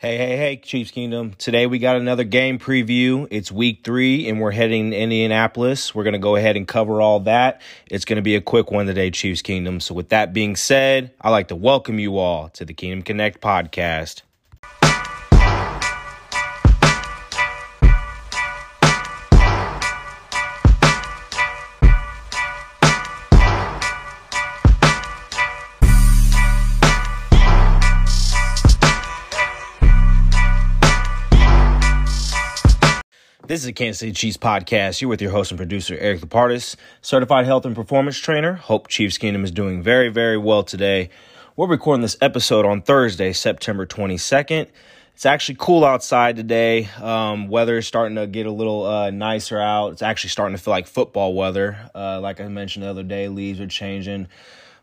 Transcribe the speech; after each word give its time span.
Hey, 0.00 0.16
hey, 0.16 0.36
hey, 0.36 0.56
Chiefs 0.58 0.92
Kingdom. 0.92 1.32
Today 1.38 1.66
we 1.66 1.80
got 1.80 1.96
another 1.96 2.22
game 2.22 2.60
preview. 2.60 3.26
It's 3.32 3.50
week 3.50 3.80
three 3.82 4.28
and 4.28 4.40
we're 4.40 4.52
heading 4.52 4.92
to 4.92 4.96
Indianapolis. 4.96 5.92
We're 5.92 6.04
going 6.04 6.12
to 6.12 6.20
go 6.20 6.36
ahead 6.36 6.56
and 6.56 6.68
cover 6.68 7.00
all 7.00 7.18
that. 7.20 7.60
It's 7.90 8.04
going 8.04 8.14
to 8.14 8.22
be 8.22 8.36
a 8.36 8.40
quick 8.40 8.70
one 8.70 8.86
today, 8.86 9.10
Chiefs 9.10 9.42
Kingdom. 9.42 9.80
So, 9.80 9.94
with 9.94 10.10
that 10.10 10.32
being 10.32 10.54
said, 10.54 11.10
I'd 11.20 11.30
like 11.30 11.48
to 11.48 11.56
welcome 11.56 11.98
you 11.98 12.16
all 12.16 12.48
to 12.50 12.64
the 12.64 12.74
Kingdom 12.74 13.02
Connect 13.02 13.40
podcast. 13.40 14.22
This 33.48 33.62
is 33.62 33.66
a 33.68 33.72
Kansas 33.72 34.00
City 34.00 34.12
Chiefs 34.12 34.36
podcast. 34.36 35.00
You're 35.00 35.08
with 35.08 35.22
your 35.22 35.30
host 35.30 35.50
and 35.52 35.56
producer, 35.56 35.96
Eric 35.98 36.20
Lapardis, 36.20 36.76
certified 37.00 37.46
health 37.46 37.64
and 37.64 37.74
performance 37.74 38.18
trainer. 38.18 38.52
Hope 38.52 38.88
Chiefs 38.88 39.16
Kingdom 39.16 39.42
is 39.42 39.50
doing 39.50 39.82
very, 39.82 40.10
very 40.10 40.36
well 40.36 40.62
today. 40.62 41.08
We're 41.56 41.66
recording 41.66 42.02
this 42.02 42.18
episode 42.20 42.66
on 42.66 42.82
Thursday, 42.82 43.32
September 43.32 43.86
22nd. 43.86 44.66
It's 45.14 45.24
actually 45.24 45.56
cool 45.58 45.86
outside 45.86 46.36
today. 46.36 46.90
Um, 47.00 47.48
weather 47.48 47.78
is 47.78 47.86
starting 47.86 48.16
to 48.16 48.26
get 48.26 48.44
a 48.44 48.52
little 48.52 48.84
uh, 48.84 49.10
nicer 49.10 49.58
out. 49.58 49.92
It's 49.92 50.02
actually 50.02 50.28
starting 50.28 50.54
to 50.54 50.62
feel 50.62 50.72
like 50.72 50.86
football 50.86 51.32
weather. 51.32 51.90
Uh, 51.94 52.20
like 52.20 52.42
I 52.42 52.48
mentioned 52.48 52.82
the 52.82 52.90
other 52.90 53.02
day, 53.02 53.28
leaves 53.28 53.60
are 53.60 53.66
changing 53.66 54.28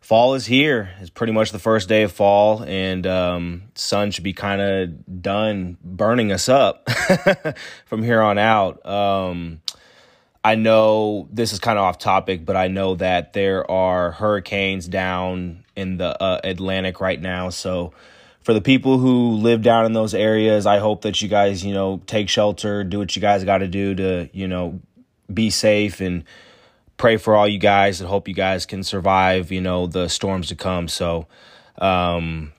fall 0.06 0.36
is 0.36 0.46
here. 0.46 0.92
It's 1.00 1.10
pretty 1.10 1.34
much 1.34 1.52
the 1.52 1.58
first 1.58 1.90
day 1.90 2.04
of 2.04 2.12
fall, 2.12 2.64
and 2.64 3.08
um, 3.08 3.64
sun 3.74 4.12
should 4.12 4.24
be 4.24 4.34
kind 4.34 4.62
of 4.62 5.22
done 5.24 5.78
burning 5.84 6.32
us 6.32 6.48
up 6.48 6.88
from 7.88 8.04
here 8.04 8.22
on 8.22 8.38
out. 8.38 8.86
Um, 8.86 9.62
I 10.44 10.54
know 10.54 11.28
this 11.32 11.54
is 11.54 11.60
kind 11.60 11.80
of 11.80 11.86
off 11.86 11.98
topic, 11.98 12.46
but 12.46 12.56
I 12.56 12.68
know 12.68 12.94
that 12.96 13.34
there 13.34 13.70
are 13.70 14.12
hurricanes 14.12 14.88
down 14.88 15.66
in 15.76 15.98
the 15.98 16.22
uh, 16.22 16.40
Atlantic 16.44 17.02
right 17.02 17.20
now. 17.20 17.50
So, 17.50 17.92
for 18.44 18.54
the 18.54 18.62
people 18.62 19.00
who 19.00 19.32
live 19.32 19.64
down 19.64 19.88
in 19.88 19.94
those 19.94 20.14
areas, 20.14 20.68
I 20.68 20.78
hope 20.78 21.02
that 21.02 21.20
you 21.24 21.28
guys, 21.28 21.66
you 21.66 21.74
know, 21.74 22.00
take 22.06 22.30
shelter, 22.30 22.84
do 22.84 23.00
what 23.00 23.16
you 23.16 23.24
guys 23.24 23.44
got 23.44 23.58
to 23.58 23.68
do 23.68 23.96
to, 23.96 24.30
you 24.34 24.48
know, 24.48 24.82
be 25.34 25.50
safe 25.50 26.00
and 26.00 26.26
pray 26.98 27.18
for 27.18 27.36
all 27.36 27.48
you 27.48 27.60
guys 27.60 28.00
and 28.00 28.10
hope 28.10 28.28
you 28.28 28.34
guys 28.34 28.66
can 28.66 28.84
survive, 28.84 29.52
you 29.52 29.62
know, 29.62 29.88
the 29.88 30.08
storms 30.08 30.48
to 30.48 30.56
come. 30.56 30.88
So, 30.88 31.28
um, 31.78 32.54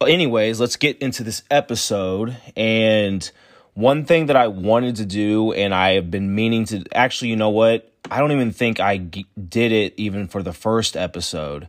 anyways, 0.00 0.60
let's 0.60 0.76
get 0.76 0.98
into 0.98 1.22
this 1.22 1.42
episode. 1.50 2.36
And 2.56 3.30
one 3.74 4.04
thing 4.04 4.26
that 4.26 4.36
I 4.36 4.48
wanted 4.48 4.96
to 4.96 5.06
do, 5.06 5.52
and 5.52 5.74
I 5.74 5.92
have 5.92 6.10
been 6.10 6.34
meaning 6.34 6.64
to 6.66 6.84
actually, 6.94 7.28
you 7.28 7.36
know 7.36 7.50
what? 7.50 7.92
I 8.10 8.20
don't 8.20 8.32
even 8.32 8.52
think 8.52 8.80
I 8.80 8.98
g- 8.98 9.26
did 9.48 9.72
it 9.72 9.94
even 9.96 10.28
for 10.28 10.42
the 10.42 10.52
first 10.52 10.96
episode. 10.96 11.68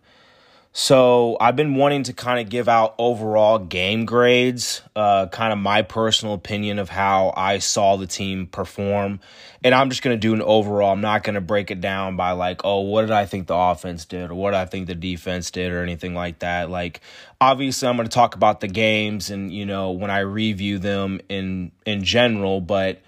So 0.71 1.35
I've 1.41 1.55
been 1.55 1.75
wanting 1.75 2.03
to 2.03 2.13
kind 2.13 2.39
of 2.39 2.47
give 2.47 2.69
out 2.69 2.93
overall 2.99 3.57
game 3.57 4.05
grades, 4.05 4.83
uh, 4.95 5.25
kind 5.27 5.51
of 5.51 5.57
my 5.57 5.81
personal 5.81 6.35
opinion 6.35 6.77
of 6.77 6.89
how 6.89 7.33
I 7.35 7.57
saw 7.57 7.97
the 7.97 8.05
team 8.05 8.45
perform. 8.45 9.19
And 9.63 9.73
I'm 9.73 9.89
just 9.89 10.03
going 10.03 10.15
to 10.15 10.19
do 10.19 10.33
an 10.33 10.43
overall. 10.43 10.91
I'm 10.91 11.01
not 11.01 11.23
going 11.23 11.33
to 11.33 11.41
break 11.41 11.71
it 11.71 11.81
down 11.81 12.15
by 12.17 12.31
like, 12.31 12.61
oh, 12.63 12.81
what 12.81 13.01
did 13.01 13.11
I 13.11 13.25
think 13.25 13.47
the 13.47 13.55
offense 13.55 14.05
did 14.05 14.29
or 14.29 14.35
what 14.35 14.53
I 14.53 14.65
think 14.65 14.85
the 14.85 14.95
defense 14.95 15.49
did 15.49 15.71
or 15.71 15.81
anything 15.81 16.13
like 16.13 16.39
that. 16.39 16.69
Like, 16.69 17.01
obviously, 17.41 17.87
I'm 17.87 17.97
going 17.97 18.07
to 18.07 18.13
talk 18.13 18.35
about 18.35 18.61
the 18.61 18.67
games 18.67 19.31
and, 19.31 19.51
you 19.51 19.65
know, 19.65 19.91
when 19.91 20.11
I 20.11 20.19
review 20.19 20.77
them 20.77 21.19
in, 21.29 21.71
in 21.85 22.03
general. 22.03 22.61
But, 22.61 23.01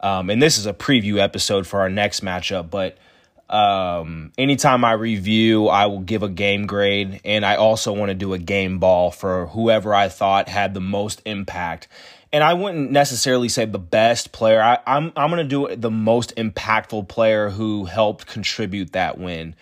um, 0.00 0.30
and 0.30 0.42
this 0.42 0.58
is 0.58 0.66
a 0.66 0.74
preview 0.74 1.20
episode 1.20 1.64
for 1.64 1.80
our 1.80 1.88
next 1.88 2.24
matchup. 2.24 2.70
But, 2.70 2.98
um, 3.48 4.32
anytime 4.38 4.84
I 4.84 4.92
review, 4.92 5.68
I 5.68 5.86
will 5.86 6.00
give 6.00 6.22
a 6.22 6.28
game 6.28 6.66
grade, 6.66 7.20
and 7.24 7.44
I 7.44 7.56
also 7.56 7.92
want 7.92 8.08
to 8.08 8.14
do 8.14 8.32
a 8.32 8.38
game 8.38 8.78
ball 8.78 9.10
for 9.10 9.46
whoever 9.48 9.94
I 9.94 10.08
thought 10.08 10.48
had 10.48 10.74
the 10.74 10.80
most 10.80 11.20
impact. 11.24 11.88
And 12.32 12.42
I 12.42 12.54
wouldn't 12.54 12.90
necessarily 12.90 13.48
say 13.48 13.64
the 13.64 13.78
best 13.78 14.32
player. 14.32 14.60
I, 14.60 14.78
I'm 14.86 15.12
I'm 15.14 15.30
gonna 15.30 15.44
do 15.44 15.74
the 15.76 15.90
most 15.90 16.34
impactful 16.36 17.08
player 17.08 17.50
who 17.50 17.84
helped 17.84 18.26
contribute 18.26 18.92
that 18.92 19.18
win. 19.18 19.54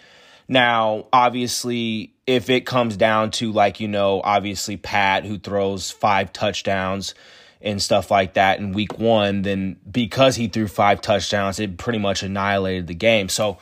Now, 0.48 1.06
obviously, 1.12 2.14
if 2.26 2.50
it 2.50 2.64
comes 2.64 2.96
down 2.96 3.30
to 3.32 3.52
like 3.52 3.80
you 3.80 3.88
know, 3.88 4.22
obviously 4.22 4.76
Pat 4.76 5.24
who 5.24 5.38
throws 5.38 5.90
five 5.90 6.32
touchdowns 6.32 7.14
and 7.62 7.80
stuff 7.80 8.10
like 8.10 8.34
that 8.34 8.58
in 8.58 8.72
week 8.72 8.98
one, 8.98 9.42
then 9.42 9.76
because 9.90 10.36
he 10.36 10.48
threw 10.48 10.68
five 10.68 11.00
touchdowns, 11.00 11.58
it 11.58 11.78
pretty 11.78 11.98
much 11.98 12.22
annihilated 12.22 12.86
the 12.86 12.94
game. 12.94 13.28
So, 13.28 13.58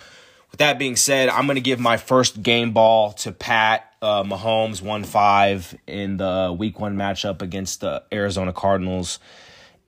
with 0.50 0.58
that 0.58 0.78
being 0.78 0.96
said, 0.96 1.28
I'm 1.28 1.46
going 1.46 1.56
to 1.56 1.60
give 1.60 1.78
my 1.78 1.96
first 1.96 2.42
game 2.42 2.72
ball 2.72 3.12
to 3.12 3.30
Pat 3.30 3.90
uh, 4.02 4.24
Mahomes, 4.24 4.82
1 4.82 5.04
5 5.04 5.78
in 5.86 6.16
the 6.16 6.54
week 6.56 6.80
one 6.80 6.96
matchup 6.96 7.42
against 7.42 7.80
the 7.80 8.02
Arizona 8.12 8.52
Cardinals. 8.52 9.18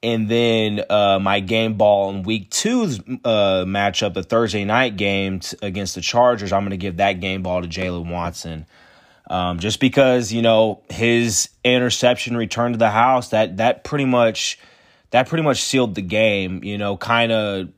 And 0.05 0.29
then 0.29 0.85
uh, 0.91 1.21
my 1.21 1.41
game 1.41 1.75
ball 1.75 2.11
in 2.11 2.25
week 2.25 2.51
two's 2.51 2.99
uh, 2.99 3.65
matchup, 3.67 4.15
the 4.15 4.23
Thursday 4.23 4.65
night 4.65 4.97
game 4.97 5.41
t- 5.41 5.57
against 5.63 5.95
the 5.95 6.01
Chargers, 6.01 6.53
I'm 6.53 6.63
going 6.63 6.71
to 6.71 6.77
give 6.77 6.97
that 6.97 7.21
game 7.21 7.43
ball 7.43 7.63
to 7.63 7.69
Jaylen 7.69 8.11
Watson. 8.11 8.67
Um, 9.33 9.61
just 9.61 9.81
because 9.81 10.31
you 10.31 10.43
know 10.43 10.83
his 10.91 11.49
interception 11.65 12.37
return 12.37 12.73
to 12.73 12.79
the 12.79 12.91
house 12.91 13.31
that 13.31 13.57
that 13.57 13.83
pretty 13.83 14.05
much 14.05 14.59
that 15.11 15.27
pretty 15.27 15.43
much 15.43 15.63
sealed 15.63 15.95
the 15.95 16.03
game. 16.03 16.63
You 16.63 16.77
know, 16.77 16.99
kind 16.99 17.33
of. 17.33 17.69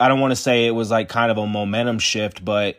I 0.00 0.08
don't 0.08 0.20
want 0.20 0.32
to 0.32 0.36
say 0.36 0.66
it 0.66 0.70
was 0.70 0.90
like 0.90 1.10
kind 1.10 1.30
of 1.30 1.36
a 1.36 1.46
momentum 1.46 1.98
shift, 1.98 2.42
but 2.42 2.78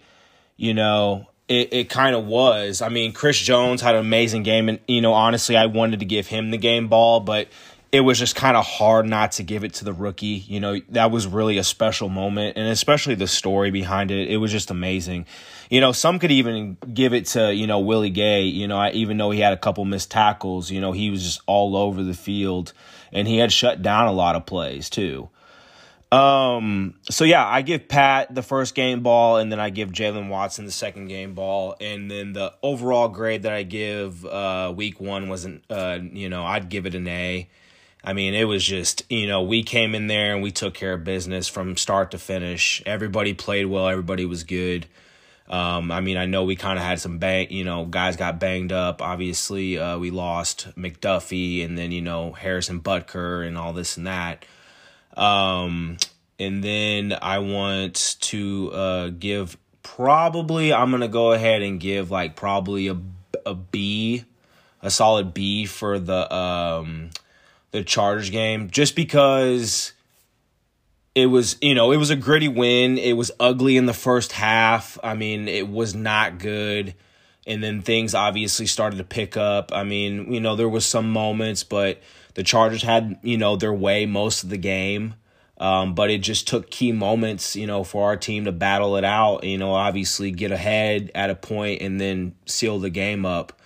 you 0.58 0.74
know, 0.74 1.28
it, 1.48 1.72
it 1.72 1.90
kind 1.92 2.16
of 2.16 2.26
was. 2.26 2.82
I 2.82 2.90
mean, 2.90 3.14
Chris 3.14 3.38
Jones 3.38 3.80
had 3.80 3.94
an 3.94 4.02
amazing 4.02 4.42
game, 4.42 4.70
and 4.70 4.80
you 4.88 5.00
know, 5.00 5.14
honestly, 5.14 5.56
I 5.56 5.68
wanted 5.68 6.00
to 6.00 6.06
give 6.06 6.26
him 6.26 6.50
the 6.50 6.58
game 6.58 6.88
ball, 6.88 7.20
but 7.20 7.48
it 7.92 8.02
was 8.02 8.18
just 8.18 8.36
kind 8.36 8.58
of 8.58 8.66
hard 8.66 9.06
not 9.06 9.34
to 9.34 9.44
give 9.44 9.64
it 9.64 9.76
to 9.76 9.86
the 9.86 9.94
rookie. 9.94 10.44
You 10.48 10.60
know, 10.60 10.82
that 10.90 11.12
was 11.12 11.28
really 11.28 11.60
a 11.60 11.64
special 11.64 12.10
moment, 12.10 12.58
and 12.58 12.68
especially 12.70 13.14
the 13.14 13.28
story 13.28 13.70
behind 13.70 14.10
it. 14.10 14.30
It 14.30 14.38
was 14.38 14.52
just 14.52 14.72
amazing. 14.72 15.28
You 15.74 15.82
know, 15.82 15.92
some 15.92 16.20
could 16.20 16.30
even 16.30 16.78
give 16.94 17.16
it 17.16 17.26
to, 17.30 17.52
you 17.52 17.66
know, 17.66 17.80
Willie 17.80 18.12
Gay. 18.12 18.44
You 18.44 18.68
know, 18.68 18.92
even 18.94 19.18
though 19.18 19.32
he 19.32 19.40
had 19.40 19.54
a 19.54 19.58
couple 19.58 19.84
missed 19.86 20.12
tackles, 20.12 20.70
you 20.70 20.80
know, 20.80 20.92
he 20.92 21.10
was 21.10 21.24
just 21.24 21.42
all 21.48 21.76
over 21.76 22.04
the 22.04 22.14
field, 22.14 22.74
and 23.12 23.28
he 23.28 23.40
had 23.40 23.52
shut 23.52 23.82
down 23.82 24.08
a 24.08 24.12
lot 24.12 24.36
of 24.36 24.46
plays 24.46 24.88
too. 24.88 25.30
Um, 26.12 26.94
so 27.10 27.26
yeah, 27.26 27.44
I 27.44 27.64
give 27.64 27.88
Pat 27.88 28.36
the 28.36 28.44
first 28.44 28.76
game 28.76 29.02
ball, 29.02 29.38
and 29.38 29.52
then 29.52 29.60
I 29.60 29.72
give 29.72 29.92
Jaylen 29.92 30.30
Watson 30.30 30.66
the 30.66 30.72
second 30.72 31.08
game 31.08 31.34
ball, 31.34 31.76
and 31.82 32.12
then 32.12 32.34
the 32.34 32.54
overall 32.62 33.08
grade 33.08 33.42
that 33.42 33.54
I 33.54 33.64
give 33.64 34.24
uh, 34.28 34.72
week 34.78 35.02
one 35.02 35.28
wasn't, 35.28 35.64
uh, 35.72 35.98
you 36.04 36.30
know, 36.30 36.46
I'd 36.46 36.70
give 36.70 36.86
it 36.86 36.94
an 36.94 37.08
A. 37.08 37.50
I 38.04 38.14
mean, 38.14 38.36
it 38.36 38.44
was 38.44 38.64
just, 38.64 39.12
you 39.12 39.26
know, 39.26 39.42
we 39.42 39.64
came 39.64 39.96
in 39.96 40.06
there 40.06 40.36
and 40.36 40.44
we 40.44 40.52
took 40.52 40.76
care 40.76 40.94
of 40.94 41.04
business 41.04 41.48
from 41.48 41.78
start 41.78 42.12
to 42.12 42.20
finish. 42.20 42.84
Everybody 42.86 43.34
played 43.34 43.66
well, 43.66 43.88
everybody 43.88 44.28
was 44.28 44.44
good. 44.44 44.86
Um, 45.50 45.92
I 45.92 46.00
mean, 46.00 46.18
I 46.18 46.26
know 46.26 46.46
we 46.46 46.56
kind 46.56 46.80
of 46.80 46.86
had 46.86 47.00
some 47.00 47.18
bang, 47.18 47.52
you 47.52 47.64
know, 47.64 47.86
guys 47.86 48.16
got 48.16 48.40
banged 48.40 48.72
up. 48.72 49.02
Obviously, 49.02 49.78
uh, 49.78 49.98
we 49.98 50.10
lost 50.10 50.68
McDuffie 50.78 51.66
and 51.66 51.78
then, 51.78 51.92
you 51.92 52.02
know, 52.02 52.32
Harrison 52.32 52.80
Butker 52.80 53.46
and 53.46 53.58
all 53.58 53.74
this 53.74 53.98
and 53.98 54.08
that. 54.08 54.46
Um, 55.16 55.98
and 56.40 56.64
then 56.64 57.16
I 57.22 57.40
want 57.40 58.18
to 58.22 58.72
uh, 58.74 59.10
give 59.10 59.58
probably, 59.84 60.74
I'm 60.74 60.90
going 60.90 61.02
to 61.02 61.08
go 61.08 61.34
ahead 61.34 61.62
and 61.62 61.80
give 61.80 62.10
like 62.10 62.36
probably 62.36 62.88
a, 62.88 62.98
a 63.46 63.54
B, 63.54 64.24
a 64.82 64.90
solid 64.90 65.34
B 65.34 65.66
for 65.66 66.00
the, 66.00 66.34
um, 66.34 67.10
the 67.72 67.84
Chargers 67.84 68.30
game 68.30 68.70
just 68.70 68.96
because 68.96 69.94
it 71.16 71.28
was, 71.28 71.58
you 71.62 71.76
know, 71.76 71.92
it 71.92 71.98
was 71.98 72.10
a 72.10 72.16
gritty 72.16 72.48
win. 72.48 72.98
It 72.98 73.14
was 73.14 73.32
ugly 73.40 73.78
in 73.78 73.86
the 73.86 73.94
first 73.94 74.32
half. 74.32 74.98
I 75.04 75.14
mean, 75.14 75.48
it 75.48 75.68
was 75.68 75.94
not 75.94 76.40
good. 76.40 76.96
And 77.46 77.64
then 77.64 77.82
things 77.82 78.16
obviously 78.16 78.66
started 78.66 78.98
to 78.98 79.04
pick 79.04 79.38
up. 79.38 79.72
I 79.74 79.84
mean, 79.84 80.34
you 80.34 80.40
know, 80.40 80.56
there 80.56 80.70
was 80.70 80.86
some 80.86 81.12
moments, 81.12 81.64
but 81.64 82.02
the 82.34 82.44
Chargers 82.44 82.82
had, 82.82 83.20
you 83.22 83.38
know, 83.38 83.56
their 83.56 83.74
way 83.74 84.06
most 84.06 84.44
of 84.44 84.50
the 84.50 84.58
game. 84.58 85.16
Um, 85.60 85.94
but 85.94 86.10
it 86.10 86.20
just 86.20 86.48
took 86.48 86.72
key 86.72 86.92
moments, 86.92 87.56
you 87.56 87.68
know, 87.68 87.84
for 87.84 88.06
our 88.06 88.18
team 88.18 88.46
to 88.46 88.52
battle 88.52 88.98
it 88.98 89.04
out, 89.04 89.44
you 89.44 89.58
know, 89.58 89.74
obviously 89.74 90.32
get 90.32 90.52
ahead 90.52 91.12
at 91.14 91.30
a 91.30 91.36
point 91.36 91.82
and 91.82 92.02
then 92.02 92.36
seal 92.46 92.80
the 92.80 92.90
game 92.90 93.26
up. 93.26 93.62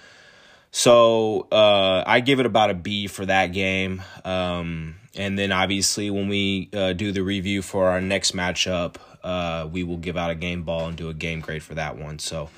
So 0.69 1.47
uh, 1.51 2.03
I 2.05 2.19
give 2.19 2.39
it 2.39 2.45
about 2.45 2.69
a 2.69 2.73
B 2.73 3.07
for 3.07 3.25
that 3.25 3.47
game. 3.47 4.03
Um, 4.25 4.95
and 5.17 5.37
then 5.37 5.51
obviously 5.51 6.09
when 6.09 6.27
we 6.27 6.69
uh, 6.73 6.93
do 6.93 7.11
the 7.11 7.23
review 7.23 7.61
for 7.61 7.89
our 7.89 7.99
next 7.99 8.35
matchup, 8.35 8.95
uh, 9.23 9.67
we 9.69 9.83
will 9.83 9.97
give 9.97 10.15
out 10.15 10.29
a 10.29 10.35
game 10.35 10.63
ball 10.63 10.87
and 10.87 10.97
do 10.97 11.09
a 11.09 11.13
game 11.13 11.41
grade 11.41 11.63
for 11.63 11.75
that 11.75 11.97
one. 11.97 12.19
So 12.19 12.49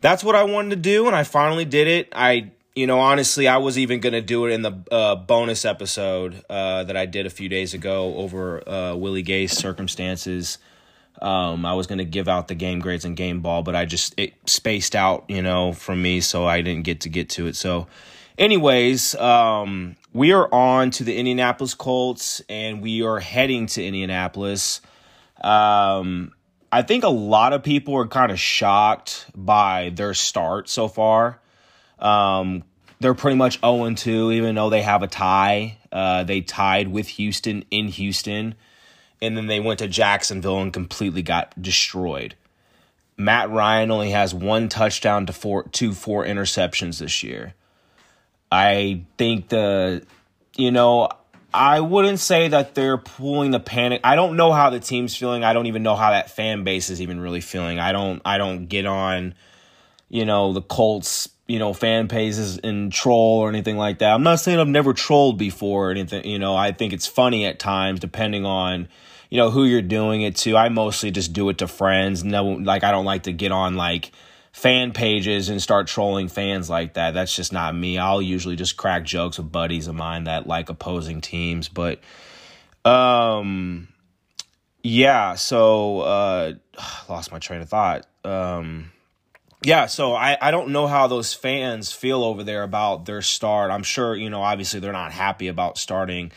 that's 0.00 0.22
what 0.22 0.34
I 0.34 0.44
wanted 0.44 0.70
to 0.70 0.76
do, 0.76 1.06
and 1.06 1.16
I 1.16 1.22
finally 1.22 1.64
did 1.64 1.86
it. 1.86 2.08
I 2.12 2.50
you 2.74 2.86
know, 2.86 3.00
honestly, 3.00 3.48
I 3.48 3.58
was 3.58 3.78
even 3.78 4.00
going 4.00 4.14
to 4.14 4.22
do 4.22 4.46
it 4.46 4.52
in 4.52 4.62
the 4.62 4.72
uh, 4.90 5.14
bonus 5.14 5.64
episode 5.64 6.42
uh, 6.48 6.84
that 6.84 6.96
I 6.96 7.06
did 7.06 7.26
a 7.26 7.30
few 7.30 7.48
days 7.48 7.74
ago 7.74 8.14
over 8.14 8.66
uh, 8.66 8.94
Willie 8.96 9.22
Gay's 9.22 9.52
circumstances. 9.52 10.58
Um, 11.20 11.66
I 11.66 11.74
was 11.74 11.86
going 11.86 11.98
to 11.98 12.04
give 12.04 12.28
out 12.28 12.48
the 12.48 12.54
game 12.54 12.80
grades 12.80 13.04
and 13.04 13.16
game 13.16 13.40
ball, 13.40 13.62
but 13.62 13.76
I 13.76 13.84
just 13.84 14.14
it 14.18 14.32
spaced 14.46 14.96
out, 14.96 15.24
you 15.28 15.42
know, 15.42 15.72
from 15.72 16.00
me, 16.00 16.20
so 16.20 16.46
I 16.46 16.62
didn't 16.62 16.84
get 16.84 17.02
to 17.02 17.10
get 17.10 17.28
to 17.30 17.46
it. 17.46 17.56
So, 17.56 17.86
anyways, 18.38 19.14
um, 19.16 19.96
we 20.12 20.32
are 20.32 20.52
on 20.52 20.90
to 20.92 21.04
the 21.04 21.16
Indianapolis 21.16 21.74
Colts, 21.74 22.42
and 22.48 22.82
we 22.82 23.02
are 23.02 23.20
heading 23.20 23.66
to 23.66 23.84
Indianapolis. 23.84 24.80
Um, 25.42 26.32
I 26.70 26.82
think 26.82 27.04
a 27.04 27.08
lot 27.08 27.52
of 27.52 27.62
people 27.62 27.94
are 27.96 28.06
kind 28.06 28.32
of 28.32 28.40
shocked 28.40 29.26
by 29.34 29.92
their 29.94 30.14
start 30.14 30.68
so 30.68 30.88
far. 30.88 31.40
Um, 31.98 32.64
they're 33.00 33.14
pretty 33.14 33.36
much 33.36 33.60
0 33.60 33.94
2, 33.94 34.32
even 34.32 34.54
though 34.54 34.70
they 34.70 34.82
have 34.82 35.02
a 35.02 35.08
tie. 35.08 35.78
Uh, 35.90 36.24
they 36.24 36.40
tied 36.40 36.88
with 36.88 37.08
Houston 37.08 37.64
in 37.70 37.88
Houston, 37.88 38.54
and 39.20 39.36
then 39.36 39.48
they 39.48 39.60
went 39.60 39.80
to 39.80 39.88
Jacksonville 39.88 40.60
and 40.60 40.72
completely 40.72 41.22
got 41.22 41.60
destroyed. 41.60 42.34
Matt 43.16 43.50
Ryan 43.50 43.90
only 43.90 44.10
has 44.10 44.34
one 44.34 44.68
touchdown 44.68 45.26
to 45.26 45.32
four, 45.32 45.64
two, 45.64 45.92
four 45.92 46.24
interceptions 46.24 46.98
this 46.98 47.22
year. 47.22 47.54
I 48.52 49.04
think 49.16 49.48
the, 49.48 50.04
you 50.56 50.70
know, 50.70 51.08
I 51.54 51.80
wouldn't 51.80 52.20
say 52.20 52.48
that 52.48 52.74
they're 52.74 52.98
pulling 52.98 53.50
the 53.50 53.60
panic. 53.60 54.02
I 54.04 54.14
don't 54.14 54.36
know 54.36 54.52
how 54.52 54.68
the 54.68 54.80
team's 54.80 55.16
feeling. 55.16 55.42
I 55.42 55.54
don't 55.54 55.66
even 55.66 55.82
know 55.82 55.96
how 55.96 56.10
that 56.10 56.30
fan 56.30 56.62
base 56.62 56.90
is 56.90 57.00
even 57.00 57.18
really 57.18 57.40
feeling. 57.40 57.78
I 57.78 57.92
don't. 57.92 58.20
I 58.24 58.38
don't 58.38 58.66
get 58.66 58.86
on, 58.86 59.34
you 60.08 60.26
know, 60.26 60.52
the 60.52 60.62
Colts 60.62 61.28
you 61.46 61.58
know, 61.58 61.74
fan 61.74 62.08
pages 62.08 62.58
and 62.58 62.92
troll 62.92 63.40
or 63.40 63.48
anything 63.48 63.76
like 63.76 63.98
that. 63.98 64.12
I'm 64.14 64.22
not 64.22 64.40
saying 64.40 64.58
I've 64.58 64.68
never 64.68 64.94
trolled 64.94 65.38
before 65.38 65.88
or 65.88 65.90
anything. 65.90 66.24
You 66.24 66.38
know, 66.38 66.54
I 66.56 66.72
think 66.72 66.92
it's 66.92 67.06
funny 67.06 67.44
at 67.44 67.58
times, 67.58 68.00
depending 68.00 68.46
on, 68.46 68.88
you 69.28 69.38
know, 69.38 69.50
who 69.50 69.64
you're 69.64 69.82
doing 69.82 70.22
it 70.22 70.36
to. 70.36 70.56
I 70.56 70.68
mostly 70.68 71.10
just 71.10 71.32
do 71.32 71.48
it 71.48 71.58
to 71.58 71.68
friends. 71.68 72.24
No, 72.24 72.44
like 72.44 72.84
I 72.84 72.90
don't 72.90 73.04
like 73.04 73.24
to 73.24 73.32
get 73.32 73.52
on 73.52 73.76
like 73.76 74.12
fan 74.52 74.92
pages 74.92 75.48
and 75.48 75.62
start 75.62 75.86
trolling 75.86 76.28
fans 76.28 76.68
like 76.68 76.94
that. 76.94 77.14
That's 77.14 77.34
just 77.34 77.52
not 77.52 77.74
me. 77.74 77.98
I'll 77.98 78.22
usually 78.22 78.56
just 78.56 78.76
crack 78.76 79.04
jokes 79.04 79.38
with 79.38 79.50
buddies 79.50 79.88
of 79.88 79.94
mine 79.94 80.24
that 80.24 80.46
like 80.46 80.68
opposing 80.68 81.20
teams. 81.20 81.68
But, 81.68 82.00
um, 82.84 83.88
yeah. 84.82 85.34
So, 85.34 86.00
uh, 86.00 86.52
lost 87.08 87.32
my 87.32 87.38
train 87.38 87.60
of 87.60 87.68
thought. 87.68 88.06
Um 88.24 88.92
yeah, 89.64 89.86
so 89.86 90.14
I, 90.14 90.36
I 90.40 90.50
don't 90.50 90.70
know 90.70 90.86
how 90.86 91.06
those 91.06 91.34
fans 91.34 91.92
feel 91.92 92.24
over 92.24 92.42
there 92.42 92.62
about 92.62 93.04
their 93.04 93.22
start. 93.22 93.70
I'm 93.70 93.84
sure, 93.84 94.16
you 94.16 94.28
know, 94.28 94.42
obviously 94.42 94.80
they're 94.80 94.92
not 94.92 95.12
happy 95.12 95.48
about 95.48 95.78
starting, 95.78 96.32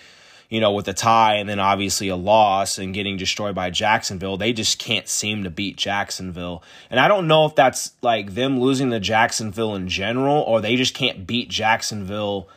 you 0.49 0.59
know, 0.59 0.71
with 0.71 0.87
a 0.87 0.93
tie 0.93 1.35
and 1.35 1.49
then 1.49 1.59
obviously 1.59 2.07
a 2.07 2.15
loss 2.15 2.77
and 2.77 2.93
getting 2.93 3.17
destroyed 3.17 3.55
by 3.55 3.69
Jacksonville. 3.69 4.37
They 4.37 4.53
just 4.53 4.79
can't 4.79 5.07
seem 5.07 5.43
to 5.43 5.49
beat 5.49 5.75
Jacksonville. 5.75 6.63
And 6.89 6.99
I 6.99 7.07
don't 7.07 7.27
know 7.27 7.45
if 7.45 7.55
that's 7.55 7.91
like 8.01 8.33
them 8.33 8.59
losing 8.59 8.91
to 8.91 8.99
Jacksonville 8.99 9.75
in 9.75 9.87
general 9.87 10.41
or 10.41 10.61
they 10.61 10.75
just 10.75 10.93
can't 10.93 11.25
beat 11.25 11.49
Jacksonville 11.49 12.47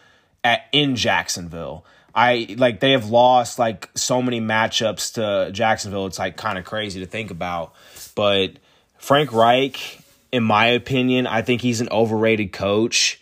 at 0.45 0.67
in 0.73 0.97
Jacksonville. 0.97 1.85
I 2.15 2.55
like 2.59 2.81
they 2.81 2.93
have 2.93 3.11
lost 3.11 3.59
like 3.59 3.91
so 3.95 4.21
many 4.21 4.41
matchups 4.41 5.15
to 5.15 5.53
Jacksonville. 5.53 6.07
It's 6.07 6.19
like 6.19 6.37
kind 6.37 6.59
of 6.59 6.65
crazy 6.65 7.01
to 7.01 7.07
think 7.07 7.31
about. 7.31 7.75
But 8.15 8.53
Frank 8.99 9.33
Reich 9.33 10.03
in 10.31 10.43
my 10.43 10.67
opinion, 10.67 11.27
I 11.27 11.43
think 11.43 11.63
he's 11.63 11.81
an 11.81 11.89
overrated 11.91 12.53
coach. 12.53 13.21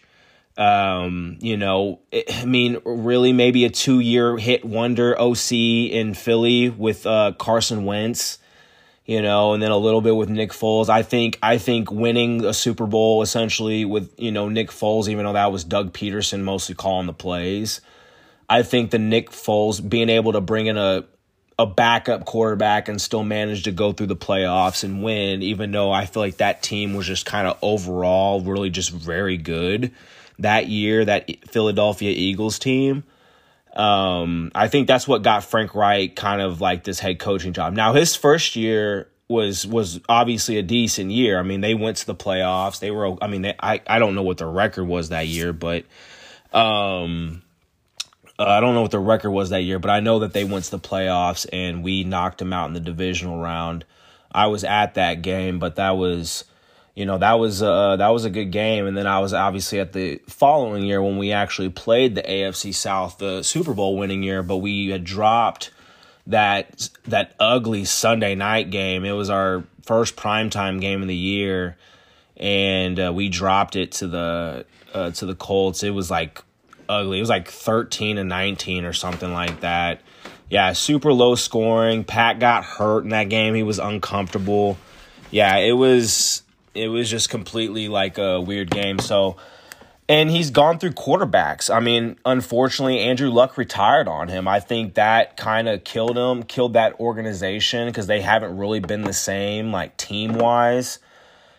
Um, 0.56 1.36
you 1.40 1.56
know, 1.56 2.00
I 2.12 2.44
mean, 2.46 2.78
really, 2.84 3.32
maybe 3.32 3.64
a 3.64 3.70
two 3.70 4.00
year 4.00 4.38
hit 4.38 4.64
wonder 4.64 5.18
OC 5.20 5.52
in 5.52 6.14
Philly 6.14 6.70
with 6.70 7.06
uh, 7.06 7.32
Carson 7.38 7.84
Wentz, 7.84 8.38
you 9.04 9.20
know, 9.20 9.52
and 9.52 9.62
then 9.62 9.70
a 9.70 9.76
little 9.76 10.00
bit 10.00 10.16
with 10.16 10.30
Nick 10.30 10.52
Foles. 10.52 10.88
I 10.88 11.02
think 11.02 11.38
I 11.42 11.58
think 11.58 11.90
winning 11.90 12.44
a 12.44 12.54
Super 12.54 12.86
Bowl 12.86 13.20
essentially 13.20 13.84
with 13.84 14.14
you 14.18 14.32
know 14.32 14.48
Nick 14.48 14.70
Foles, 14.70 15.08
even 15.08 15.26
though 15.26 15.34
that 15.34 15.52
was 15.52 15.62
Doug 15.62 15.92
Pederson 15.92 16.42
mostly 16.42 16.74
calling 16.74 17.06
the 17.06 17.12
plays. 17.12 17.82
I 18.48 18.62
think 18.62 18.92
the 18.92 18.98
Nick 18.98 19.30
Foles 19.30 19.86
being 19.86 20.08
able 20.08 20.32
to 20.32 20.40
bring 20.40 20.66
in 20.66 20.78
a 20.78 21.04
a 21.58 21.66
backup 21.66 22.24
quarterback 22.24 22.88
and 22.88 23.00
still 23.00 23.24
manage 23.24 23.62
to 23.62 23.72
go 23.72 23.92
through 23.92 24.06
the 24.06 24.16
playoffs 24.16 24.84
and 24.84 25.02
win, 25.02 25.42
even 25.42 25.70
though 25.70 25.90
I 25.90 26.06
feel 26.06 26.22
like 26.22 26.38
that 26.38 26.62
team 26.62 26.94
was 26.94 27.06
just 27.06 27.26
kind 27.26 27.46
of 27.46 27.58
overall 27.60 28.40
really 28.40 28.70
just 28.70 28.90
very 28.90 29.36
good 29.36 29.92
that 30.38 30.68
year, 30.68 31.04
that 31.04 31.30
Philadelphia 31.48 32.10
Eagles 32.10 32.58
team. 32.58 33.04
Um, 33.74 34.50
I 34.54 34.68
think 34.68 34.86
that's 34.86 35.06
what 35.06 35.22
got 35.22 35.44
Frank 35.44 35.74
Reich 35.74 36.16
kind 36.16 36.40
of 36.40 36.60
like 36.60 36.84
this 36.84 36.98
head 36.98 37.18
coaching 37.18 37.52
job. 37.52 37.74
Now 37.74 37.92
his 37.92 38.16
first 38.16 38.56
year 38.56 39.08
was 39.28 39.66
was 39.66 40.00
obviously 40.08 40.56
a 40.56 40.62
decent 40.62 41.10
year. 41.10 41.38
I 41.38 41.42
mean, 41.42 41.60
they 41.60 41.74
went 41.74 41.98
to 41.98 42.06
the 42.06 42.14
playoffs. 42.14 42.80
They 42.80 42.90
were 42.90 43.22
I 43.22 43.26
mean, 43.26 43.42
they, 43.42 43.54
I 43.60 43.82
I 43.86 43.98
don't 43.98 44.14
know 44.14 44.22
what 44.22 44.38
their 44.38 44.48
record 44.48 44.84
was 44.84 45.10
that 45.10 45.26
year, 45.26 45.52
but 45.52 45.84
um 46.52 47.42
uh, 48.38 48.44
I 48.44 48.60
don't 48.60 48.74
know 48.74 48.82
what 48.82 48.90
the 48.90 48.98
record 48.98 49.30
was 49.30 49.50
that 49.50 49.62
year, 49.62 49.78
but 49.78 49.90
I 49.90 50.00
know 50.00 50.18
that 50.20 50.32
they 50.32 50.44
went 50.44 50.66
to 50.66 50.70
the 50.72 50.78
playoffs 50.78 51.46
and 51.52 51.82
we 51.82 52.04
knocked 52.04 52.38
them 52.38 52.52
out 52.52 52.66
in 52.66 52.74
the 52.74 52.80
divisional 52.80 53.38
round. 53.38 53.84
I 54.30 54.48
was 54.48 54.64
at 54.64 54.94
that 54.94 55.22
game, 55.22 55.58
but 55.58 55.76
that 55.76 55.96
was, 55.96 56.44
you 56.96 57.04
know, 57.04 57.19
that 57.19 57.34
was 57.34 57.62
uh 57.62 57.96
that 57.96 58.08
was 58.08 58.25
a 58.25 58.31
good 58.31 58.50
game. 58.50 58.87
And 58.87 58.96
then 58.96 59.06
I 59.06 59.20
was 59.20 59.34
obviously 59.34 59.78
at 59.78 59.93
the 59.93 60.19
following 60.28 60.82
year 60.82 61.00
when 61.02 61.19
we 61.19 61.31
actually 61.31 61.69
played 61.69 62.14
the 62.14 62.22
AFC 62.22 62.75
South, 62.75 63.19
the 63.19 63.43
Super 63.43 63.75
Bowl 63.75 63.98
winning 63.98 64.22
year, 64.22 64.43
but 64.43 64.56
we 64.56 64.88
had 64.88 65.04
dropped 65.04 65.70
that 66.26 66.88
that 67.06 67.34
ugly 67.38 67.84
Sunday 67.84 68.34
night 68.34 68.70
game. 68.70 69.04
It 69.04 69.12
was 69.12 69.28
our 69.28 69.64
first 69.82 70.16
primetime 70.16 70.81
game 70.81 71.02
of 71.02 71.08
the 71.08 71.14
year, 71.14 71.76
and 72.38 72.99
uh, 72.99 73.12
we 73.14 73.28
dropped 73.28 73.76
it 73.76 73.92
to 73.92 74.06
the 74.06 74.66
uh, 74.94 75.10
to 75.10 75.26
the 75.26 75.34
Colts. 75.34 75.82
It 75.82 75.90
was 75.90 76.10
like 76.10 76.42
ugly. 76.88 77.19
It 77.19 77.22
was 77.22 77.28
like 77.28 77.49
13 77.49 78.16
and 78.16 78.31
19 78.31 78.87
or 78.87 78.94
something 78.94 79.34
like 79.34 79.60
that. 79.60 80.00
Yeah, 80.49 80.72
super 80.72 81.12
low 81.12 81.34
scoring. 81.34 82.04
Pat 82.04 82.38
got 82.38 82.64
hurt 82.64 83.04
in 83.04 83.10
that 83.10 83.28
game. 83.28 83.54
He 83.54 83.62
was 83.62 83.78
uncomfortable. 83.78 84.78
Yeah, 85.31 85.56
it 85.56 85.72
was 85.72 86.42
it 86.76 86.88
was 86.88 87.11
just 87.11 87.31
completely 87.31 87.88
like 87.88 88.19
a 88.19 88.40
weird 88.40 88.70
game. 88.70 88.99
So 88.99 89.37
and 90.08 90.31
he's 90.31 90.50
gone 90.50 90.78
through 90.78 90.93
quarterbacks. 90.93 91.75
I 91.75 91.81
mean, 91.81 92.17
unfortunately, 92.25 93.00
Andrew 93.00 93.28
Luck 93.31 93.58
retired 93.58 94.06
on 94.06 94.28
him. 94.28 94.46
I 94.46 94.61
think 94.61 94.95
that 94.95 95.37
kind 95.37 95.68
of 95.68 95.83
killed 95.83 96.16
him, 96.16 96.45
killed 96.45 96.75
that 96.75 97.00
organization 97.00 97.88
because 97.88 98.06
they 98.06 98.21
haven't 98.21 98.56
really 98.56 98.78
been 98.78 99.02
the 99.02 99.12
same, 99.12 99.73
like 99.73 99.97
team 99.97 100.35
wise, 100.35 101.00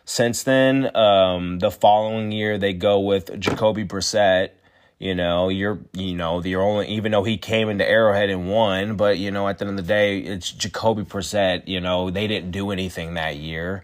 since 0.05 0.43
then. 0.43 0.95
Um, 0.95 1.59
the 1.59 1.71
following 1.71 2.31
year, 2.31 2.57
they 2.57 2.71
go 2.71 3.01
with 3.01 3.37
Jacoby 3.37 3.83
Brissett, 3.83 4.51
you 4.99 5.13
know, 5.13 5.49
you're 5.49 5.79
you 5.93 6.15
know 6.15 6.41
the 6.41 6.55
only 6.55 6.87
even 6.87 7.11
though 7.11 7.23
he 7.23 7.37
came 7.37 7.69
into 7.69 7.87
Arrowhead 7.87 8.29
and 8.29 8.49
won, 8.49 8.95
but 8.95 9.19
you 9.19 9.29
know 9.29 9.47
at 9.47 9.59
the 9.59 9.65
end 9.67 9.79
of 9.79 9.85
the 9.85 9.87
day 9.87 10.19
it's 10.19 10.49
Jacoby 10.49 11.03
Brissett. 11.03 11.67
You 11.67 11.81
know 11.81 12.09
they 12.09 12.27
didn't 12.27 12.51
do 12.51 12.71
anything 12.71 13.13
that 13.13 13.35
year. 13.35 13.83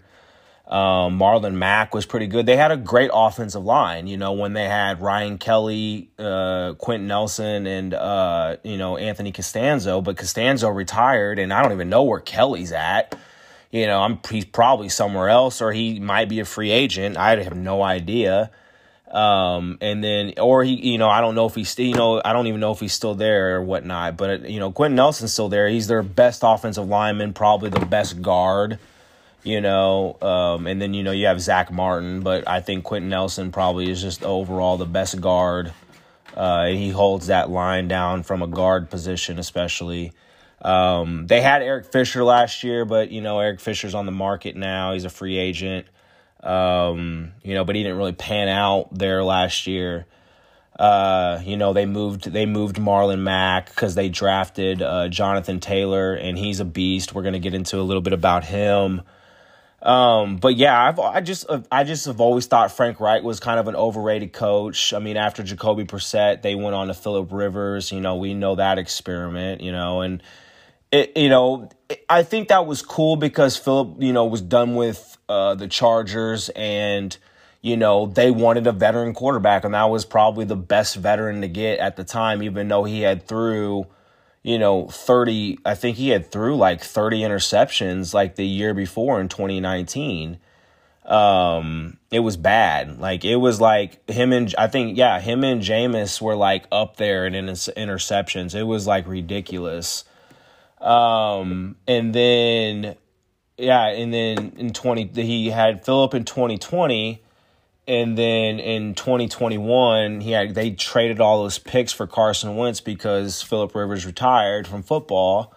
Um, 0.66 1.18
Marlon 1.18 1.54
Mack 1.54 1.94
was 1.94 2.06
pretty 2.06 2.26
good. 2.26 2.46
They 2.46 2.56
had 2.56 2.70
a 2.70 2.76
great 2.76 3.10
offensive 3.12 3.62
line. 3.62 4.06
You 4.06 4.16
know 4.16 4.32
when 4.32 4.54
they 4.54 4.64
had 4.64 5.02
Ryan 5.02 5.36
Kelly, 5.36 6.08
uh, 6.18 6.74
Quenton 6.78 7.06
Nelson, 7.06 7.66
and 7.66 7.92
uh, 7.92 8.56
you 8.62 8.78
know 8.78 8.96
Anthony 8.96 9.32
Castonzo. 9.32 10.02
but 10.02 10.16
Castonzo 10.16 10.74
retired, 10.74 11.38
and 11.38 11.52
I 11.52 11.62
don't 11.62 11.72
even 11.72 11.90
know 11.90 12.04
where 12.04 12.20
Kelly's 12.20 12.72
at. 12.72 13.14
You 13.70 13.86
know, 13.86 14.00
I'm 14.00 14.20
he's 14.30 14.44
probably 14.44 14.88
somewhere 14.88 15.28
else, 15.28 15.60
or 15.60 15.72
he 15.72 16.00
might 16.00 16.28
be 16.28 16.40
a 16.40 16.44
free 16.44 16.70
agent. 16.70 17.16
I 17.16 17.36
have 17.42 17.56
no 17.56 17.82
idea. 17.82 18.50
Um, 19.14 19.78
and 19.80 20.02
then, 20.02 20.34
or 20.40 20.64
he, 20.64 20.92
you 20.92 20.98
know, 20.98 21.08
I 21.08 21.20
don't 21.20 21.36
know 21.36 21.46
if 21.46 21.54
he's, 21.54 21.68
still, 21.68 21.86
you 21.86 21.94
know, 21.94 22.20
I 22.24 22.32
don't 22.32 22.48
even 22.48 22.58
know 22.58 22.72
if 22.72 22.80
he's 22.80 22.92
still 22.92 23.14
there 23.14 23.54
or 23.56 23.62
whatnot, 23.62 24.16
but, 24.16 24.50
you 24.50 24.58
know, 24.58 24.72
Quenton 24.72 24.96
Nelson's 24.96 25.32
still 25.32 25.48
there. 25.48 25.68
He's 25.68 25.86
their 25.86 26.02
best 26.02 26.40
offensive 26.42 26.88
lineman, 26.88 27.32
probably 27.32 27.70
the 27.70 27.86
best 27.86 28.20
guard, 28.22 28.80
you 29.44 29.60
know, 29.60 30.16
um, 30.20 30.66
and 30.66 30.80
then, 30.80 30.94
you 30.94 31.02
know, 31.02 31.12
you 31.12 31.26
have 31.26 31.40
Zach 31.40 31.70
Martin, 31.70 32.20
but 32.20 32.48
I 32.48 32.60
think 32.60 32.82
Quenton 32.84 33.10
Nelson 33.10 33.52
probably 33.52 33.90
is 33.90 34.00
just 34.00 34.24
overall 34.24 34.78
the 34.78 34.86
best 34.86 35.20
guard. 35.20 35.72
Uh, 36.34 36.66
he 36.66 36.88
holds 36.88 37.28
that 37.28 37.50
line 37.50 37.86
down 37.86 38.22
from 38.22 38.42
a 38.42 38.46
guard 38.46 38.90
position, 38.90 39.38
especially. 39.38 40.12
Um, 40.62 41.26
they 41.26 41.42
had 41.42 41.62
Eric 41.62 41.92
Fisher 41.92 42.24
last 42.24 42.64
year, 42.64 42.86
but, 42.86 43.10
you 43.10 43.20
know, 43.20 43.38
Eric 43.38 43.60
Fisher's 43.60 43.94
on 43.94 44.06
the 44.06 44.12
market 44.12 44.56
now. 44.56 44.94
He's 44.94 45.04
a 45.04 45.10
free 45.10 45.36
agent. 45.36 45.86
Um, 46.42 47.32
you 47.42 47.54
know, 47.54 47.64
but 47.64 47.76
he 47.76 47.82
didn't 47.82 47.98
really 47.98 48.12
pan 48.12 48.48
out 48.48 48.88
there 48.96 49.22
last 49.22 49.66
year. 49.66 50.06
Uh, 50.78 51.40
you 51.44 51.56
know, 51.56 51.72
they 51.72 51.86
moved 51.86 52.32
they 52.32 52.46
moved 52.46 52.76
Marlon 52.76 53.20
Mack 53.20 53.68
because 53.68 53.94
they 53.94 54.08
drafted 54.08 54.82
uh, 54.82 55.08
Jonathan 55.08 55.60
Taylor, 55.60 56.14
and 56.14 56.36
he's 56.36 56.60
a 56.60 56.64
beast. 56.64 57.14
We're 57.14 57.22
gonna 57.22 57.38
get 57.38 57.54
into 57.54 57.78
a 57.78 57.82
little 57.82 58.02
bit 58.02 58.12
about 58.12 58.44
him. 58.44 59.02
Um, 59.84 60.38
but 60.38 60.56
yeah, 60.56 60.82
I've 60.82 60.98
I 60.98 61.20
just 61.20 61.44
I 61.70 61.84
just 61.84 62.06
have 62.06 62.18
always 62.18 62.46
thought 62.46 62.72
Frank 62.72 63.00
Reich 63.00 63.22
was 63.22 63.38
kind 63.38 63.60
of 63.60 63.68
an 63.68 63.76
overrated 63.76 64.32
coach. 64.32 64.94
I 64.94 64.98
mean, 64.98 65.18
after 65.18 65.42
Jacoby 65.42 65.84
Brissett, 65.84 66.40
they 66.40 66.54
went 66.54 66.74
on 66.74 66.88
to 66.88 66.94
Philip 66.94 67.30
Rivers. 67.30 67.92
You 67.92 68.00
know, 68.00 68.16
we 68.16 68.32
know 68.32 68.54
that 68.54 68.78
experiment. 68.78 69.60
You 69.60 69.72
know, 69.72 70.00
and 70.00 70.22
it 70.90 71.14
you 71.16 71.28
know 71.28 71.68
I 72.08 72.22
think 72.22 72.48
that 72.48 72.66
was 72.66 72.80
cool 72.80 73.16
because 73.16 73.58
Philip 73.58 73.96
you 74.00 74.14
know 74.14 74.24
was 74.24 74.40
done 74.40 74.74
with 74.74 75.18
uh, 75.28 75.54
the 75.54 75.68
Chargers 75.68 76.48
and 76.56 77.14
you 77.60 77.76
know 77.76 78.06
they 78.06 78.30
wanted 78.30 78.66
a 78.66 78.72
veteran 78.72 79.12
quarterback 79.12 79.64
and 79.64 79.74
that 79.74 79.90
was 79.90 80.06
probably 80.06 80.46
the 80.46 80.56
best 80.56 80.96
veteran 80.96 81.42
to 81.42 81.48
get 81.48 81.78
at 81.78 81.96
the 81.96 82.04
time, 82.04 82.42
even 82.42 82.68
though 82.68 82.84
he 82.84 83.02
had 83.02 83.28
through 83.28 83.86
you 84.44 84.58
know, 84.58 84.86
30, 84.88 85.58
I 85.64 85.74
think 85.74 85.96
he 85.96 86.10
had 86.10 86.30
threw 86.30 86.54
like 86.54 86.82
30 86.82 87.22
interceptions 87.22 88.12
like 88.12 88.36
the 88.36 88.46
year 88.46 88.74
before 88.74 89.18
in 89.18 89.28
2019. 89.28 90.38
Um, 91.06 91.96
it 92.10 92.20
was 92.20 92.36
bad. 92.36 93.00
Like 93.00 93.24
it 93.24 93.36
was 93.36 93.58
like 93.58 94.08
him 94.08 94.34
and 94.34 94.54
I 94.58 94.68
think, 94.68 94.98
yeah, 94.98 95.18
him 95.18 95.44
and 95.44 95.62
Jameis 95.62 96.20
were 96.20 96.36
like 96.36 96.66
up 96.70 96.98
there 96.98 97.26
in 97.26 97.32
interceptions. 97.32 98.54
It 98.54 98.64
was 98.64 98.86
like 98.86 99.08
ridiculous. 99.08 100.04
Um, 100.78 101.76
and 101.88 102.14
then, 102.14 102.96
yeah, 103.56 103.86
and 103.86 104.12
then 104.12 104.52
in 104.58 104.74
20, 104.74 105.06
he 105.22 105.48
had 105.48 105.86
Philip 105.86 106.12
in 106.12 106.24
2020 106.26 107.23
and 107.86 108.16
then 108.16 108.60
in 108.60 108.94
2021, 108.94 110.20
he 110.20 110.30
had 110.30 110.54
they 110.54 110.70
traded 110.70 111.20
all 111.20 111.42
those 111.42 111.58
picks 111.58 111.92
for 111.92 112.06
Carson 112.06 112.56
Wentz 112.56 112.80
because 112.80 113.42
Philip 113.42 113.74
Rivers 113.74 114.06
retired 114.06 114.66
from 114.66 114.82
football, 114.82 115.54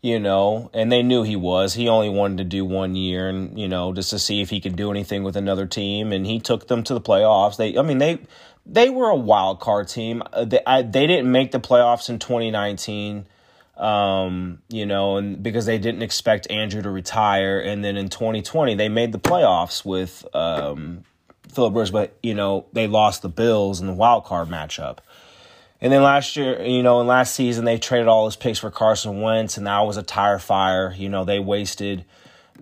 you 0.00 0.18
know, 0.18 0.70
and 0.72 0.90
they 0.90 1.02
knew 1.02 1.22
he 1.22 1.36
was. 1.36 1.74
He 1.74 1.88
only 1.88 2.08
wanted 2.08 2.38
to 2.38 2.44
do 2.44 2.64
one 2.64 2.94
year, 2.94 3.28
and 3.28 3.58
you 3.58 3.68
know, 3.68 3.92
just 3.92 4.10
to 4.10 4.18
see 4.18 4.40
if 4.40 4.48
he 4.48 4.60
could 4.60 4.76
do 4.76 4.90
anything 4.90 5.24
with 5.24 5.36
another 5.36 5.66
team. 5.66 6.12
And 6.12 6.26
he 6.26 6.40
took 6.40 6.68
them 6.68 6.82
to 6.84 6.94
the 6.94 7.00
playoffs. 7.00 7.58
They, 7.58 7.76
I 7.76 7.82
mean, 7.82 7.98
they 7.98 8.20
they 8.64 8.88
were 8.88 9.10
a 9.10 9.16
wild 9.16 9.60
card 9.60 9.88
team. 9.88 10.22
Uh, 10.32 10.46
they 10.46 10.60
I, 10.66 10.82
they 10.82 11.06
didn't 11.06 11.30
make 11.30 11.52
the 11.52 11.60
playoffs 11.60 12.08
in 12.08 12.18
2019 12.18 13.26
um, 13.76 14.62
you 14.68 14.86
know, 14.86 15.16
and 15.16 15.42
because 15.42 15.66
they 15.66 15.78
didn't 15.78 16.02
expect 16.02 16.50
Andrew 16.50 16.82
to 16.82 16.90
retire. 16.90 17.58
And 17.58 17.84
then 17.84 17.96
in 17.96 18.10
2020, 18.10 18.74
they 18.74 18.88
made 18.88 19.12
the 19.12 19.18
playoffs 19.18 19.84
with 19.84 20.26
um, 20.34 21.04
Philip 21.52 21.74
Rivers, 21.74 21.90
but 21.90 22.16
you 22.22 22.34
know 22.34 22.66
they 22.72 22.86
lost 22.86 23.22
the 23.22 23.28
Bills 23.28 23.80
in 23.80 23.86
the 23.86 23.92
wild 23.92 24.24
card 24.24 24.48
matchup. 24.48 24.98
And 25.80 25.92
then 25.92 26.02
last 26.02 26.36
year, 26.36 26.62
you 26.62 26.82
know, 26.84 27.00
in 27.00 27.08
last 27.08 27.34
season, 27.34 27.64
they 27.64 27.76
traded 27.76 28.06
all 28.06 28.26
his 28.26 28.36
picks 28.36 28.60
for 28.60 28.70
Carson 28.70 29.20
Wentz, 29.20 29.56
and 29.56 29.66
that 29.66 29.80
was 29.80 29.96
a 29.96 30.02
tire 30.02 30.38
fire. 30.38 30.94
You 30.96 31.08
know, 31.08 31.24
they 31.24 31.40
wasted, 31.40 32.04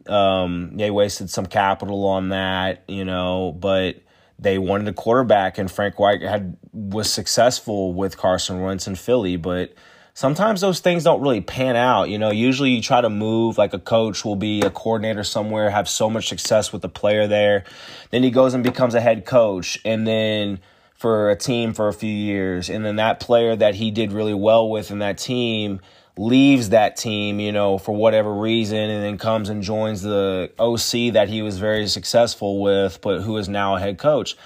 um, 0.06 0.76
they 0.78 0.90
wasted 0.90 1.28
some 1.28 1.44
capital 1.44 2.06
on 2.06 2.30
that. 2.30 2.82
You 2.88 3.04
know, 3.04 3.52
but 3.52 3.96
they 4.38 4.58
wanted 4.58 4.88
a 4.88 4.94
quarterback, 4.94 5.58
and 5.58 5.70
Frank 5.70 5.98
Reich 5.98 6.22
had 6.22 6.56
was 6.72 7.12
successful 7.12 7.92
with 7.92 8.16
Carson 8.16 8.62
Wentz 8.62 8.86
in 8.86 8.94
Philly, 8.94 9.36
but 9.36 9.74
sometimes 10.14 10.60
those 10.60 10.80
things 10.80 11.04
don't 11.04 11.20
really 11.20 11.40
pan 11.40 11.76
out. 11.76 12.08
You 12.08 12.18
know, 12.18 12.30
usually 12.30 12.70
you 12.70 12.82
try 12.82 13.00
to 13.00 13.10
move, 13.10 13.58
like 13.58 13.74
a 13.74 13.78
coach 13.78 14.24
will 14.24 14.36
be 14.36 14.60
a 14.62 14.70
coordinator 14.70 15.24
somewhere, 15.24 15.70
have 15.70 15.88
so 15.88 16.10
much 16.10 16.28
success 16.28 16.72
with 16.72 16.82
the 16.82 16.88
player 16.88 17.26
there. 17.26 17.64
Then 18.10 18.22
he 18.22 18.30
goes 18.30 18.54
and 18.54 18.62
becomes 18.64 18.94
a 18.94 19.00
head 19.00 19.24
coach, 19.24 19.78
and 19.84 20.06
then 20.06 20.60
for 20.94 21.30
a 21.30 21.36
team 21.36 21.72
for 21.72 21.88
a 21.88 21.94
few 21.94 22.12
years. 22.12 22.68
And 22.68 22.84
then 22.84 22.96
that 22.96 23.20
player 23.20 23.56
that 23.56 23.74
he 23.74 23.90
did 23.90 24.12
really 24.12 24.34
well 24.34 24.68
with 24.68 24.90
in 24.90 24.98
that 24.98 25.16
team 25.16 25.80
leaves 26.18 26.68
that 26.68 26.96
team, 26.96 27.40
you 27.40 27.52
know, 27.52 27.78
for 27.78 27.92
whatever 27.92 28.34
reason, 28.34 28.76
and 28.76 29.02
then 29.02 29.16
comes 29.16 29.48
and 29.48 29.62
joins 29.62 30.02
the 30.02 30.50
OC 30.58 31.14
that 31.14 31.28
he 31.30 31.40
was 31.40 31.58
very 31.58 31.86
successful 31.88 32.60
with, 32.60 33.00
but 33.00 33.22
who 33.22 33.38
is 33.38 33.48
now 33.48 33.76
a 33.76 33.80
head 33.80 33.96
coach 33.96 34.36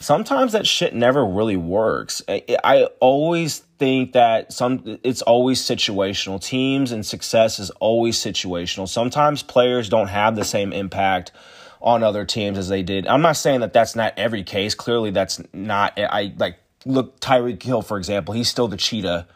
sometimes 0.00 0.52
that 0.52 0.66
shit 0.66 0.94
never 0.94 1.24
really 1.24 1.56
works. 1.56 2.22
I, 2.28 2.44
I, 2.62 2.84
always 3.00 3.58
think 3.78 4.12
that 4.12 4.52
some 4.52 4.98
it's 5.02 5.22
always 5.22 5.60
situational. 5.60 6.42
Teams 6.42 6.92
and 6.92 7.04
success 7.04 7.58
is 7.58 7.70
always 7.70 8.16
situational. 8.16 8.88
Sometimes 8.88 9.42
players 9.42 9.88
don't 9.88 10.08
have 10.08 10.36
the 10.36 10.44
same 10.44 10.72
impact 10.72 11.32
on 11.80 12.02
other 12.02 12.24
teams 12.24 12.58
as 12.58 12.68
they 12.68 12.82
did. 12.82 13.06
I'm 13.06 13.22
not 13.22 13.36
saying 13.36 13.60
that 13.60 13.72
that's 13.72 13.96
not 13.96 14.14
every 14.16 14.42
case. 14.42 14.74
Clearly, 14.74 15.10
that's 15.10 15.40
not. 15.52 15.98
I 15.98 16.34
like 16.36 16.58
look 16.84 17.20
Tyreek 17.20 17.62
Hill 17.62 17.82
for 17.82 17.98
example. 17.98 18.34
He's 18.34 18.48
still 18.48 18.68
the 18.68 18.76
cheetah. 18.76 19.26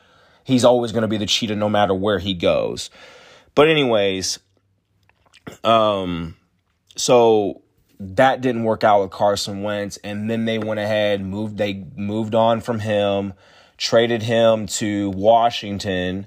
He's 0.45 0.65
always 0.65 0.93
going 0.93 1.03
to 1.03 1.09
be 1.09 1.19
the 1.19 1.27
cheetah 1.27 1.57
no 1.57 1.69
matter 1.69 1.95
where 1.95 2.19
he 2.19 2.35
goes. 2.35 2.91
But 3.55 3.69
anyways, 3.69 4.39
um, 5.63 6.37
so 6.97 7.62
that 8.17 8.41
didn't 8.41 8.65
work 8.65 8.85
out 8.85 9.03
with 9.03 9.11
Carson 9.11 9.63
Wentz, 9.63 9.97
and 9.99 10.29
then 10.29 10.45
they 10.45 10.59
went 10.59 10.81
ahead 10.81 11.21
moved. 11.23 11.59
They 11.59 11.87
moved 11.97 12.35
on 12.35 12.61
from 12.61 12.81
him, 12.81 13.35
traded 13.77 14.23
him 14.23 14.67
to 14.67 15.11
Washington, 15.11 16.27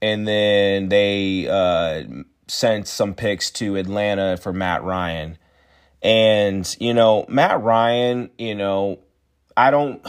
and 0.00 0.26
then 0.26 0.88
they 0.88 1.48
uh, 1.48 2.04
sent 2.46 2.88
some 2.88 3.14
picks 3.14 3.50
to 3.52 3.76
Atlanta 3.76 4.36
for 4.36 4.52
Matt 4.52 4.82
Ryan. 4.84 5.38
And 6.02 6.76
you 6.80 6.94
know, 6.94 7.24
Matt 7.28 7.62
Ryan, 7.62 8.30
you 8.38 8.54
know, 8.54 9.00
I 9.56 9.70
don't. 9.70 10.06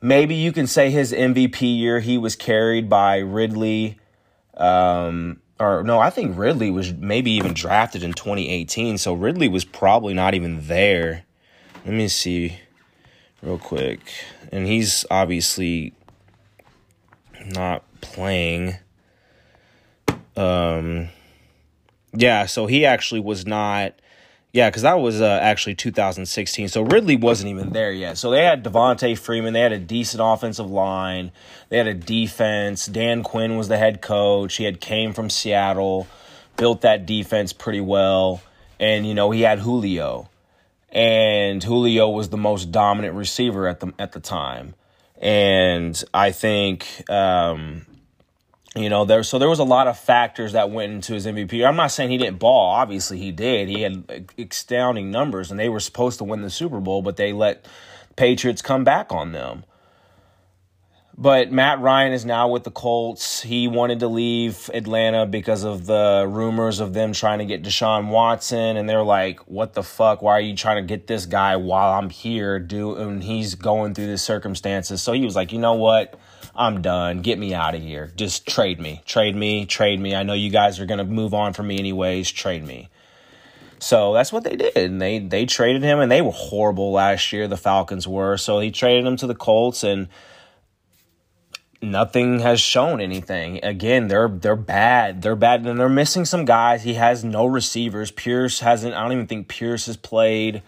Maybe 0.00 0.36
you 0.36 0.52
can 0.52 0.68
say 0.68 0.90
his 0.90 1.12
MVP 1.12 1.60
year 1.76 1.98
he 1.98 2.18
was 2.18 2.36
carried 2.36 2.88
by 2.88 3.18
Ridley. 3.18 3.98
Um, 4.56 5.40
or 5.60 5.82
no, 5.82 5.98
I 5.98 6.10
think 6.10 6.36
Ridley 6.38 6.70
was 6.70 6.92
maybe 6.92 7.30
even 7.32 7.52
drafted 7.52 8.02
in 8.02 8.12
2018. 8.12 8.98
So 8.98 9.12
Ridley 9.12 9.48
was 9.48 9.64
probably 9.64 10.14
not 10.14 10.34
even 10.34 10.66
there. 10.66 11.24
Let 11.84 11.94
me 11.94 12.08
see 12.08 12.58
real 13.42 13.58
quick. 13.58 14.00
And 14.52 14.66
he's 14.66 15.04
obviously 15.10 15.94
not 17.44 17.82
playing. 18.00 18.76
Um 20.36 21.08
yeah, 22.12 22.46
so 22.46 22.66
he 22.66 22.86
actually 22.86 23.20
was 23.20 23.46
not 23.46 23.94
yeah, 24.52 24.70
because 24.70 24.82
that 24.82 24.98
was 24.98 25.20
uh, 25.20 25.38
actually 25.42 25.74
2016. 25.74 26.68
So 26.68 26.82
Ridley 26.82 27.16
wasn't 27.16 27.50
even 27.50 27.70
there 27.70 27.92
yet. 27.92 28.16
So 28.16 28.30
they 28.30 28.44
had 28.44 28.64
Devonta 28.64 29.16
Freeman. 29.18 29.52
They 29.52 29.60
had 29.60 29.72
a 29.72 29.78
decent 29.78 30.22
offensive 30.24 30.70
line. 30.70 31.32
They 31.68 31.76
had 31.76 31.86
a 31.86 31.94
defense. 31.94 32.86
Dan 32.86 33.22
Quinn 33.22 33.56
was 33.56 33.68
the 33.68 33.76
head 33.76 34.00
coach. 34.00 34.56
He 34.56 34.64
had 34.64 34.80
came 34.80 35.12
from 35.12 35.28
Seattle, 35.28 36.06
built 36.56 36.80
that 36.80 37.04
defense 37.04 37.52
pretty 37.52 37.80
well. 37.80 38.40
And, 38.80 39.06
you 39.06 39.12
know, 39.12 39.30
he 39.30 39.42
had 39.42 39.58
Julio. 39.58 40.30
And 40.90 41.62
Julio 41.62 42.08
was 42.08 42.30
the 42.30 42.38
most 42.38 42.72
dominant 42.72 43.14
receiver 43.14 43.68
at 43.68 43.80
the 43.80 43.92
at 43.98 44.12
the 44.12 44.20
time. 44.20 44.74
And 45.20 46.02
I 46.14 46.30
think 46.30 47.08
um, 47.10 47.84
you 48.76 48.90
know, 48.90 49.04
there 49.04 49.22
so 49.22 49.38
there 49.38 49.48
was 49.48 49.58
a 49.58 49.64
lot 49.64 49.86
of 49.86 49.98
factors 49.98 50.52
that 50.52 50.70
went 50.70 50.92
into 50.92 51.14
his 51.14 51.26
MVP. 51.26 51.66
I'm 51.66 51.76
not 51.76 51.90
saying 51.90 52.10
he 52.10 52.18
didn't 52.18 52.38
ball. 52.38 52.70
Obviously, 52.70 53.18
he 53.18 53.32
did. 53.32 53.68
He 53.68 53.82
had 53.82 54.04
uh, 54.08 54.42
astounding 54.42 55.10
numbers, 55.10 55.50
and 55.50 55.58
they 55.58 55.68
were 55.68 55.80
supposed 55.80 56.18
to 56.18 56.24
win 56.24 56.42
the 56.42 56.50
Super 56.50 56.80
Bowl, 56.80 57.00
but 57.00 57.16
they 57.16 57.32
let 57.32 57.66
Patriots 58.16 58.60
come 58.60 58.84
back 58.84 59.10
on 59.10 59.32
them. 59.32 59.64
But 61.20 61.50
Matt 61.50 61.80
Ryan 61.80 62.12
is 62.12 62.24
now 62.24 62.46
with 62.46 62.62
the 62.62 62.70
Colts. 62.70 63.42
He 63.42 63.66
wanted 63.66 64.00
to 64.00 64.06
leave 64.06 64.70
Atlanta 64.72 65.26
because 65.26 65.64
of 65.64 65.86
the 65.86 66.24
rumors 66.28 66.78
of 66.78 66.92
them 66.92 67.12
trying 67.12 67.40
to 67.40 67.44
get 67.44 67.64
Deshaun 67.64 68.10
Watson, 68.10 68.76
and 68.76 68.88
they're 68.88 69.02
like, 69.02 69.40
"What 69.48 69.72
the 69.72 69.82
fuck? 69.82 70.20
Why 70.20 70.32
are 70.32 70.40
you 70.40 70.54
trying 70.54 70.76
to 70.76 70.86
get 70.86 71.06
this 71.06 71.24
guy 71.26 71.56
while 71.56 71.98
I'm 71.98 72.10
here? 72.10 72.60
Do 72.60 72.96
and 72.96 73.24
he's 73.24 73.54
going 73.54 73.94
through 73.94 74.06
the 74.08 74.18
circumstances." 74.18 75.02
So 75.02 75.12
he 75.12 75.24
was 75.24 75.34
like, 75.34 75.52
"You 75.52 75.58
know 75.58 75.74
what? 75.74 76.14
I'm 76.58 76.82
done. 76.82 77.22
Get 77.22 77.38
me 77.38 77.54
out 77.54 77.76
of 77.76 77.82
here. 77.82 78.12
Just 78.16 78.46
trade 78.46 78.80
me. 78.80 79.00
Trade 79.06 79.36
me. 79.36 79.64
Trade 79.64 80.00
me. 80.00 80.16
I 80.16 80.24
know 80.24 80.32
you 80.32 80.50
guys 80.50 80.80
are 80.80 80.86
going 80.86 80.98
to 80.98 81.04
move 81.04 81.32
on 81.32 81.52
from 81.52 81.68
me 81.68 81.78
anyways. 81.78 82.32
Trade 82.32 82.66
me. 82.66 82.88
So 83.78 84.12
that's 84.12 84.32
what 84.32 84.42
they 84.42 84.56
did. 84.56 84.76
And 84.76 85.00
they 85.00 85.20
they 85.20 85.46
traded 85.46 85.84
him 85.84 86.00
and 86.00 86.10
they 86.10 86.20
were 86.20 86.32
horrible 86.32 86.90
last 86.90 87.32
year, 87.32 87.46
the 87.46 87.56
Falcons 87.56 88.08
were. 88.08 88.36
So 88.36 88.58
he 88.58 88.72
traded 88.72 89.06
him 89.06 89.16
to 89.18 89.28
the 89.28 89.36
Colts 89.36 89.84
and 89.84 90.08
nothing 91.80 92.40
has 92.40 92.60
shown 92.60 93.00
anything. 93.00 93.60
Again, 93.62 94.08
they're 94.08 94.28
they're 94.28 94.56
bad. 94.56 95.22
They're 95.22 95.36
bad 95.36 95.64
and 95.64 95.78
they're 95.78 95.88
missing 95.88 96.24
some 96.24 96.44
guys. 96.44 96.82
He 96.82 96.94
has 96.94 97.22
no 97.22 97.46
receivers. 97.46 98.10
Pierce 98.10 98.58
hasn't 98.58 98.94
I 98.94 99.02
don't 99.02 99.12
even 99.12 99.28
think 99.28 99.46
Pierce 99.46 99.86
has 99.86 99.96
played. 99.96 100.62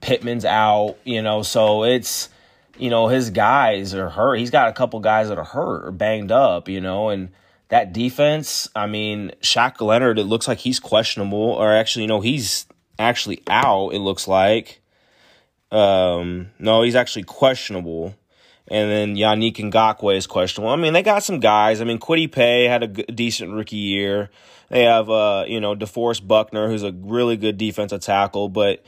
Pittman's 0.00 0.46
out, 0.46 0.96
you 1.04 1.20
know, 1.20 1.42
so 1.42 1.84
it's 1.84 2.30
you 2.80 2.90
know, 2.90 3.08
his 3.08 3.30
guys 3.30 3.94
are 3.94 4.08
hurt. 4.08 4.36
He's 4.36 4.50
got 4.50 4.68
a 4.68 4.72
couple 4.72 5.00
guys 5.00 5.28
that 5.28 5.38
are 5.38 5.44
hurt 5.44 5.86
or 5.86 5.92
banged 5.92 6.32
up, 6.32 6.68
you 6.68 6.80
know, 6.80 7.08
and 7.08 7.30
that 7.68 7.92
defense, 7.92 8.68
I 8.74 8.86
mean, 8.86 9.32
Shaq 9.40 9.80
Leonard, 9.80 10.18
it 10.18 10.24
looks 10.24 10.48
like 10.48 10.58
he's 10.58 10.80
questionable, 10.80 11.38
or 11.38 11.72
actually, 11.72 12.02
you 12.02 12.08
know, 12.08 12.20
he's 12.20 12.66
actually 12.98 13.42
out, 13.48 13.90
it 13.90 14.00
looks 14.00 14.26
like. 14.26 14.80
Um, 15.70 16.50
no, 16.58 16.82
he's 16.82 16.96
actually 16.96 17.22
questionable. 17.22 18.16
And 18.68 18.90
then 18.90 19.16
Yannick 19.16 19.56
Ngakoue 19.56 20.16
is 20.16 20.26
questionable. 20.26 20.72
I 20.72 20.76
mean, 20.76 20.92
they 20.92 21.02
got 21.02 21.22
some 21.22 21.40
guys. 21.40 21.80
I 21.80 21.84
mean, 21.84 21.98
Kwity 21.98 22.30
Paye 22.30 22.64
had 22.64 22.82
a 22.82 22.88
g- 22.88 23.02
decent 23.02 23.52
rookie 23.52 23.76
year. 23.76 24.30
They 24.68 24.84
have, 24.84 25.10
uh, 25.10 25.44
you 25.48 25.60
know, 25.60 25.74
DeForest 25.74 26.26
Buckner, 26.26 26.68
who's 26.68 26.84
a 26.84 26.92
really 26.92 27.36
good 27.36 27.58
defensive 27.58 28.00
tackle, 28.00 28.48
but 28.48 28.84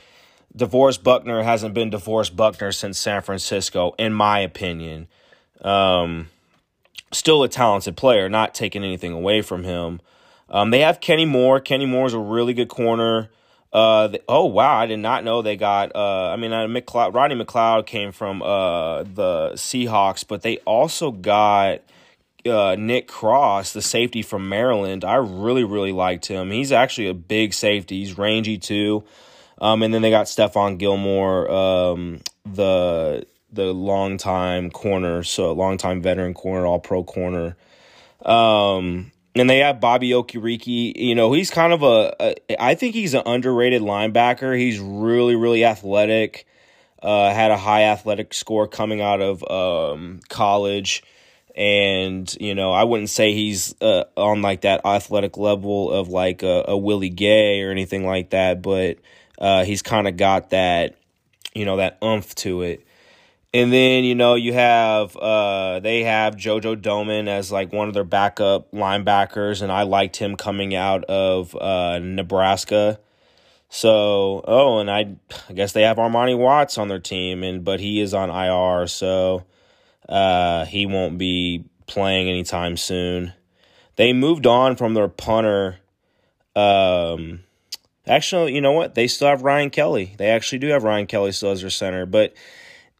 DeForest 0.57 1.03
Buckner 1.03 1.43
hasn't 1.43 1.73
been 1.73 1.89
DeForest 1.89 2.35
Buckner 2.35 2.71
since 2.71 2.99
San 2.99 3.21
Francisco, 3.21 3.95
in 3.97 4.13
my 4.13 4.39
opinion. 4.39 5.07
Um, 5.61 6.29
still 7.11 7.43
a 7.43 7.49
talented 7.49 7.97
player, 7.97 8.29
not 8.29 8.53
taking 8.53 8.83
anything 8.83 9.13
away 9.13 9.41
from 9.41 9.63
him. 9.63 10.01
Um, 10.49 10.69
they 10.69 10.79
have 10.81 10.99
Kenny 10.99 11.25
Moore. 11.25 11.59
Kenny 11.59 11.85
Moore 11.85 12.05
is 12.05 12.13
a 12.13 12.19
really 12.19 12.53
good 12.53 12.69
corner. 12.69 13.29
Uh, 13.71 14.07
the, 14.09 14.21
oh 14.29 14.45
wow, 14.45 14.77
I 14.77 14.85
did 14.85 14.99
not 14.99 15.23
know 15.23 15.41
they 15.41 15.55
got. 15.55 15.95
Uh, 15.95 16.29
I 16.29 16.35
mean, 16.35 16.53
uh, 16.53 16.67
McLeod, 16.67 17.15
Rodney 17.15 17.43
McLeod 17.43 17.87
came 17.87 18.11
from 18.11 18.43
uh 18.43 19.01
the 19.01 19.53
Seahawks, 19.55 20.23
but 20.27 20.43
they 20.43 20.57
also 20.57 21.09
got 21.09 21.81
uh, 22.45 22.75
Nick 22.77 23.07
Cross, 23.07 23.73
the 23.73 23.81
safety 23.81 24.21
from 24.21 24.47
Maryland. 24.47 25.03
I 25.03 25.15
really 25.15 25.63
really 25.63 25.91
liked 25.91 26.27
him. 26.27 26.51
He's 26.51 26.71
actually 26.71 27.07
a 27.07 27.15
big 27.15 27.55
safety. 27.55 27.99
He's 27.99 28.15
rangy 28.15 28.59
too. 28.59 29.03
Um, 29.59 29.83
and 29.83 29.93
then 29.93 30.01
they 30.01 30.09
got 30.09 30.25
Stephon 30.25 30.77
Gilmore, 30.77 31.49
um, 31.49 32.21
the 32.45 33.25
the 33.51 33.71
longtime 33.71 34.71
corner, 34.71 35.23
so 35.23 35.53
longtime 35.53 36.01
veteran 36.01 36.33
corner, 36.33 36.65
all 36.65 36.79
pro 36.79 37.03
corner. 37.03 37.55
Um, 38.25 39.11
and 39.35 39.49
they 39.49 39.59
have 39.59 39.79
Bobby 39.79 40.09
Okereke. 40.09 40.93
You 40.95 41.15
know, 41.15 41.33
he's 41.33 41.51
kind 41.51 41.73
of 41.73 41.83
a, 41.83 42.15
a 42.19 42.61
I 42.61 42.75
think 42.75 42.95
he's 42.95 43.13
an 43.13 43.23
underrated 43.25 43.81
linebacker. 43.81 44.57
He's 44.57 44.79
really, 44.79 45.35
really 45.35 45.63
athletic. 45.65 46.47
Uh, 47.01 47.33
had 47.33 47.51
a 47.51 47.57
high 47.57 47.83
athletic 47.83 48.33
score 48.33 48.67
coming 48.67 49.01
out 49.01 49.21
of 49.21 49.43
um, 49.49 50.21
college. 50.29 51.03
And, 51.55 52.33
you 52.39 52.55
know, 52.55 52.71
I 52.71 52.83
wouldn't 52.83 53.09
say 53.09 53.33
he's 53.33 53.75
uh, 53.81 54.05
on 54.17 54.41
like 54.41 54.61
that 54.61 54.85
athletic 54.85 55.37
level 55.37 55.91
of 55.91 56.07
like 56.07 56.41
a, 56.41 56.65
a 56.69 56.77
Willie 56.77 57.09
Gay 57.09 57.61
or 57.61 57.71
anything 57.71 58.05
like 58.05 58.31
that, 58.31 58.61
but 58.61 58.97
uh, 59.39 59.63
he's 59.63 59.81
kind 59.81 60.07
of 60.07 60.17
got 60.17 60.51
that, 60.51 60.95
you 61.53 61.65
know, 61.65 61.77
that 61.77 61.97
umph 62.01 62.35
to 62.35 62.61
it. 62.61 62.85
And 63.55 63.71
then, 63.71 64.03
you 64.03 64.15
know, 64.15 64.33
you 64.33 64.51
have 64.53 65.15
uh 65.15 65.79
they 65.79 66.03
have 66.03 66.35
Jojo 66.35 66.75
Domann 66.75 67.27
as 67.27 67.51
like 67.51 67.71
one 67.71 67.87
of 67.87 67.93
their 67.93 68.03
backup 68.03 68.71
linebackers, 68.71 69.61
and 69.61 69.71
I 69.71 69.83
liked 69.83 70.15
him 70.17 70.35
coming 70.35 70.73
out 70.73 71.03
of 71.05 71.55
uh 71.55 71.99
Nebraska. 71.99 72.99
So 73.69 74.43
oh, 74.47 74.79
and 74.79 74.89
I 74.89 75.15
I 75.49 75.53
guess 75.53 75.71
they 75.71 75.83
have 75.83 75.97
Armani 75.97 76.35
Watts 76.35 76.79
on 76.79 76.87
their 76.87 76.99
team, 76.99 77.43
and 77.43 77.63
but 77.63 77.79
he 77.79 78.01
is 78.01 78.15
on 78.15 78.31
IR, 78.31 78.87
so 78.87 79.45
uh 80.09 80.65
he 80.65 80.87
won't 80.87 81.19
be 81.19 81.65
playing 81.85 82.27
anytime 82.27 82.75
soon. 82.75 83.33
They 83.97 84.13
moved 84.13 84.47
on 84.47 84.75
from 84.77 84.95
their 84.95 85.07
punter. 85.07 85.77
Um 86.55 87.41
actually, 88.07 88.53
you 88.53 88.61
know 88.61 88.71
what? 88.71 88.95
They 88.95 89.07
still 89.07 89.27
have 89.29 89.43
Ryan 89.43 89.69
Kelly. 89.69 90.15
They 90.17 90.29
actually 90.29 90.59
do 90.59 90.67
have 90.67 90.83
Ryan 90.83 91.07
Kelly 91.07 91.31
still 91.31 91.51
as 91.51 91.61
their 91.61 91.69
center, 91.69 92.05
but 92.05 92.33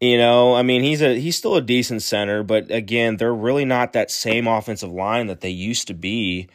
you 0.03 0.17
know, 0.17 0.53
I 0.53 0.63
mean, 0.63 0.83
he's 0.83 1.01
a 1.01 1.17
he's 1.17 1.37
still 1.37 1.55
a 1.55 1.61
decent 1.61 2.01
center, 2.01 2.43
but 2.43 2.69
again, 2.69 3.17
they're 3.17 3.33
really 3.33 3.63
not 3.63 3.93
that 3.93 4.11
same 4.11 4.47
offensive 4.47 4.91
line 4.91 5.27
that 5.27 5.39
they 5.39 5.49
used 5.49 5.87
to 5.87 5.93
be. 5.93 6.49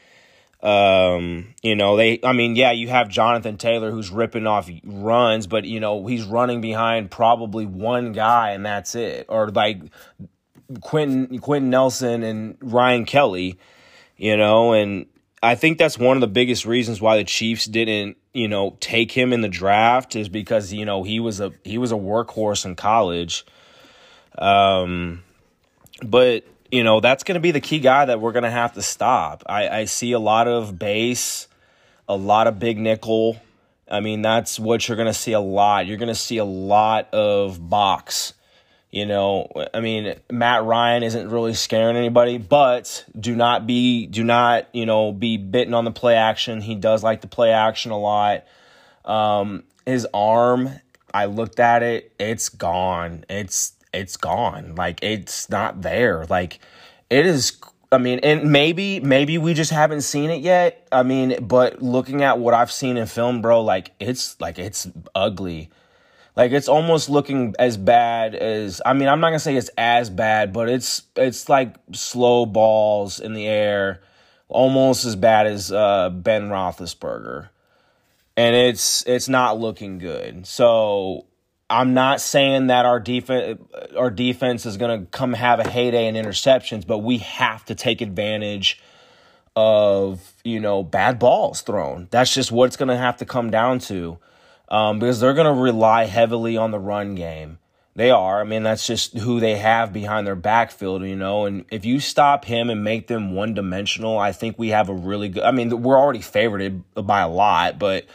Um, 0.62 1.54
you 1.62 1.74
know, 1.74 1.96
they 1.96 2.20
I 2.22 2.32
mean, 2.32 2.56
yeah, 2.56 2.72
you 2.72 2.88
have 2.88 3.08
Jonathan 3.08 3.56
Taylor 3.56 3.90
who's 3.90 4.10
ripping 4.10 4.46
off 4.46 4.68
runs, 4.84 5.46
but 5.46 5.64
you 5.64 5.80
know, 5.80 6.06
he's 6.06 6.24
running 6.24 6.60
behind 6.60 7.10
probably 7.10 7.64
one 7.64 8.12
guy 8.12 8.50
and 8.50 8.66
that's 8.66 8.94
it. 8.94 9.26
Or 9.30 9.48
like 9.48 9.80
Quentin 10.82 11.38
Quenton 11.38 11.70
Nelson 11.70 12.22
and 12.22 12.58
Ryan 12.60 13.06
Kelly, 13.06 13.58
you 14.18 14.36
know, 14.36 14.74
and 14.74 15.06
I 15.42 15.54
think 15.54 15.78
that's 15.78 15.98
one 15.98 16.16
of 16.16 16.20
the 16.20 16.26
biggest 16.26 16.66
reasons 16.66 17.00
why 17.00 17.16
the 17.16 17.24
Chiefs 17.24 17.66
didn't, 17.66 18.16
you 18.38 18.46
know, 18.46 18.76
take 18.78 19.10
him 19.10 19.32
in 19.32 19.40
the 19.40 19.48
draft 19.48 20.14
is 20.14 20.28
because 20.28 20.72
you 20.72 20.84
know 20.84 21.02
he 21.02 21.18
was 21.18 21.40
a 21.40 21.52
he 21.64 21.76
was 21.76 21.90
a 21.90 21.96
workhorse 21.96 22.64
in 22.64 22.76
college. 22.76 23.44
Um, 24.38 25.24
but 26.04 26.44
you 26.70 26.84
know 26.84 27.00
that's 27.00 27.24
going 27.24 27.34
to 27.34 27.40
be 27.40 27.50
the 27.50 27.60
key 27.60 27.80
guy 27.80 28.04
that 28.04 28.20
we're 28.20 28.30
going 28.30 28.44
to 28.44 28.50
have 28.50 28.74
to 28.74 28.82
stop. 28.82 29.42
I, 29.46 29.68
I 29.68 29.84
see 29.86 30.12
a 30.12 30.20
lot 30.20 30.46
of 30.46 30.78
base, 30.78 31.48
a 32.08 32.16
lot 32.16 32.46
of 32.46 32.60
big 32.60 32.78
nickel. 32.78 33.42
I 33.90 33.98
mean 33.98 34.22
that's 34.22 34.60
what 34.60 34.86
you're 34.86 34.96
going 34.96 35.06
to 35.06 35.14
see 35.14 35.32
a 35.32 35.40
lot. 35.40 35.86
You're 35.86 35.98
going 35.98 36.06
to 36.06 36.14
see 36.14 36.36
a 36.38 36.44
lot 36.44 37.12
of 37.12 37.68
box 37.68 38.34
you 38.90 39.04
know, 39.04 39.48
I 39.74 39.80
mean, 39.80 40.14
Matt 40.30 40.64
Ryan 40.64 41.02
isn't 41.02 41.28
really 41.28 41.52
scaring 41.52 41.96
anybody, 41.96 42.38
but 42.38 43.04
do 43.18 43.36
not 43.36 43.66
be, 43.66 44.06
do 44.06 44.24
not, 44.24 44.68
you 44.72 44.86
know, 44.86 45.12
be 45.12 45.36
bitten 45.36 45.74
on 45.74 45.84
the 45.84 45.90
play 45.90 46.14
action. 46.14 46.62
He 46.62 46.74
does 46.74 47.02
like 47.02 47.20
the 47.20 47.26
play 47.26 47.52
action 47.52 47.90
a 47.90 47.98
lot. 47.98 48.44
Um, 49.04 49.64
his 49.84 50.06
arm, 50.14 50.70
I 51.12 51.26
looked 51.26 51.60
at 51.60 51.82
it, 51.82 52.12
it's 52.18 52.48
gone. 52.48 53.24
It's, 53.28 53.74
it's 53.92 54.16
gone. 54.16 54.74
Like, 54.74 55.02
it's 55.02 55.50
not 55.50 55.82
there. 55.82 56.24
Like, 56.26 56.58
it 57.10 57.26
is, 57.26 57.58
I 57.92 57.98
mean, 57.98 58.20
and 58.22 58.50
maybe, 58.50 59.00
maybe 59.00 59.36
we 59.36 59.52
just 59.52 59.70
haven't 59.70 60.02
seen 60.02 60.30
it 60.30 60.40
yet. 60.40 60.88
I 60.90 61.02
mean, 61.02 61.46
but 61.46 61.82
looking 61.82 62.22
at 62.22 62.38
what 62.38 62.54
I've 62.54 62.72
seen 62.72 62.96
in 62.96 63.06
film, 63.06 63.42
bro, 63.42 63.62
like, 63.62 63.90
it's, 64.00 64.40
like, 64.40 64.58
it's 64.58 64.88
ugly 65.14 65.68
like 66.38 66.52
it's 66.52 66.68
almost 66.68 67.10
looking 67.10 67.56
as 67.58 67.76
bad 67.76 68.36
as 68.36 68.80
I 68.86 68.92
mean, 68.92 69.08
I'm 69.08 69.18
not 69.18 69.30
gonna 69.30 69.40
say 69.40 69.56
it's 69.56 69.70
as 69.76 70.08
bad, 70.08 70.52
but 70.52 70.68
it's 70.68 71.02
it's 71.16 71.48
like 71.48 71.74
slow 71.92 72.46
balls 72.46 73.18
in 73.18 73.34
the 73.34 73.48
air, 73.48 74.02
almost 74.48 75.04
as 75.04 75.16
bad 75.16 75.48
as 75.48 75.72
uh, 75.72 76.10
Ben 76.10 76.48
Roethlisberger, 76.48 77.48
and 78.36 78.54
it's 78.54 79.04
it's 79.08 79.28
not 79.28 79.58
looking 79.58 79.98
good. 79.98 80.46
So 80.46 81.26
I'm 81.68 81.92
not 81.92 82.20
saying 82.20 82.68
that 82.68 82.86
our 82.86 83.00
defense 83.00 83.60
our 83.96 84.10
defense 84.10 84.64
is 84.64 84.76
gonna 84.76 85.06
come 85.06 85.32
have 85.32 85.58
a 85.58 85.68
heyday 85.68 86.06
in 86.06 86.14
interceptions, 86.14 86.86
but 86.86 86.98
we 86.98 87.18
have 87.18 87.64
to 87.64 87.74
take 87.74 88.00
advantage 88.00 88.80
of 89.56 90.34
you 90.44 90.60
know 90.60 90.84
bad 90.84 91.18
balls 91.18 91.62
thrown. 91.62 92.06
That's 92.12 92.32
just 92.32 92.52
what 92.52 92.66
it's 92.66 92.76
gonna 92.76 92.96
have 92.96 93.16
to 93.16 93.24
come 93.24 93.50
down 93.50 93.80
to 93.80 94.18
um, 94.68 94.98
because 94.98 95.20
they're 95.20 95.34
going 95.34 95.52
to 95.52 95.60
rely 95.60 96.04
heavily 96.04 96.56
on 96.56 96.70
the 96.70 96.78
run 96.78 97.14
game. 97.14 97.58
They 97.94 98.10
are. 98.10 98.40
I 98.40 98.44
mean, 98.44 98.62
that's 98.62 98.86
just 98.86 99.18
who 99.18 99.40
they 99.40 99.56
have 99.56 99.92
behind 99.92 100.24
their 100.24 100.36
backfield, 100.36 101.02
you 101.02 101.16
know. 101.16 101.46
And 101.46 101.64
if 101.72 101.84
you 101.84 101.98
stop 101.98 102.44
him 102.44 102.70
and 102.70 102.84
make 102.84 103.08
them 103.08 103.34
one 103.34 103.54
dimensional, 103.54 104.16
I 104.18 104.30
think 104.30 104.56
we 104.56 104.68
have 104.68 104.88
a 104.88 104.94
really 104.94 105.28
good. 105.30 105.42
I 105.42 105.50
mean, 105.50 105.82
we're 105.82 105.98
already 105.98 106.20
favored 106.20 106.84
by 106.94 107.22
a 107.22 107.28
lot, 107.28 107.80
but 107.80 108.06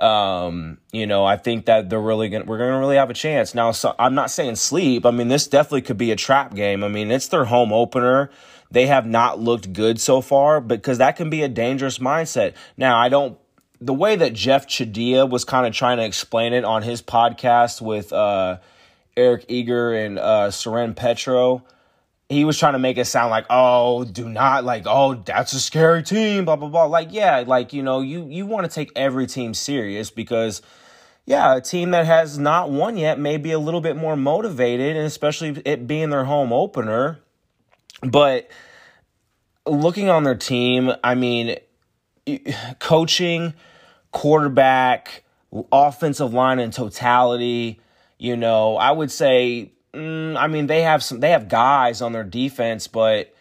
um, 0.00 0.78
you 0.90 1.06
know, 1.06 1.26
I 1.26 1.36
think 1.36 1.66
that 1.66 1.90
they're 1.90 2.00
really 2.00 2.30
gonna 2.30 2.46
we're 2.46 2.56
gonna 2.56 2.78
really 2.78 2.96
have 2.96 3.10
a 3.10 3.14
chance. 3.14 3.54
Now, 3.54 3.72
so 3.72 3.94
I'm 3.98 4.14
not 4.14 4.30
saying 4.30 4.56
sleep. 4.56 5.04
I 5.04 5.10
mean, 5.10 5.28
this 5.28 5.46
definitely 5.46 5.82
could 5.82 5.98
be 5.98 6.10
a 6.10 6.16
trap 6.16 6.54
game. 6.54 6.82
I 6.82 6.88
mean, 6.88 7.10
it's 7.10 7.28
their 7.28 7.44
home 7.44 7.74
opener. 7.74 8.30
They 8.70 8.86
have 8.86 9.04
not 9.04 9.38
looked 9.38 9.74
good 9.74 10.00
so 10.00 10.22
far 10.22 10.62
because 10.62 10.96
that 10.98 11.16
can 11.16 11.28
be 11.28 11.42
a 11.42 11.48
dangerous 11.48 11.98
mindset. 11.98 12.54
Now, 12.78 12.96
I 12.96 13.10
don't 13.10 13.38
the 13.80 13.94
way 13.94 14.14
that 14.16 14.34
Jeff 14.34 14.66
Chadiha 14.66 15.28
was 15.28 15.44
kind 15.44 15.66
of 15.66 15.72
trying 15.72 15.96
to 15.96 16.04
explain 16.04 16.52
it 16.52 16.64
on 16.64 16.82
his 16.82 17.00
podcast 17.00 17.80
with 17.80 18.12
uh, 18.12 18.58
Eric 19.16 19.46
Eager 19.48 19.94
and 19.94 20.18
uh, 20.18 20.50
Soren 20.50 20.94
Petro, 20.94 21.64
he 22.28 22.44
was 22.44 22.58
trying 22.58 22.74
to 22.74 22.78
make 22.78 22.98
it 22.98 23.06
sound 23.06 23.30
like, 23.30 23.46
oh, 23.48 24.04
do 24.04 24.28
not 24.28 24.64
like, 24.64 24.84
oh, 24.86 25.14
that's 25.14 25.52
a 25.52 25.60
scary 25.60 26.02
team, 26.02 26.44
blah 26.44 26.56
blah 26.56 26.68
blah. 26.68 26.84
Like, 26.84 27.08
yeah, 27.10 27.42
like 27.46 27.72
you 27.72 27.82
know, 27.82 28.00
you 28.00 28.26
you 28.28 28.46
want 28.46 28.70
to 28.70 28.72
take 28.72 28.92
every 28.94 29.26
team 29.26 29.54
serious 29.54 30.10
because, 30.10 30.60
yeah, 31.24 31.56
a 31.56 31.60
team 31.60 31.90
that 31.92 32.06
has 32.06 32.38
not 32.38 32.70
won 32.70 32.96
yet 32.96 33.18
may 33.18 33.38
be 33.38 33.50
a 33.50 33.58
little 33.58 33.80
bit 33.80 33.96
more 33.96 34.14
motivated, 34.14 34.94
and 34.94 35.06
especially 35.06 35.60
it 35.64 35.86
being 35.86 36.10
their 36.10 36.24
home 36.24 36.52
opener. 36.52 37.18
But 38.02 38.48
looking 39.66 40.08
on 40.08 40.22
their 40.22 40.36
team, 40.36 40.92
I 41.02 41.14
mean, 41.14 41.56
coaching 42.78 43.54
quarterback, 44.12 45.24
offensive 45.72 46.32
line 46.32 46.58
in 46.58 46.70
totality. 46.70 47.80
You 48.18 48.36
know, 48.36 48.76
I 48.76 48.90
would 48.90 49.10
say, 49.10 49.72
mm, 49.94 50.36
I 50.36 50.46
mean, 50.46 50.66
they 50.66 50.82
have 50.82 51.02
some, 51.02 51.20
they 51.20 51.30
have 51.30 51.48
guys 51.48 52.02
on 52.02 52.12
their 52.12 52.24
defense, 52.24 52.86
but 52.86 53.34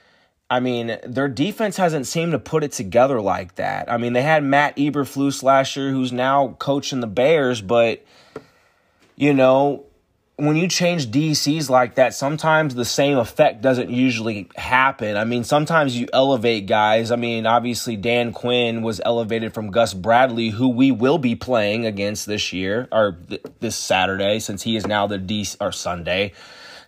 I 0.50 0.60
mean, 0.60 0.98
their 1.06 1.28
defense 1.28 1.78
hasn't 1.78 2.08
seemed 2.08 2.32
to 2.32 2.40
put 2.40 2.64
it 2.64 2.72
together 2.72 3.22
like 3.22 3.56
that. 3.56 3.92
I 3.92 3.98
mean, 3.98 4.14
they 4.14 4.24
had 4.24 4.44
Matt 4.44 4.78
Eberflus 4.78 5.44
last 5.44 5.76
year, 5.76 5.92
who's 5.92 6.12
now 6.12 6.56
coaching 6.60 7.02
the 7.02 7.08
Bears, 7.08 7.62
but 7.62 8.04
you 9.16 9.34
know, 9.34 9.86
when 10.40 10.56
you 10.56 10.70
change 10.70 11.12
DCs 11.12 11.70
like 11.70 11.96
that, 11.96 12.14
sometimes 12.14 12.74
the 12.74 12.86
same 12.86 13.18
effect 13.18 13.62
doesn't 13.62 13.90
usually 13.90 14.50
happen. 14.56 15.18
I 15.18 15.26
mean, 15.26 15.44
sometimes 15.44 15.98
you 15.98 16.08
elevate 16.14 16.66
guys. 16.66 17.12
I 17.12 17.18
mean, 17.18 17.46
obviously, 17.46 17.98
Dan 17.98 18.32
Quinn 18.32 18.82
was 18.82 19.02
elevated 19.04 19.54
from 19.54 19.70
Gus 19.70 19.94
Bradley, 19.94 20.50
who 20.50 20.70
we 20.70 20.92
will 20.92 21.18
be 21.18 21.36
playing 21.36 21.86
against 21.86 22.26
this 22.26 22.54
year 22.54 22.88
or 22.92 23.18
th- 23.28 23.44
this 23.60 23.76
Saturday, 23.76 24.40
since 24.40 24.64
he 24.64 24.78
is 24.78 24.88
now 24.88 25.08
the 25.08 25.18
D 25.18 25.46
or 25.60 25.74
Sunday, 25.74 26.32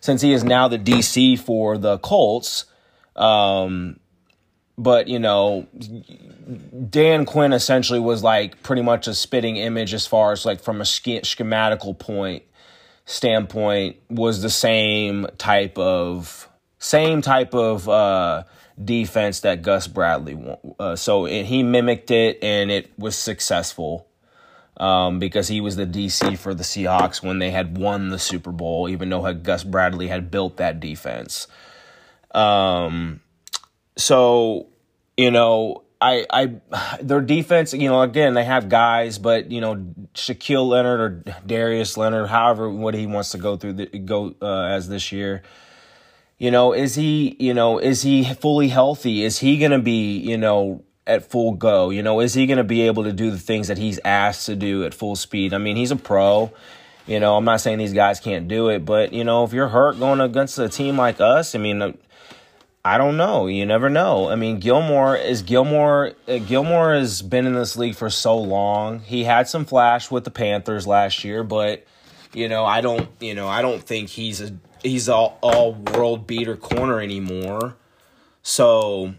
since 0.00 0.22
he 0.22 0.32
is 0.32 0.44
now 0.44 0.68
the 0.68 0.78
DC 0.78 1.38
for 1.38 1.76
the 1.76 1.98
Colts. 1.98 2.64
Um, 3.16 4.00
but 4.78 5.08
you 5.08 5.18
know, 5.18 5.66
Dan 6.88 7.26
Quinn 7.26 7.52
essentially 7.52 8.00
was 8.00 8.22
like 8.22 8.62
pretty 8.62 8.82
much 8.82 9.06
a 9.06 9.14
spitting 9.14 9.56
image 9.56 9.92
as 9.92 10.06
far 10.06 10.32
as 10.32 10.46
like 10.46 10.62
from 10.62 10.80
a 10.80 10.84
schematical 10.84 11.98
point 11.98 12.44
standpoint 13.04 13.96
was 14.08 14.42
the 14.42 14.50
same 14.50 15.26
type 15.38 15.76
of 15.78 16.48
same 16.78 17.22
type 17.22 17.54
of 17.54 17.88
uh, 17.88 18.42
defense 18.82 19.40
that 19.40 19.62
Gus 19.62 19.86
Bradley. 19.86 20.38
Uh, 20.78 20.96
so 20.96 21.26
it, 21.26 21.44
he 21.44 21.62
mimicked 21.62 22.10
it 22.10 22.38
and 22.42 22.70
it 22.70 22.90
was 22.98 23.16
successful 23.16 24.08
um, 24.78 25.18
because 25.18 25.48
he 25.48 25.60
was 25.60 25.76
the 25.76 25.86
DC 25.86 26.38
for 26.38 26.54
the 26.54 26.64
Seahawks 26.64 27.22
when 27.22 27.38
they 27.38 27.50
had 27.50 27.78
won 27.78 28.08
the 28.08 28.18
Super 28.18 28.50
Bowl, 28.50 28.88
even 28.88 29.10
though 29.10 29.32
Gus 29.34 29.64
Bradley 29.64 30.08
had 30.08 30.30
built 30.30 30.56
that 30.56 30.80
defense. 30.80 31.46
Um, 32.34 33.20
so 33.96 34.66
you 35.16 35.30
know, 35.30 35.84
I, 36.02 36.26
I, 36.30 36.98
their 37.00 37.20
defense, 37.20 37.72
you 37.72 37.88
know, 37.88 38.02
again, 38.02 38.34
they 38.34 38.44
have 38.44 38.68
guys, 38.68 39.18
but 39.18 39.50
you 39.52 39.60
know, 39.60 39.76
Shaquille 40.14 40.68
Leonard 40.68 41.00
or 41.00 41.32
Darius 41.46 41.96
Leonard, 41.96 42.28
however, 42.28 42.68
what 42.68 42.94
he 42.94 43.06
wants 43.06 43.30
to 43.30 43.38
go 43.38 43.56
through, 43.56 43.74
the, 43.74 43.86
go 43.86 44.34
uh, 44.42 44.64
as 44.64 44.88
this 44.88 45.12
year. 45.12 45.42
You 46.38 46.50
know, 46.50 46.72
is 46.72 46.96
he, 46.96 47.36
you 47.38 47.54
know, 47.54 47.78
is 47.78 48.02
he 48.02 48.24
fully 48.24 48.68
healthy? 48.68 49.22
Is 49.22 49.38
he 49.38 49.58
going 49.58 49.70
to 49.70 49.78
be, 49.78 50.18
you 50.18 50.36
know, 50.36 50.82
at 51.06 51.30
full 51.30 51.52
go? 51.52 51.90
You 51.90 52.02
know, 52.02 52.18
is 52.18 52.34
he 52.34 52.46
going 52.46 52.58
to 52.58 52.64
be 52.64 52.82
able 52.82 53.04
to 53.04 53.12
do 53.12 53.30
the 53.30 53.38
things 53.38 53.68
that 53.68 53.78
he's 53.78 54.00
asked 54.04 54.46
to 54.46 54.56
do 54.56 54.84
at 54.84 54.94
full 54.94 55.14
speed? 55.14 55.54
I 55.54 55.58
mean, 55.58 55.76
he's 55.76 55.92
a 55.92 55.96
pro. 55.96 56.52
You 57.06 57.20
know, 57.20 57.36
I'm 57.36 57.44
not 57.44 57.60
saying 57.60 57.78
these 57.78 57.92
guys 57.92 58.18
can't 58.18 58.48
do 58.48 58.68
it, 58.70 58.84
but 58.84 59.12
you 59.12 59.22
know, 59.22 59.44
if 59.44 59.52
you're 59.52 59.68
hurt 59.68 59.98
going 60.00 60.20
against 60.20 60.58
a 60.58 60.68
team 60.68 60.96
like 60.96 61.20
us, 61.20 61.54
I 61.54 61.58
mean, 61.58 61.96
I 62.84 62.98
don't 62.98 63.16
know. 63.16 63.46
You 63.46 63.64
never 63.64 63.88
know. 63.88 64.28
I 64.28 64.34
mean, 64.34 64.58
Gilmore 64.58 65.16
is 65.16 65.42
Gilmore. 65.42 66.12
Uh, 66.26 66.38
Gilmore 66.38 66.94
has 66.94 67.22
been 67.22 67.46
in 67.46 67.54
this 67.54 67.76
league 67.76 67.94
for 67.94 68.10
so 68.10 68.36
long. 68.36 69.00
He 69.00 69.22
had 69.22 69.48
some 69.48 69.64
flash 69.64 70.10
with 70.10 70.24
the 70.24 70.32
Panthers 70.32 70.84
last 70.86 71.22
year, 71.22 71.44
but 71.44 71.86
you 72.34 72.48
know, 72.48 72.64
I 72.64 72.80
don't. 72.80 73.08
You 73.20 73.34
know, 73.34 73.46
I 73.48 73.62
don't 73.62 73.82
think 73.82 74.08
he's 74.08 74.40
a 74.40 74.52
he's 74.82 75.08
all 75.08 75.38
all 75.42 75.74
world 75.74 76.26
beater 76.26 76.56
corner 76.56 77.00
anymore. 77.00 77.76
So 78.42 79.14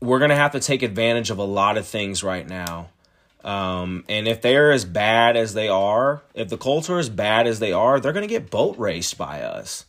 we're 0.00 0.18
gonna 0.18 0.34
have 0.34 0.52
to 0.52 0.60
take 0.60 0.82
advantage 0.82 1.30
of 1.30 1.38
a 1.38 1.44
lot 1.44 1.78
of 1.78 1.86
things 1.86 2.24
right 2.24 2.48
now. 2.48 2.88
Um, 3.44 4.04
and 4.08 4.26
if 4.26 4.42
they're 4.42 4.72
as 4.72 4.84
bad 4.84 5.36
as 5.36 5.54
they 5.54 5.68
are, 5.68 6.22
if 6.34 6.48
the 6.48 6.58
Colts 6.58 6.90
are 6.90 6.98
as 6.98 7.08
bad 7.08 7.46
as 7.46 7.60
they 7.60 7.72
are, 7.72 8.00
they're 8.00 8.12
gonna 8.12 8.26
get 8.26 8.50
boat 8.50 8.76
raced 8.76 9.16
by 9.16 9.42
us 9.42 9.84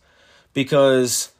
because 0.53 1.31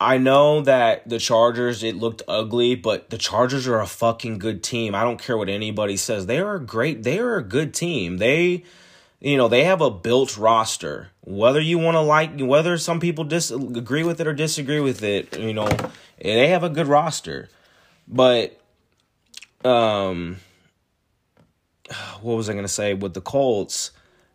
I 0.00 0.18
know 0.18 0.60
that 0.60 1.08
the 1.08 1.18
Chargers 1.18 1.82
it 1.82 1.96
looked 1.96 2.22
ugly, 2.28 2.76
but 2.76 3.10
the 3.10 3.18
Chargers 3.18 3.66
are 3.66 3.80
a 3.80 3.86
fucking 3.86 4.38
good 4.38 4.62
team. 4.62 4.94
I 4.94 5.02
don't 5.02 5.20
care 5.20 5.36
what 5.36 5.48
anybody 5.48 5.96
says. 5.96 6.26
They 6.26 6.38
are 6.38 6.54
a 6.54 6.60
great 6.60 7.02
they 7.02 7.18
are 7.18 7.36
a 7.36 7.42
good 7.42 7.74
team. 7.74 8.18
They 8.18 8.64
you 9.20 9.36
know, 9.36 9.48
they 9.48 9.64
have 9.64 9.80
a 9.80 9.90
built 9.90 10.38
roster. 10.38 11.08
Whether 11.22 11.60
you 11.60 11.78
want 11.78 11.96
to 11.96 12.00
like 12.00 12.38
whether 12.38 12.78
some 12.78 13.00
people 13.00 13.24
disagree 13.24 14.04
with 14.04 14.20
it 14.20 14.28
or 14.28 14.32
disagree 14.32 14.78
with 14.78 15.02
it, 15.02 15.36
you 15.36 15.52
know, 15.52 15.68
they 16.22 16.48
have 16.48 16.62
a 16.62 16.70
good 16.70 16.86
roster. 16.86 17.48
But 18.06 18.60
um 19.64 20.36
what 22.20 22.36
was 22.36 22.48
I 22.48 22.52
going 22.52 22.64
to 22.64 22.68
say 22.68 22.94
with 22.94 23.14
the 23.14 23.20
Colts? 23.20 23.90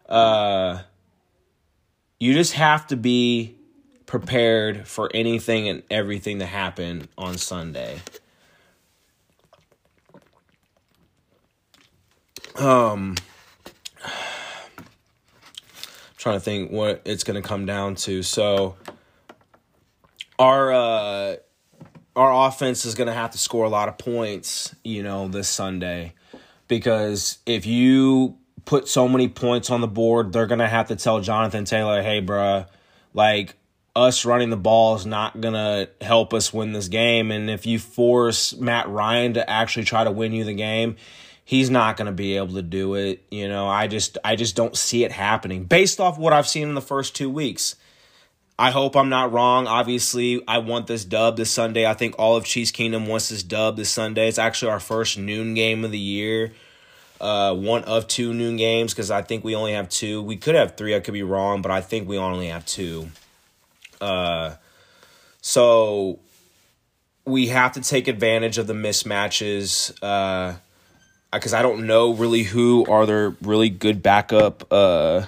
Uh 0.10 0.82
you 2.20 2.34
just 2.34 2.54
have 2.54 2.88
to 2.88 2.98
be 2.98 3.56
prepared 4.14 4.88
for 4.88 5.10
anything 5.12 5.68
and 5.68 5.82
everything 5.90 6.38
to 6.38 6.46
happen 6.46 7.08
on 7.18 7.36
Sunday. 7.36 8.00
Um, 12.56 13.16
I'm 14.06 14.86
trying 16.16 16.36
to 16.36 16.40
think 16.40 16.70
what 16.70 17.02
it's 17.06 17.24
going 17.24 17.42
to 17.42 17.48
come 17.48 17.66
down 17.66 17.96
to. 17.96 18.22
So, 18.22 18.76
our 20.38 20.72
uh, 20.72 21.36
our 22.16 22.48
offense 22.48 22.86
is 22.86 22.94
going 22.94 23.08
to 23.08 23.14
have 23.14 23.32
to 23.32 23.40
score 23.40 23.66
a 23.66 23.70
lot 23.70 23.90
of 23.90 23.98
points, 23.98 24.76
you 24.84 25.02
know, 25.02 25.28
this 25.28 25.50
Sunday, 25.50 26.14
because 26.68 27.40
if 27.48 27.66
you 27.66 28.38
put 28.66 28.88
so 28.88 29.08
many 29.08 29.28
points 29.28 29.72
on 29.72 29.82
the 29.82 29.88
board, 29.88 30.34
they're 30.34 30.46
going 30.46 30.60
to 30.60 30.68
have 30.68 30.90
to 30.90 30.96
tell 30.96 31.20
Jonathan 31.20 31.66
Taylor, 31.66 32.04
"Hey, 32.04 32.22
bruh, 32.22 32.68
like 33.16 33.56
us 33.96 34.26
running 34.26 34.50
the 34.50 34.58
ball 34.58 34.96
is 34.96 35.06
not 35.06 35.40
going 35.40 35.54
to 35.54 35.90
help 36.02 36.34
us 36.34 36.52
win 36.52 36.74
this 36.74 36.88
game. 36.88 37.32
And 37.32 37.50
if 37.50 37.66
you 37.66 37.78
force 37.78 38.56
Matt 38.56 38.90
Ryan 38.90 39.36
to 39.36 39.48
actually 39.48 39.86
try 39.86 40.04
to 40.04 40.12
win 40.12 40.34
you 40.34 40.44
the 40.44 40.54
game, 40.54 40.96
he's 41.46 41.70
not 41.70 41.98
going 41.98 42.08
to 42.08 42.12
be 42.12 42.38
able 42.38 42.56
to 42.56 42.62
do 42.62 42.96
it. 42.96 43.24
You 43.30 43.48
know, 43.48 43.68
I 43.68 43.88
just 43.88 44.18
I 44.24 44.36
just 44.36 44.56
don't 44.56 44.76
see 44.76 45.04
it 45.04 45.12
happening 45.12 45.66
based 45.66 46.00
off 46.00 46.18
what 46.18 46.34
I've 46.34 46.48
seen 46.48 46.70
in 46.70 46.76
the 46.76 46.82
first 46.82 47.16
2 47.16 47.30
weeks. 47.30 47.76
I 48.58 48.70
hope 48.72 48.96
I'm 48.96 49.10
not 49.10 49.32
wrong. 49.32 49.66
Obviously, 49.66 50.42
I 50.48 50.60
want 50.60 50.86
this 50.86 51.06
dub 51.06 51.38
this 51.38 51.50
Sunday. 51.52 51.88
I 51.88 51.96
think 51.96 52.16
all 52.20 52.36
of 52.36 52.46
Chiefs 52.46 52.72
Kingdom 52.72 53.08
wants 53.08 53.30
this 53.30 53.42
dub 53.42 53.78
this 53.78 53.90
Sunday. 53.90 54.28
It's 54.28 54.38
actually 54.38 54.72
our 54.72 54.80
first 54.80 55.18
noon 55.18 55.56
game 55.56 55.84
of 55.84 55.92
the 55.92 56.00
year. 56.00 56.54
Uh, 57.20 57.56
one 57.56 57.84
of 57.86 58.08
two 58.08 58.34
noon 58.34 58.58
games 58.58 58.94
because 58.94 59.10
I 59.10 59.22
think 59.22 59.44
we 59.44 59.56
only 59.56 59.74
have 59.74 59.90
two. 59.90 60.22
We 60.22 60.36
could 60.38 60.56
have 60.56 60.78
three. 60.78 60.96
I 60.96 61.00
could 61.00 61.14
be 61.14 61.24
wrong, 61.24 61.62
but 61.62 61.72
I 61.72 61.82
think 61.82 62.08
we 62.08 62.18
only 62.18 62.48
have 62.48 62.66
two. 62.66 63.08
Uh, 64.04 64.56
so 65.42 66.20
we 67.26 67.48
have 67.48 67.72
to 67.74 67.82
take 67.82 68.08
advantage 68.08 68.58
of 68.58 68.68
the 68.68 68.74
mismatches 68.74 69.94
because 71.32 71.54
uh, 71.54 71.58
I 71.58 71.62
don't 71.62 71.88
know 71.88 72.14
really 72.14 72.44
who 72.44 72.86
are 72.86 73.06
there 73.06 73.36
really 73.42 73.70
good 73.70 74.04
backup 74.04 74.72
uh, 74.72 75.26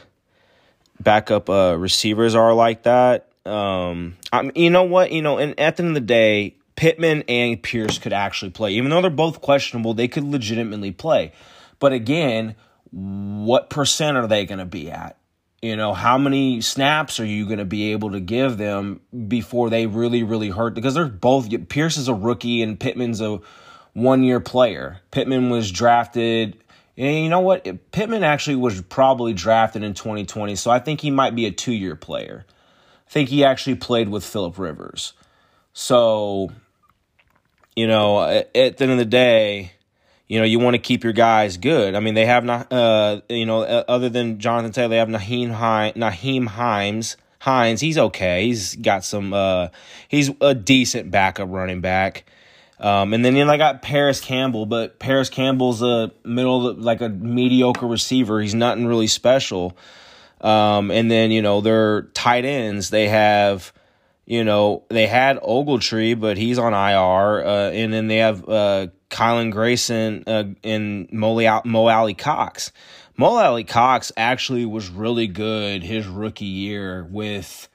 backup 1.00 1.50
uh, 1.50 1.78
receivers 1.78 2.36
are 2.36 2.54
like 2.54 2.84
that. 2.84 3.30
Um, 3.46 4.18
I 4.34 4.52
you 4.56 4.70
know 4.70 4.84
what, 4.84 5.12
you 5.12 5.22
know, 5.22 5.38
and 5.38 5.58
at 5.60 5.78
the 5.78 5.84
end 5.84 5.90
of 5.90 5.94
the 5.96 6.08
day, 6.08 6.56
Pittman 6.76 7.24
and 7.30 7.62
Pierce 7.62 7.98
could 7.98 8.14
actually 8.14 8.52
play, 8.52 8.72
even 8.74 8.90
though 8.90 9.02
they're 9.02 9.10
both 9.10 9.40
questionable. 9.40 9.94
They 9.94 10.10
could 10.10 10.24
legitimately 10.24 10.92
play, 10.92 11.32
but 11.80 11.94
again, 11.94 12.56
what 12.92 13.70
percent 13.70 14.18
are 14.18 14.28
they 14.28 14.46
going 14.46 14.60
to 14.60 14.66
be 14.66 14.92
at? 14.92 15.18
You 15.66 15.76
know, 15.76 15.96
how 15.96 16.20
many 16.20 16.62
snaps 16.62 17.20
are 17.20 17.26
you 17.26 17.48
going 17.48 17.58
to 17.58 17.66
be 17.66 17.92
able 17.92 18.12
to 18.12 18.20
give 18.20 18.60
them 18.60 19.02
before 19.28 19.72
they 19.72 19.88
really, 19.88 20.22
really 20.22 20.50
hurt? 20.50 20.76
Because 20.76 20.94
they're 20.94 21.08
both, 21.08 21.50
Pierce 21.70 21.98
is 21.98 22.08
a 22.08 22.14
rookie 22.14 22.62
and 22.62 22.80
Pittman's 22.80 23.20
a 23.20 23.40
one 23.94 24.22
year 24.22 24.40
player. 24.40 25.02
Pittman 25.10 25.50
was 25.50 25.72
drafted. 25.72 26.64
And 26.96 27.24
you 27.24 27.30
know 27.30 27.40
what? 27.40 27.64
Pittman 27.92 28.24
actually 28.24 28.58
was 28.58 28.80
probably 28.84 29.34
drafted 29.34 29.82
in 29.82 29.96
2020, 29.96 30.56
so 30.56 30.70
I 30.70 30.78
think 30.78 31.02
he 31.02 31.10
might 31.10 31.34
be 31.34 31.48
a 31.48 31.52
two 31.52 31.74
year 31.74 31.96
player. 31.96 32.46
I 33.08 33.10
think 33.10 33.30
he 33.30 33.44
actually 33.44 33.78
played 33.78 34.10
with 34.10 34.24
Philip 34.24 34.60
Rivers. 34.60 35.14
So, 35.74 36.52
you 37.76 37.88
know, 37.88 38.22
at 38.22 38.54
the 38.54 38.84
end 38.84 38.92
of 38.92 39.00
the 39.00 39.06
day, 39.06 39.72
you 40.28 40.40
know, 40.40 40.46
you 40.46 40.60
want 40.60 40.74
to 40.76 40.80
keep 40.80 41.04
your 41.04 41.14
guys 41.14 41.58
good. 41.58 41.94
I 41.96 42.00
mean, 42.00 42.16
they 42.16 42.26
have 42.26 42.44
not, 42.44 42.72
uh, 42.72 43.22
you 43.30 43.46
know, 43.46 43.62
uh, 43.62 43.84
other 43.88 44.10
than 44.10 44.40
Jonathan 44.40 44.72
Taylor, 44.72 44.90
they 44.90 44.98
have 44.98 45.08
Nyheim 45.08 45.52
Hines, 45.52 45.96
Nyheim 45.96 46.48
Hines. 46.48 47.18
Hines, 47.40 47.80
he's 47.80 47.98
okay. 47.98 48.48
He's 48.48 48.76
got 48.76 49.04
some. 49.04 49.34
Uh, 49.34 49.68
he's 50.08 50.32
a 50.42 50.56
decent 50.56 51.12
backup 51.12 51.50
running 51.52 51.80
back. 51.80 52.26
Um, 52.80 53.14
and 53.14 53.24
then 53.24 53.36
you 53.36 53.46
know, 53.46 53.52
I 53.52 53.58
got 53.58 53.82
Parris 53.84 54.20
Campbell, 54.20 54.66
but 54.66 55.00
Parris 55.00 55.30
Campbell's 55.30 55.82
a 55.82 56.12
middle, 56.24 56.74
like 56.74 57.02
a 57.02 57.10
mediocre 57.10 57.88
receiver. 57.88 58.42
He's 58.42 58.56
nothing 58.56 58.88
really 58.88 59.08
special. 59.08 59.78
Um, 60.42 60.92
and 60.92 61.10
then 61.10 61.32
you 61.32 61.42
know 61.42 61.62
their 61.62 62.04
tight 62.14 62.46
ends. 62.46 62.90
They 62.90 63.08
have, 63.08 63.72
you 64.26 64.44
know, 64.44 64.84
they 64.90 65.08
had 65.08 65.38
Ogletree, 65.38 66.20
but 66.20 66.38
he's 66.38 66.58
on 66.58 66.74
IR. 66.74 67.46
Uh, 67.46 67.70
and 67.72 67.94
then 67.94 68.08
they 68.08 68.18
have 68.18 68.48
uh, 68.50 68.88
Kylen 69.10 69.52
Granson 69.52 70.24
uh, 70.28 70.46
and 70.64 71.12
Mo, 71.12 71.62
Mo 71.66 71.88
Alie-Cox. 71.88 72.72
Mo 73.18 73.38
Alie-Cox 73.38 74.12
actually 74.18 74.66
was 74.66 74.90
really 74.90 75.28
good 75.28 75.84
his 75.84 76.08
rookie 76.08 76.46
year 76.46 77.04
with 77.04 77.70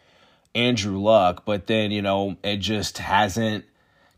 Andrew 0.54 0.98
Luck, 0.98 1.44
but 1.44 1.66
then 1.66 1.90
you 1.90 2.02
know 2.02 2.36
it 2.42 2.58
just 2.58 2.98
hasn't 2.98 3.64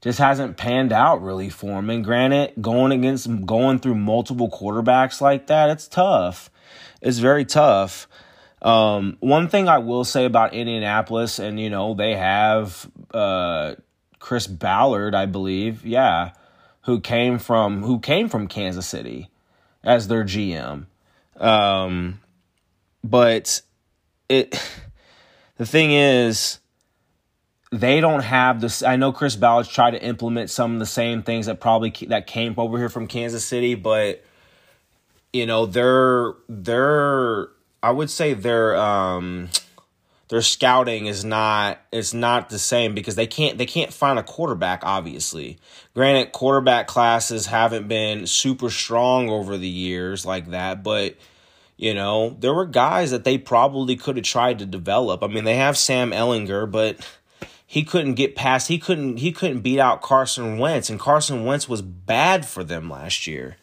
just 0.00 0.18
hasn't 0.18 0.56
panned 0.56 0.92
out 0.92 1.22
really 1.22 1.48
for 1.48 1.78
him. 1.78 1.90
And 1.90 2.04
granted, 2.04 2.54
going 2.60 2.92
against 2.92 3.46
going 3.46 3.78
through 3.78 3.94
multiple 3.96 4.50
quarterbacks 4.50 5.20
like 5.20 5.46
that, 5.46 5.70
it's 5.70 5.86
tough. 5.86 6.50
It's 7.00 7.18
very 7.18 7.44
tough. 7.44 8.08
Um, 8.62 9.16
one 9.20 9.48
thing 9.48 9.68
I 9.68 9.78
will 9.78 10.04
say 10.04 10.24
about 10.24 10.54
Indianapolis, 10.54 11.38
and 11.38 11.58
you 11.60 11.68
know 11.68 11.94
they 11.94 12.16
have 12.16 12.90
uh, 13.12 13.74
Chris 14.18 14.46
Ballard, 14.46 15.14
I 15.14 15.26
believe. 15.26 15.84
Yeah, 15.84 16.32
who 16.82 17.00
came 17.00 17.38
from 17.38 17.82
who 17.82 17.98
came 17.98 18.28
from 18.28 18.48
Kansas 18.48 18.86
City 18.86 19.30
as 19.82 20.08
their 20.08 20.24
GM. 20.24 20.86
Um, 21.36 22.20
but 23.02 23.62
it 24.28 24.60
the 25.56 25.66
thing 25.66 25.92
is, 25.92 26.58
they 27.70 28.00
don't 28.00 28.22
have 28.22 28.60
this. 28.60 28.82
I 28.82 28.96
know 28.96 29.12
Chris 29.12 29.36
Ballard 29.36 29.66
tried 29.66 29.92
to 29.92 30.02
implement 30.02 30.50
some 30.50 30.74
of 30.74 30.78
the 30.78 30.86
same 30.86 31.22
things 31.22 31.46
that 31.46 31.60
probably 31.60 31.92
that 32.08 32.26
came 32.26 32.54
over 32.56 32.78
here 32.78 32.88
from 32.88 33.06
Kansas 33.06 33.44
City, 33.44 33.74
but 33.74 34.24
you 35.32 35.46
know 35.46 35.66
they're 35.66 36.34
they're 36.48 37.48
I 37.82 37.90
would 37.90 38.10
say 38.10 38.34
they're 38.34 38.76
um 38.76 39.48
their 40.32 40.40
scouting 40.40 41.04
is 41.04 41.26
not 41.26 41.78
is 41.92 42.14
not 42.14 42.48
the 42.48 42.58
same 42.58 42.94
because 42.94 43.16
they 43.16 43.26
can't 43.26 43.58
they 43.58 43.66
can't 43.66 43.92
find 43.92 44.18
a 44.18 44.22
quarterback 44.22 44.80
obviously. 44.82 45.58
Granted 45.92 46.32
quarterback 46.32 46.86
classes 46.86 47.44
haven't 47.44 47.86
been 47.86 48.26
super 48.26 48.70
strong 48.70 49.28
over 49.28 49.58
the 49.58 49.68
years 49.68 50.24
like 50.24 50.48
that 50.48 50.82
but 50.82 51.16
you 51.76 51.92
know 51.92 52.34
there 52.40 52.54
were 52.54 52.64
guys 52.64 53.10
that 53.10 53.24
they 53.24 53.36
probably 53.36 53.94
could 53.94 54.16
have 54.16 54.24
tried 54.24 54.58
to 54.60 54.64
develop. 54.64 55.22
I 55.22 55.26
mean 55.26 55.44
they 55.44 55.56
have 55.56 55.76
sam 55.76 56.12
Ehlinger, 56.12 56.70
but 56.70 57.06
he 57.66 57.84
couldn't 57.84 58.14
get 58.14 58.34
past 58.34 58.68
he 58.68 58.78
couldn't 58.78 59.18
he 59.18 59.32
couldn't 59.32 59.60
beat 59.60 59.80
out 59.80 60.00
carson 60.00 60.56
wentz 60.56 60.88
and 60.88 60.98
carson 60.98 61.44
wentz 61.44 61.68
was 61.68 61.82
bad 61.82 62.46
for 62.46 62.64
them 62.64 62.88
last 62.88 63.26
year 63.26 63.58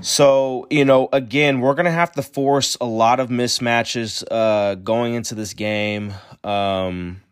so, 0.00 0.66
you 0.70 0.84
know, 0.84 1.08
again, 1.12 1.60
we're 1.60 1.74
going 1.74 1.86
to 1.86 1.90
have 1.90 2.12
to 2.12 2.22
force 2.22 2.76
a 2.80 2.84
lot 2.84 3.20
of 3.20 3.28
mismatches 3.28 4.24
uh, 4.30 4.74
going 4.76 5.14
into 5.14 5.34
this 5.34 5.54
game. 5.54 6.14
Um, 6.44 7.22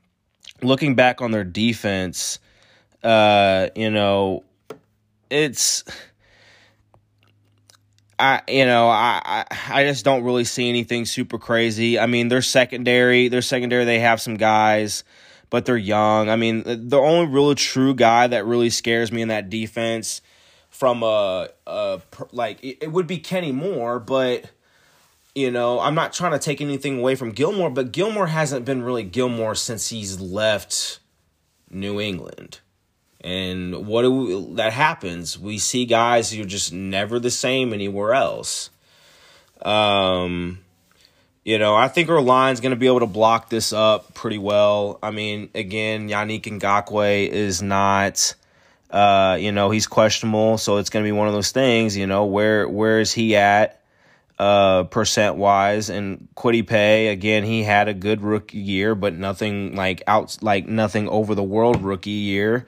looking 0.63 0.95
back 0.95 1.21
on 1.21 1.31
their 1.31 1.45
defense, 1.45 2.39
uh, 3.03 3.69
you 3.75 3.91
know, 3.91 4.45
it's. 5.31 5.85
I 8.19 8.41
you 8.49 8.65
know 8.65 8.89
I, 8.89 9.45
I 9.69 9.85
just 9.85 10.03
don't 10.03 10.25
really 10.25 10.45
see 10.45 10.71
anything 10.71 11.05
super 11.05 11.39
crazy. 11.39 11.99
I 11.99 12.07
mean, 12.07 12.29
they're 12.29 12.41
secondary. 12.41 13.29
They're 13.29 13.43
secondary. 13.43 13.85
They 13.85 13.99
have 13.99 14.23
some 14.23 14.39
guys, 14.39 15.05
but 15.51 15.67
they're 15.67 15.77
young. 15.77 16.31
I 16.31 16.37
mean, 16.37 16.63
the 16.65 16.97
only 16.97 17.27
real 17.27 17.55
true 17.55 17.95
guy 17.95 18.27
that 18.29 18.47
really 18.47 18.71
scares 18.71 19.13
me 19.13 19.21
in 19.21 19.29
that 19.29 19.51
defense 19.51 20.23
from 20.77 21.03
a, 21.03 21.49
a 21.67 22.01
like 22.33 22.63
it, 22.63 22.79
it 22.83 22.93
would 22.93 23.07
be 23.07 23.19
Kenny 23.19 23.53
Moore, 23.53 23.99
but 23.99 24.51
you 25.35 25.51
know, 25.51 25.81
I'm 25.81 25.95
not 25.95 26.13
trying 26.13 26.33
to 26.33 26.39
take 26.39 26.61
anything 26.61 26.99
away 26.99 27.15
from 27.15 27.33
Gilmore, 27.33 27.71
but 27.71 27.93
Gilmore 27.93 28.27
hasn't 28.29 28.65
been 28.65 28.83
really 28.83 29.03
Gilmore 29.03 29.55
since 29.55 29.89
he's 29.89 30.21
left 30.21 30.99
New 31.71 32.01
England. 32.01 32.61
And 33.21 33.87
what 33.87 34.11
we, 34.11 34.55
that 34.55 34.73
happens, 34.73 35.39
we 35.39 35.59
see 35.59 35.85
guys 35.85 36.31
who 36.33 36.43
are 36.43 36.47
just 36.47 36.73
never 36.73 37.19
the 37.19 37.31
same 37.31 37.73
anywhere 37.73 38.15
else. 38.15 38.71
Um, 39.63 40.61
you 41.45 41.59
know, 41.59 41.75
I 41.75 41.89
think 41.89 42.09
our 42.09 42.21
line's 42.21 42.61
going 42.61 42.71
to 42.71 42.77
be 42.77 42.87
able 42.87 43.01
to 43.01 43.07
block 43.07 43.51
this 43.51 43.73
up 43.73 44.15
pretty 44.15 44.39
well. 44.39 44.99
I 45.03 45.11
mean, 45.11 45.51
again, 45.55 46.09
Yannick 46.09 46.43
Ngakoue 46.43 47.29
is 47.29 47.63
not 47.63 48.35
uh, 48.97 49.37
you 49.39 49.53
know, 49.53 49.69
he's 49.69 49.87
questionable, 49.87 50.57
so 50.57 50.79
it's 50.79 50.89
going 50.89 51.05
to 51.05 51.07
be 51.07 51.13
one 51.13 51.29
of 51.29 51.35
those 51.35 51.51
things. 51.51 51.99
You 51.99 52.07
know, 52.07 52.25
where 52.25 52.67
where 52.67 52.99
is 52.99 53.13
he 53.13 53.37
at 53.37 53.83
uh, 54.39 54.85
percent 54.85 55.37
wise? 55.37 55.91
And 55.91 56.29
Kwity 56.35 56.67
Paye 56.67 57.09
again, 57.09 57.45
he 57.45 57.63
had 57.63 57.89
a 57.89 57.95
good 57.95 58.23
rookie 58.23 58.57
year, 58.57 58.95
but 58.95 59.13
nothing 59.13 59.77
like 59.77 60.03
out 60.07 60.39
like 60.41 60.67
nothing 60.67 61.11
over 61.11 61.35
the 61.35 61.43
world 61.43 61.83
rookie 61.83 62.09
year. 62.09 62.67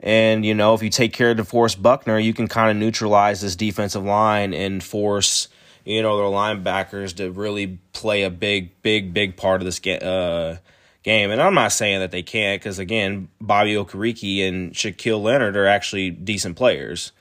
And 0.00 0.42
you 0.46 0.54
know, 0.54 0.72
if 0.72 0.82
you 0.82 0.88
take 0.88 1.12
care 1.12 1.32
of 1.32 1.36
DeForest 1.36 1.82
Buckner, 1.82 2.18
you 2.18 2.32
can 2.32 2.48
kind 2.48 2.70
of 2.70 2.78
neutralize 2.78 3.42
this 3.42 3.54
defensive 3.54 4.04
line 4.04 4.54
and 4.54 4.82
force 4.82 5.48
you 5.84 6.00
know 6.00 6.16
their 6.16 6.26
linebackers 6.26 7.16
to 7.16 7.30
really 7.30 7.78
play 7.92 8.22
a 8.22 8.30
big, 8.30 8.80
big, 8.80 9.12
big 9.12 9.36
part 9.36 9.60
of 9.60 9.66
this 9.66 9.80
game. 9.80 10.00
Uh, 10.00 10.56
game. 11.02 11.30
And 11.30 11.40
I'm 11.40 11.54
not 11.54 11.72
saying 11.72 12.00
that 12.00 12.10
they 12.10 12.22
can't 12.22 12.60
because, 12.60 12.78
again, 12.78 13.28
Bobby 13.40 13.74
Okereke 13.74 14.46
and 14.46 14.72
Shaquille 14.72 15.22
Leonard 15.22 15.56
are 15.56 15.66
actually 15.66 16.10
decent 16.10 16.56
players. 16.56 17.12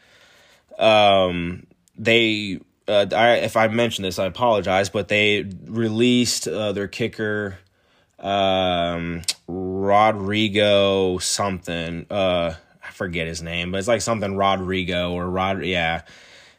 Um, 0.78 1.68
they, 1.98 2.60
uh, 2.88 3.06
I, 3.14 3.34
if 3.38 3.58
I 3.58 3.68
mentioned 3.68 4.06
this, 4.06 4.20
I 4.20 4.26
apologize, 4.26 4.90
but 4.90 5.08
they 5.08 5.46
released 5.66 6.48
uh, 6.48 6.72
their 6.72 6.88
kicker, 6.88 7.60
um, 8.20 9.22
Rodrigo 9.48 11.18
something. 11.18 12.06
Uh, 12.10 12.54
I 12.84 12.92
forget 12.92 13.28
his 13.28 13.42
name, 13.42 13.72
but 13.72 13.78
it's 13.80 13.88
like 13.88 14.02
something 14.02 14.36
Rodrigo 14.36 15.14
or 15.14 15.30
Rod, 15.30 15.64
yeah. 15.64 16.02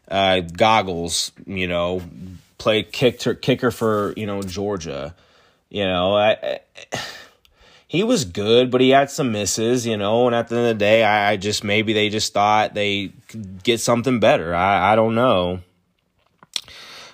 Uh, 0.09 0.41
goggles, 0.41 1.33
you 1.47 1.67
know, 1.67 2.03
play 2.59 2.83
kicker 2.85 3.35
kicker 3.35 3.71
for 3.71 4.13
you 4.17 4.27
know 4.27 4.43
Georgia. 4.43 5.15
You 5.73 5.87
know, 5.87 6.15
I, 6.15 6.33
I, 6.33 6.61
he 7.89 8.05
was 8.05 8.27
good, 8.27 8.71
but 8.71 8.83
he 8.83 8.91
had 8.91 9.11
some 9.11 9.33
misses, 9.33 9.87
you 9.87 9.97
know. 9.97 10.27
And 10.27 10.37
at 10.37 10.49
the 10.49 10.57
end 10.57 10.67
of 10.67 10.79
the 10.79 10.79
day, 10.79 11.03
I, 11.03 11.31
I 11.31 11.37
just 11.39 11.65
maybe 11.65 11.95
they 11.95 12.11
just 12.11 12.35
thought 12.35 12.75
they 12.75 13.15
could 13.29 13.63
get 13.63 13.81
something 13.81 14.21
better. 14.21 14.55
I, 14.55 14.93
I 14.93 14.97
don't 14.97 15.15
know. 15.15 15.61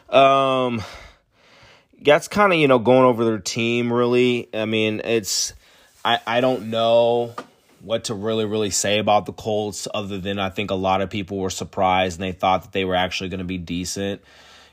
Um, 0.09 0.83
that's 2.03 2.27
kind 2.27 2.53
of 2.53 2.59
you 2.59 2.67
know 2.67 2.81
going 2.81 3.05
over 3.05 3.25
their 3.25 3.39
team. 3.39 3.93
Really, 3.93 4.49
I 4.53 4.65
mean, 4.65 5.03
it's 5.05 5.53
I 6.05 6.19
I 6.27 6.41
don't 6.41 6.69
know 6.71 7.37
what 7.81 8.05
to 8.05 8.15
really 8.15 8.45
really 8.45 8.71
say 8.71 8.99
about 8.99 9.27
the 9.27 9.33
Colts 9.33 9.87
other 9.95 10.19
than 10.19 10.41
I 10.41 10.51
think 10.51 10.73
a 10.73 10.75
lot 10.75 11.01
of 11.01 11.11
people 11.11 11.39
were 11.39 11.51
surprised 11.51 12.21
and 12.21 12.29
they 12.29 12.37
thought 12.37 12.63
that 12.63 12.73
they 12.73 12.85
were 12.85 12.97
actually 12.97 13.29
going 13.29 13.39
to 13.39 13.45
be 13.45 13.59
decent 13.59 14.21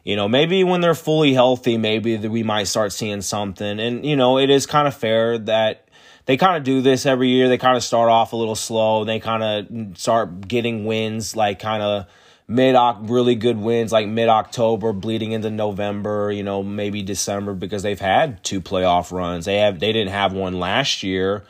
you 0.06 0.16
know, 0.16 0.30
maybe 0.30 0.64
when 0.64 0.82
they're 0.82 0.94
fully 0.94 1.34
healthy, 1.34 1.78
maybe 1.78 2.16
we 2.16 2.44
might 2.44 2.66
start 2.66 2.94
seeing 2.94 3.22
something. 3.22 3.80
And, 3.80 4.06
you 4.06 4.16
know, 4.16 4.38
it 4.38 4.52
is 4.52 4.68
kind 4.68 4.88
of 4.88 4.96
fair 4.96 5.40
that 5.40 5.90
they 6.28 6.38
kind 6.38 6.56
of 6.56 6.64
do 6.64 6.82
this 6.82 7.08
every 7.08 7.30
year. 7.30 7.50
They 7.50 7.58
kind 7.58 7.76
of 7.76 7.84
start 7.84 8.10
off 8.10 8.32
a 8.32 8.36
little 8.36 8.56
slow. 8.56 9.04
They 9.04 9.20
kind 9.20 9.44
of 9.44 9.98
start 9.98 10.48
getting 10.48 10.86
wins, 10.86 11.36
like 11.36 11.58
kind 11.58 11.82
of 11.82 12.06
mid 12.48 12.76
really 13.10 13.34
good 13.34 13.58
wins, 13.58 13.92
like 13.92 14.08
mid 14.08 14.30
October, 14.30 14.94
bleeding 14.94 15.32
into 15.32 15.50
November. 15.50 16.32
You 16.32 16.44
know, 16.44 16.62
maybe 16.62 17.02
December 17.02 17.56
because 17.56 17.82
they've 17.82 18.00
had 18.00 18.44
two 18.44 18.62
playoff 18.62 19.12
runs. 19.12 19.46
They 19.46 19.58
have 19.58 19.80
they 19.80 19.92
didn't 19.92 20.14
have 20.14 20.34
one 20.34 20.60
last 20.60 21.02
year, 21.02 21.46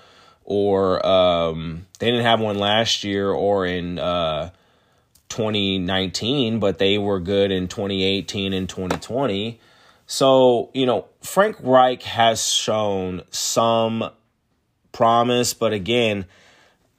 or 0.46 1.06
um, 1.06 1.86
they 2.00 2.08
didn't 2.08 2.26
have 2.26 2.40
one 2.40 2.58
last 2.58 3.04
year, 3.04 3.30
or 3.30 3.66
in 3.66 4.00
uh, 4.00 4.52
2019, 5.36 6.60
but 6.60 6.78
they 6.78 6.98
were 6.98 7.20
good 7.20 7.52
in 7.52 7.68
2018 7.68 8.54
and 8.54 8.70
2020. 8.70 9.60
So, 10.08 10.70
you 10.74 10.86
know, 10.86 11.08
Frank 11.22 11.58
Reich 11.62 12.04
has 12.04 12.48
shown 12.48 13.22
some 13.32 14.12
promise, 14.94 15.54
but 15.54 15.74
again, 15.74 16.26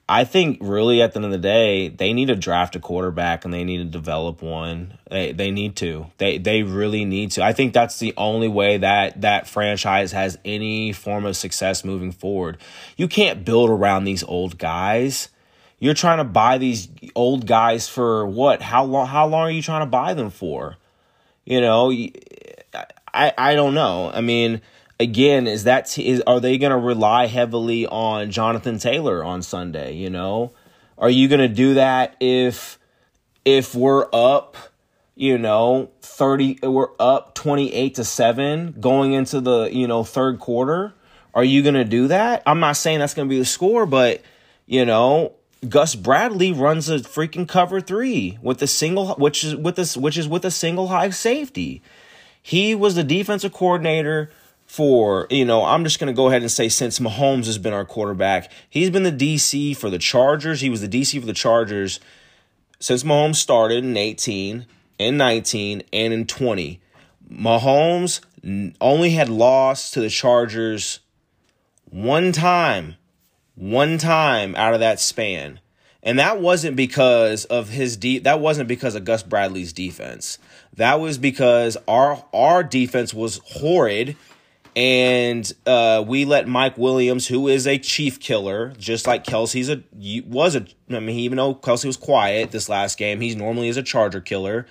I 0.07 0.23
think 0.23 0.59
really 0.61 1.01
at 1.01 1.13
the 1.13 1.17
end 1.17 1.25
of 1.25 1.31
the 1.31 1.39
day, 1.39 1.89
they 1.89 2.13
need 2.13 2.27
to 2.27 2.35
draft 2.35 2.75
a 2.75 2.79
quarterback 2.79 3.43
and 3.43 3.51
they 3.51 3.63
need 3.63 3.79
to 3.79 3.85
develop 3.85 4.43
one. 4.43 4.99
They 5.09 5.31
they 5.31 5.49
need 5.49 5.75
to. 5.77 6.05
They 6.19 6.37
they 6.37 6.61
really 6.61 7.05
need 7.05 7.31
to. 7.31 7.43
I 7.43 7.53
think 7.53 7.73
that's 7.73 7.97
the 7.97 8.13
only 8.17 8.47
way 8.47 8.77
that 8.77 9.19
that 9.21 9.47
franchise 9.47 10.11
has 10.11 10.37
any 10.45 10.93
form 10.93 11.25
of 11.25 11.35
success 11.35 11.83
moving 11.83 12.11
forward. 12.11 12.59
You 12.97 13.07
can't 13.07 13.43
build 13.43 13.69
around 13.69 14.05
these 14.05 14.23
old 14.23 14.57
guys. 14.59 15.27
You're 15.79 15.93
trying 15.93 16.17
to 16.17 16.23
buy 16.23 16.57
these 16.57 16.89
old 17.15 17.45
guys 17.45 17.87
for 17.87 18.25
what? 18.25 18.61
How 18.61 18.83
long? 18.83 19.07
How 19.07 19.27
long 19.27 19.41
are 19.41 19.51
you 19.51 19.61
trying 19.61 19.81
to 19.81 19.89
buy 19.89 20.13
them 20.13 20.31
for? 20.31 20.77
You 21.45 21.61
know, 21.61 21.91
I 23.13 23.33
I 23.37 23.55
don't 23.55 23.73
know. 23.73 24.11
I 24.13 24.21
mean, 24.21 24.61
again, 24.99 25.47
is 25.47 25.65
that 25.65 25.97
is 25.97 26.21
are 26.25 26.39
they 26.39 26.57
going 26.57 26.71
to 26.71 26.77
rely 26.77 27.27
heavily 27.27 27.85
on 27.85 28.31
Jonathan 28.31 28.79
Taylor 28.79 29.23
on 29.23 29.41
Sunday? 29.41 29.93
You 29.93 30.09
know, 30.09 30.51
are 30.97 31.09
you 31.09 31.27
going 31.27 31.41
to 31.41 31.47
do 31.47 31.75
that 31.75 32.15
if 32.19 32.79
if 33.45 33.75
we're 33.75 34.07
up? 34.11 34.57
You 35.19 35.39
know, 35.39 35.89
30, 36.03 36.59
we're 36.61 36.89
up 36.99 37.33
28 37.33 37.95
to 37.95 38.03
7 38.03 38.75
going 38.79 39.13
into 39.13 39.41
the, 39.41 39.63
you 39.63 39.87
know, 39.87 40.03
third 40.03 40.39
quarter. 40.39 40.93
Are 41.33 41.43
you 41.43 41.63
going 41.63 41.73
to 41.73 41.83
do 41.83 42.09
that? 42.09 42.43
I'm 42.45 42.59
not 42.59 42.77
saying 42.77 42.99
that's 42.99 43.15
going 43.15 43.27
to 43.27 43.29
be 43.33 43.39
the 43.39 43.45
score, 43.45 43.87
but, 43.87 44.21
you 44.67 44.85
know, 44.85 45.33
Gus 45.67 45.95
Bradley 45.95 46.51
runs 46.51 46.89
a 46.89 46.99
freaking 46.99 47.47
cover 47.47 47.81
three 47.81 48.37
with 48.41 48.61
a 48.61 48.67
single, 48.67 49.15
which 49.15 49.43
is 49.43 49.55
with 49.55 49.75
this, 49.75 49.97
which 49.97 50.17
is 50.17 50.27
with 50.27 50.45
a 50.45 50.51
single 50.51 50.89
high 50.89 51.09
safety. 51.09 51.81
He 52.41 52.75
was 52.75 52.95
the 52.95 53.03
defensive 53.03 53.53
coordinator 53.53 54.29
for 54.67 55.27
you 55.29 55.45
know. 55.45 55.65
I'm 55.65 55.83
just 55.83 55.99
gonna 55.99 56.13
go 56.13 56.27
ahead 56.27 56.41
and 56.41 56.51
say 56.51 56.69
since 56.69 56.99
Mahomes 56.99 57.45
has 57.45 57.57
been 57.57 57.73
our 57.73 57.85
quarterback, 57.85 58.51
he's 58.69 58.89
been 58.89 59.03
the 59.03 59.11
DC 59.11 59.75
for 59.75 59.89
the 59.89 59.97
Chargers. 59.97 60.61
He 60.61 60.69
was 60.69 60.81
the 60.81 60.87
DC 60.87 61.19
for 61.19 61.25
the 61.25 61.33
Chargers 61.33 61.99
since 62.79 63.03
Mahomes 63.03 63.37
started 63.37 63.83
in 63.83 63.97
18, 63.97 64.67
in 64.99 65.17
19, 65.17 65.81
and 65.91 66.13
in 66.13 66.27
20. 66.27 66.79
Mahomes 67.31 68.21
only 68.79 69.09
had 69.11 69.29
lost 69.29 69.93
to 69.93 70.01
the 70.01 70.09
Chargers 70.09 70.99
one 71.89 72.31
time 72.31 72.95
one 73.57 73.97
time 73.97 74.55
out 74.55 74.73
of 74.73 74.79
that 74.79 75.01
span. 75.01 75.59
And 76.01 76.17
that 76.19 76.39
wasn't 76.39 76.77
because 76.77 77.43
of 77.45 77.69
his 77.69 77.97
de- 77.97 78.19
that 78.19 78.39
wasn't 78.39 78.69
because 78.69 78.95
of 78.95 79.03
Gus 79.03 79.23
Bradley's 79.23 79.73
defense. 79.73 80.37
That 80.75 81.01
was 81.01 81.17
because 81.17 81.75
our 81.87 82.23
our 82.31 82.63
defense 82.63 83.13
was 83.13 83.41
horrid 83.43 84.15
and 84.77 85.51
uh, 85.65 86.03
we 86.07 86.23
let 86.23 86.47
Mike 86.47 86.77
Williams, 86.77 87.25
who 87.25 87.47
is 87.47 87.65
a 87.65 87.79
chief 87.79 88.19
killer, 88.19 88.73
just 88.77 89.07
like 89.07 89.23
Kelce's 89.23 89.69
a 89.69 89.81
was 90.27 90.55
a. 90.55 90.67
I 90.91 90.99
mean, 90.99 91.17
even 91.17 91.37
though 91.37 91.55
Kelce 91.55 91.85
was 91.85 91.97
quiet 91.97 92.51
this 92.51 92.69
last 92.69 92.99
game, 92.99 93.19
he's 93.19 93.35
normally 93.35 93.69
is 93.69 93.77
a 93.77 93.81
Charger 93.81 94.21
killer. 94.21 94.67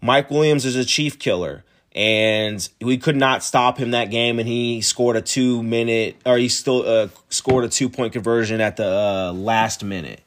Mike 0.00 0.28
Williams 0.28 0.64
is 0.64 0.74
a 0.74 0.84
chief 0.84 1.20
killer, 1.20 1.64
and 1.98 2.68
we 2.80 2.96
could 2.96 3.16
not 3.16 3.42
stop 3.42 3.76
him 3.76 3.90
that 3.90 4.08
game, 4.08 4.38
and 4.38 4.48
he 4.48 4.80
scored 4.82 5.16
a 5.16 5.20
two 5.20 5.64
minute, 5.64 6.14
or 6.24 6.38
he 6.38 6.48
still 6.48 6.86
uh, 6.86 7.08
scored 7.28 7.64
a 7.64 7.68
two 7.68 7.88
point 7.88 8.12
conversion 8.12 8.60
at 8.60 8.76
the 8.76 8.86
uh, 8.86 9.32
last 9.32 9.82
minute. 9.82 10.20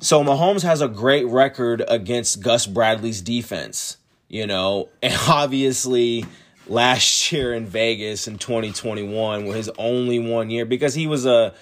So 0.00 0.22
Mahomes 0.22 0.62
has 0.62 0.82
a 0.82 0.88
great 0.88 1.26
record 1.26 1.82
against 1.88 2.42
Gus 2.42 2.66
Bradley's 2.66 3.22
defense, 3.22 3.96
you 4.28 4.46
know, 4.46 4.90
and 5.02 5.14
obviously 5.26 6.26
last 6.66 7.32
year 7.32 7.54
in 7.54 7.64
Vegas 7.64 8.28
in 8.28 8.36
2021 8.36 9.46
was 9.46 9.56
his 9.56 9.70
only 9.78 10.18
one 10.18 10.50
year 10.50 10.66
because 10.66 10.94
he 10.94 11.06
was 11.06 11.24
a 11.24 11.54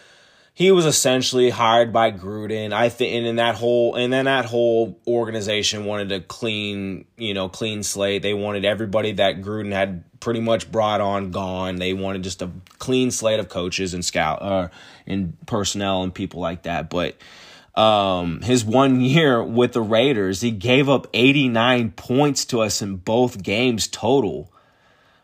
he 0.59 0.73
was 0.73 0.87
essentially 0.87 1.51
hired 1.51 1.93
by 1.93 2.11
Gruden. 2.11 2.73
I 2.73 2.89
think 2.89 3.15
and 3.15 3.25
in 3.25 3.37
that 3.37 3.55
whole 3.55 3.95
and 3.95 4.13
then 4.13 4.25
that 4.25 4.45
whole 4.45 4.99
organization 5.07 5.85
wanted 5.85 6.11
a 6.11 6.21
clean, 6.21 7.05
you 7.17 7.33
know, 7.33 7.49
clean 7.49 7.85
slate. 7.85 8.23
They 8.23 8.35
wanted 8.35 8.65
everybody 8.65 9.13
that 9.13 9.41
Gruden 9.41 9.71
had 9.71 10.03
pretty 10.19 10.41
much 10.41 10.69
brought 10.69 11.01
on 11.01 11.31
gone. 11.31 11.77
They 11.77 11.93
wanted 11.93 12.25
just 12.25 12.43
a 12.43 12.51
clean 12.81 13.13
slate 13.13 13.39
of 13.39 13.49
coaches 13.49 13.95
and 13.95 14.05
scout 14.05 14.43
uh 14.43 14.69
and 15.07 15.37
personnel 15.47 16.03
and 16.03 16.13
people 16.13 16.41
like 16.41 16.65
that. 16.65 16.91
But 16.91 17.15
um, 17.77 18.41
his 18.41 18.65
one 18.65 19.01
year 19.01 19.41
with 19.41 19.75
the 19.75 19.81
Raiders, 19.81 20.41
he 20.41 20.51
gave 20.51 20.89
up 20.89 21.07
89 21.15 21.93
points 21.93 22.45
to 22.47 22.63
us 22.63 22.83
in 22.83 22.97
both 22.97 23.45
games 23.45 23.87
total 23.87 24.53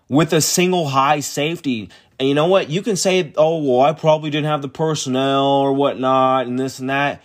with 0.09 0.33
a 0.33 0.41
single 0.41 0.89
high 0.89 1.21
safety. 1.21 1.91
And 2.19 2.29
you 2.29 2.35
know 2.35 2.47
what? 2.47 2.71
You 2.71 2.83
can 2.83 2.97
say, 2.97 3.33
oh, 3.37 3.63
well, 3.63 3.81
I 3.81 3.93
probably 3.93 4.31
didn't 4.31 4.47
have 4.47 4.63
the 4.63 4.69
personnel 4.69 5.45
or 5.45 5.73
whatnot 5.73 6.47
and 6.47 6.59
this 6.59 6.79
and 6.79 6.91
that. 6.91 7.23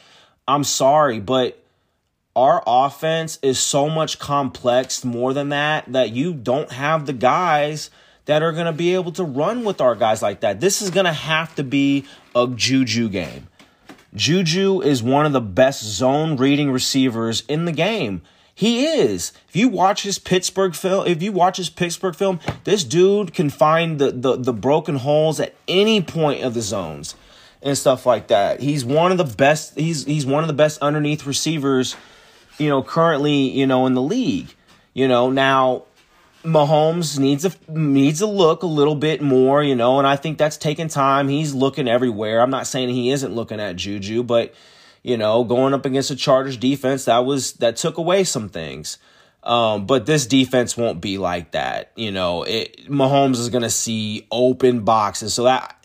I'm 0.48 0.64
sorry, 0.64 1.20
but 1.20 1.64
our 2.36 2.64
offense 2.66 3.38
is 3.42 3.60
so 3.60 3.90
much 3.90 4.18
complex 4.18 5.04
more 5.04 5.34
than 5.34 5.50
that 5.50 5.92
that 5.92 6.12
you 6.12 6.34
don't 6.34 6.72
have 6.72 7.06
the 7.06 7.14
guys 7.14 7.90
that 8.26 8.42
are 8.42 8.52
going 8.52 8.66
to 8.66 8.72
be 8.72 8.94
able 8.94 9.12
to 9.12 9.24
run 9.24 9.64
with 9.64 9.82
our 9.82 9.96
guys 9.96 10.22
like 10.22 10.40
that. 10.42 10.60
This 10.60 10.82
is 10.82 10.90
going 10.90 11.06
to 11.06 11.14
have 11.14 11.54
to 11.56 11.64
be 11.64 12.06
a 12.36 12.48
juju 12.48 13.10
game. 13.10 13.48
Juju 14.16 14.82
is 14.82 15.04
one 15.04 15.26
of 15.26 15.34
the 15.34 15.42
best 15.42 15.84
zone 15.84 16.38
reading 16.38 16.72
receivers 16.72 17.44
in 17.48 17.66
the 17.66 17.72
game. 17.72 18.22
He 18.60 18.86
is. 18.88 19.32
If 19.48 19.56
you 19.56 19.70
watch 19.70 20.04
his 20.04 20.20
Pittsburgh 20.20 20.76
film, 20.76 21.08
if 21.08 21.24
you 21.24 21.32
watch 21.32 21.56
his 21.56 21.70
Pittsburgh 21.70 22.14
film, 22.14 22.42
this 22.66 22.84
dude 22.84 23.34
can 23.34 23.50
find 23.50 24.00
the, 24.00 24.12
the, 24.12 24.36
the 24.36 24.52
broken 24.52 24.98
holes 24.98 25.40
at 25.40 25.56
any 25.70 26.02
point 26.02 26.44
of 26.44 26.56
the 26.56 26.62
zones 26.62 27.16
and 27.62 27.78
stuff 27.78 28.06
like 28.06 28.28
that. 28.28 28.60
He's 28.60 28.84
one 28.84 29.14
of 29.14 29.18
the 29.18 29.24
best. 29.24 29.80
He's 29.80 30.04
he's 30.04 30.26
one 30.26 30.44
of 30.44 30.50
the 30.50 30.54
best 30.54 30.82
underneath 30.82 31.26
receivers, 31.26 31.96
you 32.58 32.68
know, 32.68 32.84
currently 32.84 33.50
you 33.50 33.66
know 33.66 33.86
in 33.86 33.94
the 33.94 34.02
league. 34.02 34.54
You 34.94 35.08
know 35.08 35.30
now, 35.30 35.84
Mahomes 36.44 37.18
needs 37.18 37.46
a 37.46 37.54
needs 37.70 38.20
a 38.20 38.28
look 38.28 38.64
a 38.64 38.68
little 38.68 38.96
bit 38.96 39.22
more, 39.22 39.64
you 39.64 39.78
know, 39.78 40.00
and 40.00 40.06
I 40.06 40.18
think 40.18 40.38
that's 40.38 40.58
taking 40.58 40.90
time. 40.90 41.30
He's 41.30 41.54
looking 41.54 41.88
everywhere. 41.88 42.42
I'm 42.42 42.50
not 42.52 42.68
saying 42.68 42.90
he 42.90 43.12
isn't 43.12 43.34
looking 43.34 43.62
at 43.62 43.78
Juju, 43.78 44.24
but 44.24 44.54
you 45.04 45.18
know, 45.18 45.44
going 45.44 45.74
up 45.74 45.86
against 45.86 46.12
a 46.12 46.16
Chargers 46.16 46.58
defense 46.58 47.06
that 47.06 47.26
was 47.26 47.54
that 47.54 47.78
took 47.78 47.98
away 47.98 48.24
some 48.24 48.50
things. 48.50 48.98
Um, 49.42 49.86
but 49.86 50.06
this 50.06 50.26
defense 50.26 50.76
won't 50.76 51.00
be 51.00 51.18
like 51.18 51.52
that. 51.52 51.92
You 51.96 52.12
know, 52.12 52.44
it, 52.44 52.90
Mahomes 52.90 53.38
is 53.38 53.50
going 53.50 53.62
to 53.62 53.70
see 53.70 54.28
open 54.32 54.82
boxes. 54.82 55.34
So 55.34 55.44
that 55.44 55.80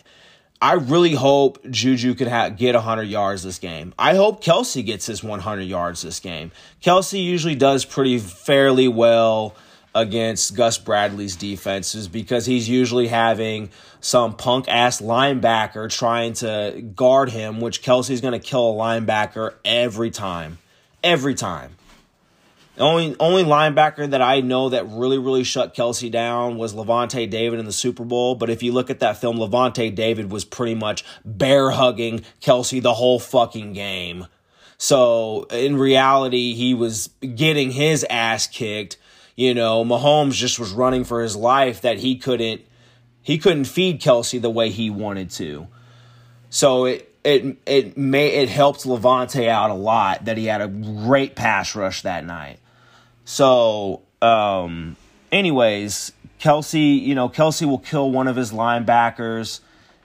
I 0.61 0.72
really 0.74 1.12
hope 1.12 1.62
Juju 1.68 2.14
could 2.14 2.29
ha- 2.29 2.48
get 2.48 2.74
100 2.74 3.03
yards 3.03 3.42
this 3.42 3.59
game. 3.59 3.92
I 3.98 4.14
hope 4.14 4.42
Kelce 4.42 4.85
gets 4.85 5.07
his 5.07 5.22
100 5.22 5.61
yards 5.62 6.03
this 6.03 6.20
game. 6.20 6.53
Kelce 6.83 7.22
usually 7.22 7.55
does 7.55 7.85
pretty 7.85 8.18
fairly 8.18 8.88
well 8.88 9.55
against 9.94 10.57
Gus 10.57 10.78
Bradley's 10.78 11.37
defenses 11.37 12.09
because 12.09 12.46
he's 12.46 12.68
usually 12.68 13.07
having 13.07 13.70
some 14.00 14.37
punk 14.37 14.66
ass 14.68 15.00
linebacker 15.00 15.88
trying 15.90 16.33
to 16.35 16.83
guard 16.94 17.30
him, 17.30 17.61
which 17.61 17.83
Kelce's 17.83 18.20
going 18.20 18.38
to 18.38 18.44
kill 18.44 18.70
a 18.70 18.74
linebacker 18.74 19.54
every 19.64 20.11
time. 20.11 20.59
Every 21.02 21.35
time. 21.35 21.76
The 22.76 22.83
only 22.83 23.14
only 23.20 23.44
linebacker 23.44 24.11
that 24.11 24.20
I 24.20 24.40
know 24.40 24.70
that 24.70 24.88
really 24.88 25.18
really 25.18 25.44
shut 25.44 25.76
Kelce 25.76 26.11
down 26.11 26.57
was 26.57 26.74
Lavonte 26.74 27.30
David 27.30 27.61
in 27.61 27.66
the 27.66 27.72
Super 27.72 28.04
Bowl. 28.04 28.35
But 28.35 28.50
if 28.50 28.64
you 28.64 28.72
look 28.72 28.90
at 28.90 28.98
that 28.98 29.18
film, 29.18 29.37
Lavonte 29.37 29.94
David 29.94 30.33
was 30.33 30.44
pretty 30.44 30.74
much 30.74 31.04
bear 31.24 31.70
hugging 31.70 32.24
Kelce 32.40 32.83
the 32.83 32.94
whole 32.94 33.20
fucking 33.20 33.74
game. 33.74 34.26
So 34.76 35.44
in 35.50 35.76
reality, 35.76 36.54
he 36.54 36.74
was 36.74 37.11
getting 37.37 37.70
his 37.70 38.04
ass 38.11 38.48
kicked 38.48 38.96
you 39.37 39.55
know, 39.55 39.85
Mahomes 39.85 40.33
just 40.33 40.59
was 40.59 40.73
running 40.73 41.05
for 41.05 41.23
his 41.23 41.35
life 41.35 41.81
that 41.81 41.99
he 41.99 42.16
couldn't 42.16 42.62
he 43.23 43.38
couldn't 43.38 43.64
feed 43.64 44.01
Kelce 44.01 44.40
the 44.40 44.51
way 44.51 44.70
he 44.70 44.90
wanted 44.90 45.31
to. 45.31 45.66
So 46.51 46.85
it 46.85 47.12
it 47.25 47.57
it 47.66 47.97
may 47.97 48.29
it 48.29 48.49
helped 48.49 48.85
Lavonte 48.85 49.49
out 49.49 49.70
a 49.70 49.75
lot 49.75 50.27
that 50.27 50.37
he 50.37 50.47
had 50.47 50.61
a 50.61 50.68
great 50.68 51.35
pass 51.35 51.75
rush 51.75 52.03
that 52.03 52.25
night. 52.25 52.61
So 53.25 54.03
um 54.23 54.97
anyways, 55.33 56.12
Kelce, 56.38 57.01
you 57.01 57.14
know, 57.14 57.29
Kelce 57.29 57.66
will 57.66 57.79
kill 57.79 58.11
one 58.11 58.29
of 58.29 58.37
his 58.37 58.53
linebackers 58.53 59.61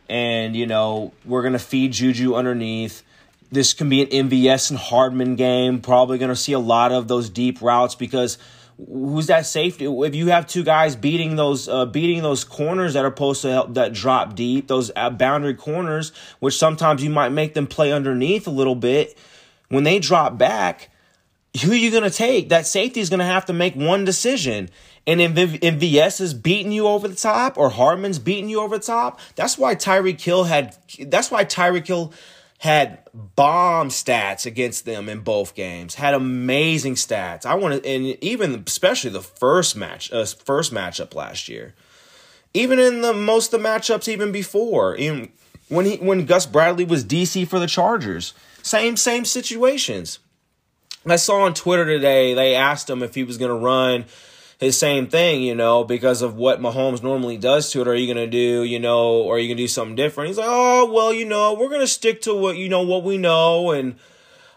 and 0.09 0.55
you 0.55 0.65
know, 0.65 1.13
we're 1.23 1.43
gonna 1.43 1.59
feed 1.59 1.91
Juju 1.91 2.33
underneath. 2.33 3.03
This 3.51 3.73
can 3.73 3.89
be 3.89 4.01
an 4.01 4.29
MVS 4.29 4.69
and 4.69 4.79
Hardman 4.79 5.35
game. 5.35 5.81
Probably 5.81 6.19
going 6.19 6.29
to 6.29 6.35
see 6.35 6.53
a 6.53 6.59
lot 6.59 6.91
of 6.91 7.07
those 7.07 7.31
deep 7.31 7.63
routes 7.63 7.95
because 7.95 8.37
who's 8.87 9.27
that 9.27 9.45
safety? 9.45 9.85
If 9.85 10.15
you 10.15 10.27
have 10.27 10.47
two 10.47 10.63
guys 10.63 10.95
beating 10.95 11.35
those 11.35 11.67
uh, 11.67 11.85
beating 11.85 12.23
those 12.23 12.43
corners 12.43 12.93
that 12.93 13.03
are 13.03 13.11
supposed 13.11 13.41
to 13.41 13.51
help 13.51 13.73
that 13.73 13.93
drop 13.93 14.35
deep, 14.35 14.67
those 14.67 14.91
uh, 14.95 15.09
boundary 15.09 15.55
corners, 15.55 16.11
which 16.39 16.57
sometimes 16.57 17.03
you 17.03 17.09
might 17.09 17.29
make 17.29 17.53
them 17.53 17.67
play 17.67 17.91
underneath 17.91 18.47
a 18.47 18.51
little 18.51 18.75
bit. 18.75 19.17
When 19.67 19.83
they 19.83 19.99
drop 19.99 20.37
back, 20.37 20.89
who 21.61 21.71
are 21.71 21.75
you 21.75 21.91
going 21.91 22.03
to 22.03 22.09
take? 22.09 22.49
That 22.49 22.65
safety 22.65 22.99
is 22.99 23.09
going 23.09 23.19
to 23.19 23.25
have 23.25 23.45
to 23.45 23.53
make 23.53 23.75
one 23.75 24.05
decision. 24.05 24.69
And 25.05 25.21
if, 25.21 25.63
if 25.63 25.75
VS 25.75 26.21
is 26.21 26.33
beating 26.33 26.71
you 26.71 26.87
over 26.87 27.07
the 27.07 27.15
top 27.15 27.57
or 27.57 27.69
Hardman's 27.69 28.19
beating 28.19 28.49
you 28.49 28.61
over 28.61 28.77
the 28.77 28.83
top, 28.83 29.19
that's 29.35 29.57
why 29.57 29.75
Tyreek 29.75 30.21
Hill 30.21 30.45
had. 30.45 30.75
That's 30.99 31.31
why 31.31 31.45
Tyreek 31.45 31.87
Hill 31.87 32.13
had 32.59 32.99
bomb 33.13 33.87
stats 33.87 34.45
against 34.45 34.83
them 34.83 35.07
in 35.07 35.21
both 35.21 35.55
games. 35.55 35.95
Had 35.95 36.13
amazing 36.13 36.95
stats. 36.95 37.45
I 37.45 37.55
want 37.55 37.81
to, 37.81 37.89
and 37.89 38.21
even 38.21 38.63
especially 38.67 39.11
the 39.11 39.21
first 39.21 39.77
match, 39.77 40.11
uh, 40.11 40.25
first 40.25 40.73
matchup 40.73 41.15
last 41.15 41.47
year. 41.47 41.73
Even 42.53 42.77
in 42.77 43.01
the 43.01 43.13
most 43.13 43.53
of 43.53 43.61
the 43.61 43.67
matchups, 43.67 44.09
even 44.09 44.33
before, 44.33 44.93
in 44.93 45.31
when 45.69 45.85
he 45.85 45.97
when 45.97 46.25
Gus 46.25 46.45
Bradley 46.45 46.83
was 46.83 47.05
DC 47.05 47.47
for 47.47 47.59
the 47.59 47.67
Chargers, 47.67 48.33
same 48.61 48.97
same 48.97 49.23
situations. 49.23 50.19
I 51.05 51.15
saw 51.15 51.43
on 51.43 51.53
Twitter 51.53 51.85
today 51.85 52.33
they 52.33 52.55
asked 52.55 52.89
him 52.89 53.01
if 53.01 53.15
he 53.15 53.23
was 53.23 53.37
going 53.37 53.49
to 53.49 53.55
run 53.55 54.03
his 54.59 54.77
same 54.77 55.07
thing, 55.07 55.41
you 55.41 55.55
know, 55.55 55.85
because 55.85 56.21
of 56.21 56.35
what 56.35 56.59
Mahomes 56.59 57.01
normally 57.01 57.37
does 57.37 57.71
to 57.71 57.79
it. 57.81 57.87
Are 57.87 57.95
you 57.95 58.07
to 58.17 58.27
do, 58.27 58.63
you 58.63 58.77
know, 58.77 59.13
or 59.13 59.37
are 59.37 59.39
you 59.39 59.47
to 59.47 59.55
do 59.55 59.69
something 59.69 59.95
different? 59.95 60.27
He's 60.27 60.37
like, 60.37 60.49
oh, 60.49 60.91
well, 60.91 61.13
you 61.13 61.23
know, 61.25 61.53
we're 61.53 61.69
to 61.79 61.87
stick 61.87 62.21
to 62.23 62.35
what, 62.35 62.57
you 62.57 62.67
know, 62.67 62.81
what 62.81 63.05
we 63.05 63.17
know. 63.17 63.71
And, 63.71 63.95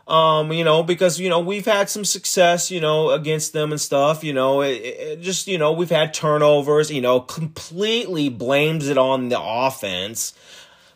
um, 0.09 0.53
you 0.53 0.65
know, 0.65 0.83
because, 0.83 1.21
you 1.21 1.29
know, 1.29 1.39
we've 1.39 1.67
had 1.67 1.89
some 1.89 2.05
success, 2.05 2.69
you 2.69 2.81
know, 2.81 3.11
against 3.11 3.53
them 3.53 3.71
and 3.71 3.81
stuff, 3.81 4.25
you 4.25 4.33
know, 4.33 4.61
it, 4.61 4.73
it 4.73 5.21
just, 5.21 5.47
you 5.47 5.57
know, 5.57 5.71
we've 5.71 5.89
had 5.89 6.13
turnovers, 6.13 6.91
you 6.91 7.01
know, 7.01 7.21
completely 7.21 8.29
blames 8.29 8.89
it 8.89 8.99
on 8.99 9.29
the 9.29 9.41
offense. 9.41 10.35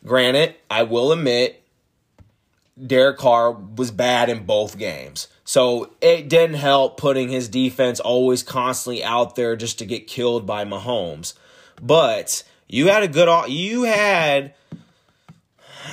Granted, 0.05 0.57
I 0.69 0.83
will 0.83 1.13
admit, 1.13 1.63
Derek 2.85 3.19
Carr 3.19 3.53
was 3.53 3.91
bad 3.91 4.29
in 4.29 4.45
both 4.45 4.79
games. 4.79 5.29
So 5.45 5.93
it 6.01 6.29
didn't 6.29 6.57
help 6.57 6.97
putting 6.99 7.29
his 7.29 7.49
defense 7.49 8.01
always 8.01 8.43
constantly 8.43 9.03
out 9.03 9.37
there 9.37 9.57
just 9.57 9.79
to 9.79 9.87
get 9.87 10.07
killed 10.07 10.47
by 10.47 10.65
Mahomes. 10.65 11.35
But 11.81 12.43
you 12.69 12.89
had 12.89 13.03
a 13.03 13.09
good 13.09 13.49
you 13.49 13.85
had 13.85 14.55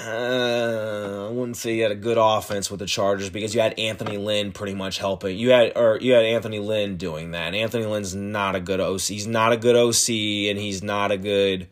uh, 0.05 1.27
I 1.27 1.31
wouldn't 1.31 1.55
say 1.55 1.75
you 1.75 1.83
had 1.83 1.91
a 1.91 1.95
good 1.95 2.17
offense 2.19 2.71
with 2.71 2.79
the 2.79 2.85
Chargers 2.85 3.29
because 3.29 3.53
you 3.53 3.61
had 3.61 3.77
Anthony 3.79 4.17
Lynn 4.17 4.51
pretty 4.51 4.73
much 4.73 4.97
helping. 4.97 5.37
You 5.37 5.51
had 5.51 5.73
or 5.77 5.99
you 6.01 6.13
had 6.13 6.25
Anthony 6.25 6.59
Lynn 6.59 6.97
doing 6.97 7.31
that. 7.31 7.53
Anthony 7.53 7.85
Lynn's 7.85 8.15
not 8.15 8.55
a 8.55 8.59
good 8.59 8.79
OC. 8.79 9.01
He's 9.01 9.27
not 9.27 9.53
a 9.53 9.57
good 9.57 9.75
OC 9.75 10.09
and 10.49 10.59
he's 10.59 10.83
not 10.83 11.11
a 11.11 11.17
good 11.17 11.67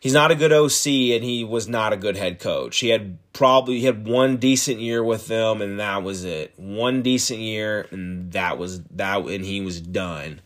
he's 0.00 0.12
not 0.12 0.30
a 0.30 0.34
good 0.34 0.52
OC 0.52 0.86
and 0.86 1.24
he 1.24 1.44
was 1.44 1.68
not 1.68 1.92
a 1.92 1.96
good 1.96 2.16
head 2.16 2.38
coach. 2.38 2.78
He 2.78 2.88
had 2.88 3.18
probably 3.32 3.80
he 3.80 3.86
had 3.86 4.06
one 4.06 4.36
decent 4.36 4.80
year 4.80 5.02
with 5.02 5.26
them 5.26 5.62
and 5.62 5.80
that 5.80 6.02
was 6.02 6.24
it. 6.24 6.54
One 6.56 7.02
decent 7.02 7.40
year 7.40 7.86
and 7.90 8.32
that 8.32 8.58
was 8.58 8.82
that 8.84 9.26
and 9.26 9.44
he 9.44 9.60
was 9.60 9.80
done. 9.80 10.40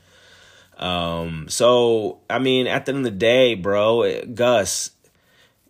Um, 0.78 1.46
so 1.48 2.20
I 2.28 2.38
mean, 2.38 2.66
at 2.66 2.86
the 2.86 2.92
end 2.92 2.98
of 3.06 3.12
the 3.12 3.18
day, 3.18 3.54
bro, 3.54 4.22
Gus, 4.34 4.90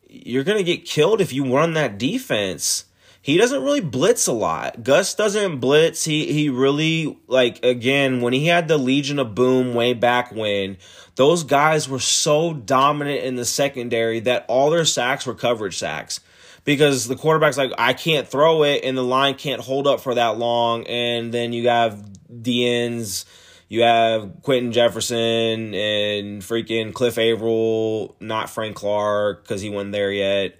you're 0.08 0.44
gonna 0.44 0.62
get 0.62 0.84
killed 0.84 1.20
if 1.20 1.32
you 1.32 1.54
run 1.54 1.74
that 1.74 1.98
defense. 1.98 2.84
He 3.22 3.36
doesn't 3.36 3.62
really 3.62 3.82
blitz 3.82 4.26
a 4.28 4.32
lot. 4.32 4.82
Gus 4.82 5.14
doesn't 5.14 5.58
blitz. 5.58 6.04
He 6.04 6.32
he 6.32 6.48
really 6.48 7.18
like 7.26 7.62
again 7.64 8.22
when 8.22 8.32
he 8.32 8.46
had 8.46 8.66
the 8.66 8.78
Legion 8.78 9.18
of 9.18 9.34
Boom 9.34 9.74
way 9.74 9.92
back 9.92 10.32
when 10.32 10.78
those 11.20 11.44
guys 11.44 11.86
were 11.86 12.00
so 12.00 12.54
dominant 12.54 13.22
in 13.22 13.36
the 13.36 13.44
secondary 13.44 14.20
that 14.20 14.42
all 14.48 14.70
their 14.70 14.86
sacks 14.86 15.26
were 15.26 15.34
coverage 15.34 15.76
sacks 15.76 16.20
because 16.64 17.08
the 17.08 17.14
quarterback's 17.14 17.58
like 17.58 17.72
I 17.76 17.92
can't 17.92 18.26
throw 18.26 18.62
it 18.62 18.84
and 18.84 18.96
the 18.96 19.04
line 19.04 19.34
can't 19.34 19.60
hold 19.60 19.86
up 19.86 20.00
for 20.00 20.14
that 20.14 20.38
long 20.38 20.86
and 20.86 21.30
then 21.30 21.52
you 21.52 21.68
have 21.68 22.02
the 22.30 22.66
ends 22.66 23.26
you 23.68 23.82
have 23.82 24.40
Quinton 24.40 24.72
Jefferson 24.72 25.74
and 25.74 26.40
freaking 26.40 26.94
Cliff 26.94 27.18
Avril, 27.18 28.16
not 28.18 28.48
Frank 28.48 28.76
Clark 28.76 29.42
because 29.42 29.60
he 29.60 29.68
wasn't 29.68 29.92
there 29.92 30.10
yet. 30.10 30.58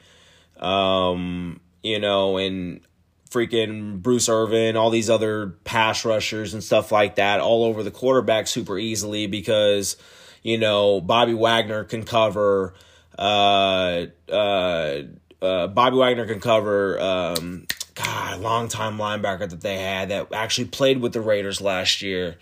Um, 0.58 1.61
you 1.82 1.98
know, 2.00 2.36
and 2.36 2.82
freaking 3.30 4.02
Bruce 4.02 4.28
Irvin, 4.28 4.76
all 4.76 4.90
these 4.90 5.08
other 5.08 5.56
pass 5.64 6.04
rushers 6.04 6.52
and 6.52 6.62
stuff 6.62 6.92
like 6.92 7.14
that, 7.14 7.40
all 7.40 7.64
over 7.64 7.82
the 7.82 7.90
quarterback 7.90 8.46
super 8.46 8.78
easily 8.78 9.26
because, 9.26 9.96
you 10.43 10.59
know, 10.59 11.01
Bobby 11.01 11.34
Wagner 11.34 11.84
can 11.84 12.05
cover. 12.05 12.74
Uh, 13.18 14.07
uh, 14.30 15.03
uh, 15.43 15.66
Bobby 15.68 15.97
Wagner 15.97 16.26
can 16.26 16.41
cover. 16.41 17.01
Um, 17.01 17.66
God, 17.95 18.41
long 18.41 18.68
time 18.68 18.97
linebacker 18.97 19.49
that 19.49 19.61
they 19.61 19.78
had 19.78 20.09
that 20.09 20.32
actually 20.32 20.66
played 20.66 21.01
with 21.01 21.12
the 21.12 21.20
Raiders 21.20 21.61
last 21.61 22.03
year. 22.03 22.36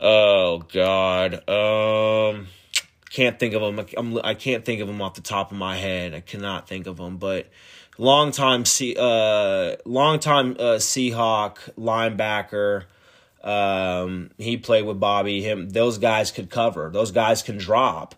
Oh 0.00 0.58
God. 0.72 1.48
Um 1.48 2.48
can't 3.10 3.38
think 3.38 3.54
of 3.54 3.62
him. 3.62 3.86
I'm, 3.96 4.20
I 4.24 4.34
can't 4.34 4.64
think 4.64 4.80
of 4.80 4.88
him 4.88 5.00
off 5.00 5.14
the 5.14 5.20
top 5.20 5.52
of 5.52 5.56
my 5.56 5.76
head. 5.76 6.14
I 6.14 6.20
cannot 6.20 6.66
think 6.66 6.88
of 6.88 6.98
him, 6.98 7.16
but 7.16 7.48
long 7.96 8.32
time 8.32 8.64
C 8.64 8.96
uh 8.98 9.76
long 9.84 10.18
time 10.18 10.52
uh 10.58 10.78
Seahawk 10.78 11.58
linebacker. 11.78 12.84
Um 13.44 14.30
he 14.38 14.56
played 14.56 14.86
with 14.86 14.98
Bobby. 14.98 15.42
Him 15.42 15.68
those 15.70 15.98
guys 15.98 16.30
could 16.30 16.50
cover. 16.50 16.90
Those 16.92 17.12
guys 17.12 17.42
can 17.42 17.58
drop. 17.58 18.14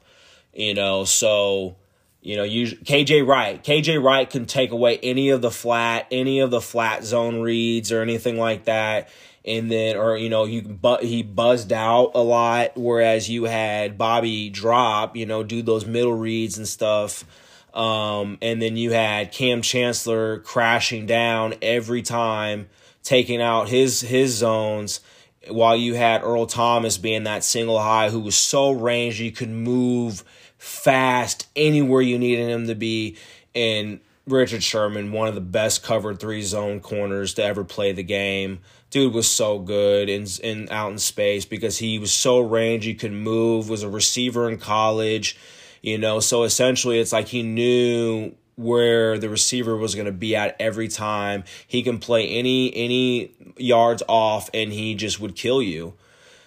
You 0.54 0.72
know, 0.72 1.04
so 1.04 1.76
you 2.22 2.36
know, 2.36 2.44
you 2.44 2.66
KJ 2.66 3.26
Wright. 3.26 3.62
KJ 3.62 4.02
Wright 4.02 4.28
can 4.28 4.46
take 4.46 4.70
away 4.70 4.98
any 5.02 5.30
of 5.30 5.42
the 5.42 5.50
flat, 5.50 6.06
any 6.10 6.40
of 6.40 6.50
the 6.50 6.60
flat 6.60 7.04
zone 7.04 7.40
reads 7.40 7.92
or 7.92 8.02
anything 8.02 8.38
like 8.38 8.64
that 8.64 9.08
and 9.46 9.70
then 9.70 9.96
or 9.96 10.16
you 10.16 10.28
know 10.28 10.44
you 10.44 10.62
but 10.62 11.04
he 11.04 11.22
buzzed 11.22 11.72
out 11.72 12.10
a 12.14 12.20
lot 12.20 12.72
whereas 12.76 13.30
you 13.30 13.44
had 13.44 13.96
Bobby 13.96 14.50
drop 14.50 15.16
you 15.16 15.24
know 15.24 15.42
do 15.42 15.62
those 15.62 15.86
middle 15.86 16.14
reads 16.14 16.58
and 16.58 16.66
stuff 16.66 17.24
um, 17.72 18.38
and 18.40 18.60
then 18.60 18.76
you 18.76 18.92
had 18.92 19.32
Kam 19.32 19.60
Chancellor 19.60 20.38
crashing 20.40 21.04
down 21.04 21.54
every 21.60 22.02
time 22.02 22.68
taking 23.02 23.40
out 23.40 23.68
his 23.68 24.00
his 24.00 24.34
zones 24.34 25.00
while 25.48 25.76
you 25.76 25.94
had 25.94 26.22
Earl 26.22 26.46
Thomas 26.46 26.98
being 26.98 27.24
that 27.24 27.44
single 27.44 27.80
high 27.80 28.10
who 28.10 28.20
was 28.20 28.36
so 28.36 28.72
rangy 28.72 29.30
could 29.30 29.50
move 29.50 30.24
fast 30.58 31.48
anywhere 31.54 32.00
you 32.00 32.18
needed 32.18 32.48
him 32.48 32.66
to 32.66 32.74
be 32.74 33.16
and 33.54 34.00
Richard 34.26 34.64
Sherman, 34.64 35.12
one 35.12 35.28
of 35.28 35.36
the 35.36 35.40
best 35.40 35.84
covered 35.84 36.18
three 36.18 36.42
zone 36.42 36.80
corners 36.80 37.34
to 37.34 37.44
ever 37.44 37.62
play 37.62 37.92
the 37.92 38.02
game 38.02 38.58
dude 38.90 39.12
was 39.12 39.30
so 39.30 39.58
good 39.58 40.08
in 40.08 40.26
in 40.42 40.68
out 40.70 40.92
in 40.92 40.98
space 40.98 41.44
because 41.44 41.78
he 41.78 41.98
was 41.98 42.12
so 42.12 42.40
rangy, 42.40 42.94
could 42.94 43.12
move, 43.12 43.68
was 43.68 43.82
a 43.82 43.88
receiver 43.88 44.48
in 44.48 44.58
college, 44.58 45.36
you 45.82 45.98
know. 45.98 46.20
So 46.20 46.44
essentially, 46.44 46.98
it's 46.98 47.12
like 47.12 47.28
he 47.28 47.42
knew 47.42 48.34
where 48.56 49.18
the 49.18 49.28
receiver 49.28 49.76
was 49.76 49.94
going 49.94 50.06
to 50.06 50.12
be 50.12 50.34
at 50.34 50.56
every 50.58 50.88
time. 50.88 51.44
He 51.66 51.82
can 51.82 51.98
play 51.98 52.28
any 52.28 52.74
any 52.74 53.30
yards 53.56 54.02
off, 54.08 54.50
and 54.52 54.72
he 54.72 54.94
just 54.94 55.20
would 55.20 55.36
kill 55.36 55.62
you, 55.62 55.94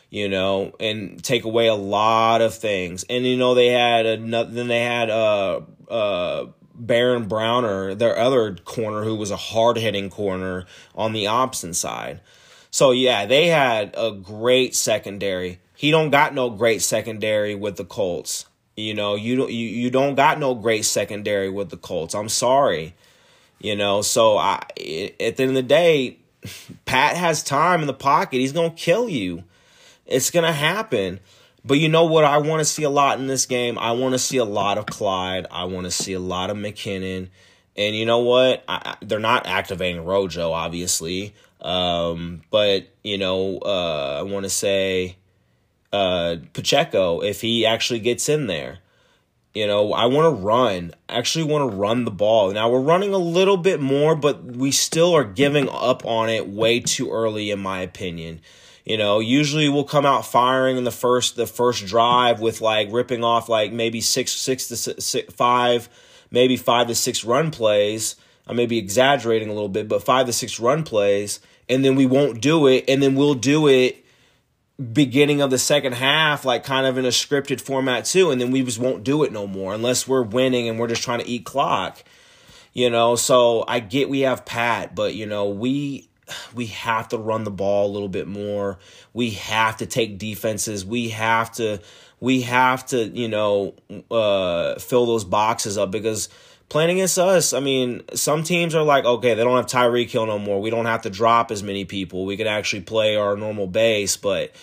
you 0.10 0.28
know, 0.28 0.76
and 0.80 1.24
take 1.24 1.46
away 1.46 1.68
a 1.68 1.76
lot 1.76 2.42
of 2.42 2.54
things. 2.54 3.06
And 3.10 3.26
you 3.26 3.38
know, 3.38 3.54
they 3.54 3.68
had 3.68 4.06
another. 4.06 4.52
Then 4.52 4.68
they 4.68 4.84
had 4.84 5.10
uh 5.10 5.62
uh 5.90 6.48
Brandon 6.76 7.28
Browner, 7.28 7.94
their 7.94 8.18
other 8.18 8.56
corner, 8.56 9.04
who 9.04 9.16
was 9.16 9.32
a 9.32 9.38
hard 9.38 9.78
hitting 9.78 10.10
corner 10.10 10.66
on 10.96 11.14
the 11.14 11.28
opposite 11.28 11.76
side. 11.76 12.22
So 12.72 12.92
yeah, 12.92 13.26
they 13.26 13.48
had 13.48 13.94
a 13.98 14.12
great 14.12 14.76
secondary. 14.76 15.60
He 15.76 15.92
don't 15.92 16.10
got 16.10 16.34
no 16.34 16.50
great 16.50 16.82
secondary 16.82 17.56
with 17.56 17.78
the 17.78 17.86
Colts. 17.86 18.46
You 18.80 18.94
know, 18.94 19.16
you 19.16 19.36
don't 19.36 19.52
you, 19.52 19.68
you 19.68 19.90
don't 19.90 20.16
got 20.16 20.40
no 20.40 20.56
great 20.56 20.86
secondary 20.86 21.50
with 21.50 21.70
the 21.70 21.78
Colts. 21.78 22.16
I'm 22.16 22.30
sorry. 22.30 22.96
You 23.60 23.76
know, 23.76 24.02
so 24.02 24.38
I 24.38 24.64
at 25.20 25.36
the 25.38 25.44
end 25.44 25.50
of 25.50 25.54
the 25.54 25.64
day, 25.64 26.18
Pat 26.86 27.18
has 27.18 27.44
time 27.44 27.82
in 27.82 27.88
the 27.88 27.94
pocket. 27.94 28.38
He's 28.38 28.54
gonna 28.54 28.72
kill 28.72 29.10
you. 29.10 29.44
It's 30.06 30.32
gonna 30.32 30.54
happen. 30.54 31.20
But 31.66 31.78
you 31.80 31.90
know 31.90 32.06
what? 32.06 32.24
I 32.24 32.38
want 32.38 32.62
to 32.62 32.66
see 32.66 32.84
a 32.84 32.90
lot 32.90 33.20
in 33.20 33.28
this 33.28 33.46
game. 33.46 33.78
I 33.78 33.92
want 33.92 34.14
to 34.14 34.20
see 34.20 34.38
a 34.38 34.46
lot 34.46 34.78
of 34.78 34.86
Clyde. 34.86 35.46
I 35.52 35.66
want 35.66 35.86
to 35.86 35.92
see 35.92 36.14
a 36.14 36.20
lot 36.20 36.50
of 36.50 36.58
McKinnon. 36.58 37.28
And 37.76 37.96
you 37.96 38.06
know 38.06 38.20
what? 38.20 38.64
I, 38.68 38.96
they're 39.02 39.20
not 39.20 39.46
activating 39.46 40.06
Rojo, 40.06 40.52
obviously. 40.54 41.36
Um, 41.62 42.42
but, 42.50 42.88
you 43.04 43.18
know, 43.18 43.60
uh, 43.60 44.18
I 44.20 44.22
want 44.24 44.46
to 44.46 44.50
say 44.50 45.18
uh, 45.92 46.38
Pacheco, 46.54 47.22
if 47.22 47.42
he 47.42 47.66
actually 47.66 48.00
gets 48.00 48.30
in 48.30 48.48
there. 48.48 48.80
You 49.54 49.66
know, 49.66 49.94
I 49.94 50.06
want 50.06 50.38
to 50.38 50.44
run. 50.44 50.94
I 51.10 51.18
actually 51.18 51.46
want 51.46 51.72
to 51.72 51.76
run 51.76 52.06
the 52.06 52.12
ball. 52.12 52.52
Now 52.52 52.70
we're 52.70 52.82
running 52.82 53.14
a 53.14 53.18
little 53.18 53.58
bit 53.58 53.82
more, 53.82 54.16
but 54.16 54.44
we 54.44 54.72
still 54.72 55.16
are 55.16 55.24
giving 55.24 55.68
up 55.70 56.06
on 56.06 56.30
it 56.30 56.48
way 56.48 56.80
too 56.80 57.12
early, 57.12 57.50
in 57.50 57.60
my 57.60 57.82
opinion. 57.82 58.42
You 58.86 58.98
know, 58.98 59.20
usually 59.20 59.68
we'll 59.68 59.84
come 59.84 60.06
out 60.06 60.26
firing 60.26 60.78
in 60.78 60.84
the 60.84 60.92
first 60.92 61.36
the 61.36 61.48
first 61.48 61.86
drive 61.88 62.40
with 62.40 62.62
like 62.62 62.92
ripping 62.92 63.24
off 63.24 63.50
like 63.50 63.74
maybe 63.74 64.02
six 64.02 64.32
six 64.32 64.68
to 64.68 64.78
six, 64.78 65.34
five, 65.34 65.90
maybe 66.30 66.56
five 66.56 66.88
to 66.88 66.96
six 66.96 67.26
run 67.26 67.50
plays. 67.50 68.16
I 68.48 68.54
may 68.54 68.68
be 68.68 68.78
exaggerating 68.78 69.50
a 69.50 69.54
little 69.54 69.70
bit, 69.70 69.88
but 69.88 70.04
five 70.04 70.28
to 70.28 70.34
six 70.34 70.60
run 70.60 70.84
plays, 70.84 71.40
and 71.68 71.84
then 71.84 71.96
we 71.96 72.06
won't 72.06 72.40
do 72.40 72.68
it, 72.68 72.86
and 72.88 73.02
then 73.02 73.16
we'll 73.16 73.36
do 73.36 73.68
it 73.68 74.06
beginning 74.80 75.42
of 75.42 75.50
the 75.50 75.58
second 75.58 75.94
half, 75.94 76.46
like 76.46 76.64
kind 76.64 76.86
of 76.86 76.98
in 76.98 77.06
a 77.06 77.10
scripted 77.10 77.60
format 77.60 78.06
too, 78.06 78.32
and 78.32 78.40
then 78.40 78.52
we 78.52 78.64
just 78.64 78.80
won't 78.80 79.04
do 79.04 79.24
it 79.24 79.32
no 79.32 79.46
more 79.46 79.74
unless 79.74 80.08
we're 80.08 80.24
winning 80.24 80.70
and 80.70 80.80
we're 80.80 80.88
just 80.88 81.04
trying 81.04 81.20
to 81.20 81.28
eat 81.28 81.46
clock. 81.46 82.04
You 82.74 82.90
know, 82.90 83.16
so 83.16 83.66
I 83.68 83.80
get 83.80 84.10
we 84.10 84.22
have 84.22 84.46
Pat, 84.46 84.96
but 84.96 85.16
you 85.16 85.26
know, 85.26 85.50
we 85.50 86.08
we 86.54 86.68
have 86.68 87.08
to 87.10 87.18
run 87.18 87.44
the 87.44 87.52
ball 87.52 87.88
a 87.88 87.92
little 87.92 88.10
bit 88.10 88.28
more. 88.28 88.80
We 89.14 89.32
have 89.32 89.78
to 89.78 89.86
take 89.86 90.18
defenses. 90.18 90.86
We 90.86 91.10
have 91.10 91.52
to 91.54 91.80
we 92.20 92.42
have 92.42 92.86
to, 92.88 93.06
you 93.06 93.28
know, 93.28 93.76
uh, 94.12 94.78
fill 94.80 95.06
those 95.06 95.24
boxes 95.24 95.78
up 95.78 95.92
because 95.92 96.30
playing 96.70 96.92
against 96.92 97.18
us, 97.18 97.52
I 97.54 97.60
mean, 97.60 98.04
some 98.14 98.44
teams 98.44 98.76
are 98.76 98.84
like, 98.84 99.04
okay, 99.04 99.34
they 99.34 99.44
don't 99.44 99.58
have 99.58 99.66
Tyreek 99.66 100.10
Hill 100.10 100.28
no 100.28 100.40
more. 100.40 100.62
We 100.62 100.70
don't 100.70 100.86
have 100.86 101.02
to 101.02 101.10
drop 101.10 101.52
as 101.52 101.64
many 101.64 101.84
people. 101.84 102.26
We 102.26 102.38
can 102.38 102.48
actually 102.48 102.82
play 102.82 103.16
our 103.16 103.36
normal 103.36 103.68
base, 103.68 104.16
but 104.18 104.54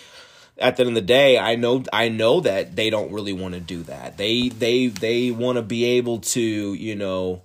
at 0.57 0.77
the 0.77 0.83
end 0.83 0.89
of 0.89 0.95
the 0.95 1.01
day, 1.01 1.37
I 1.37 1.55
know 1.55 1.83
I 1.93 2.09
know 2.09 2.39
that 2.41 2.75
they 2.75 2.89
don't 2.89 3.11
really 3.11 3.33
want 3.33 3.53
to 3.53 3.59
do 3.59 3.83
that. 3.83 4.17
They 4.17 4.49
they 4.49 4.87
they 4.87 5.31
want 5.31 5.57
to 5.57 5.61
be 5.61 5.83
able 5.85 6.19
to, 6.19 6.41
you 6.41 6.95
know, 6.95 7.43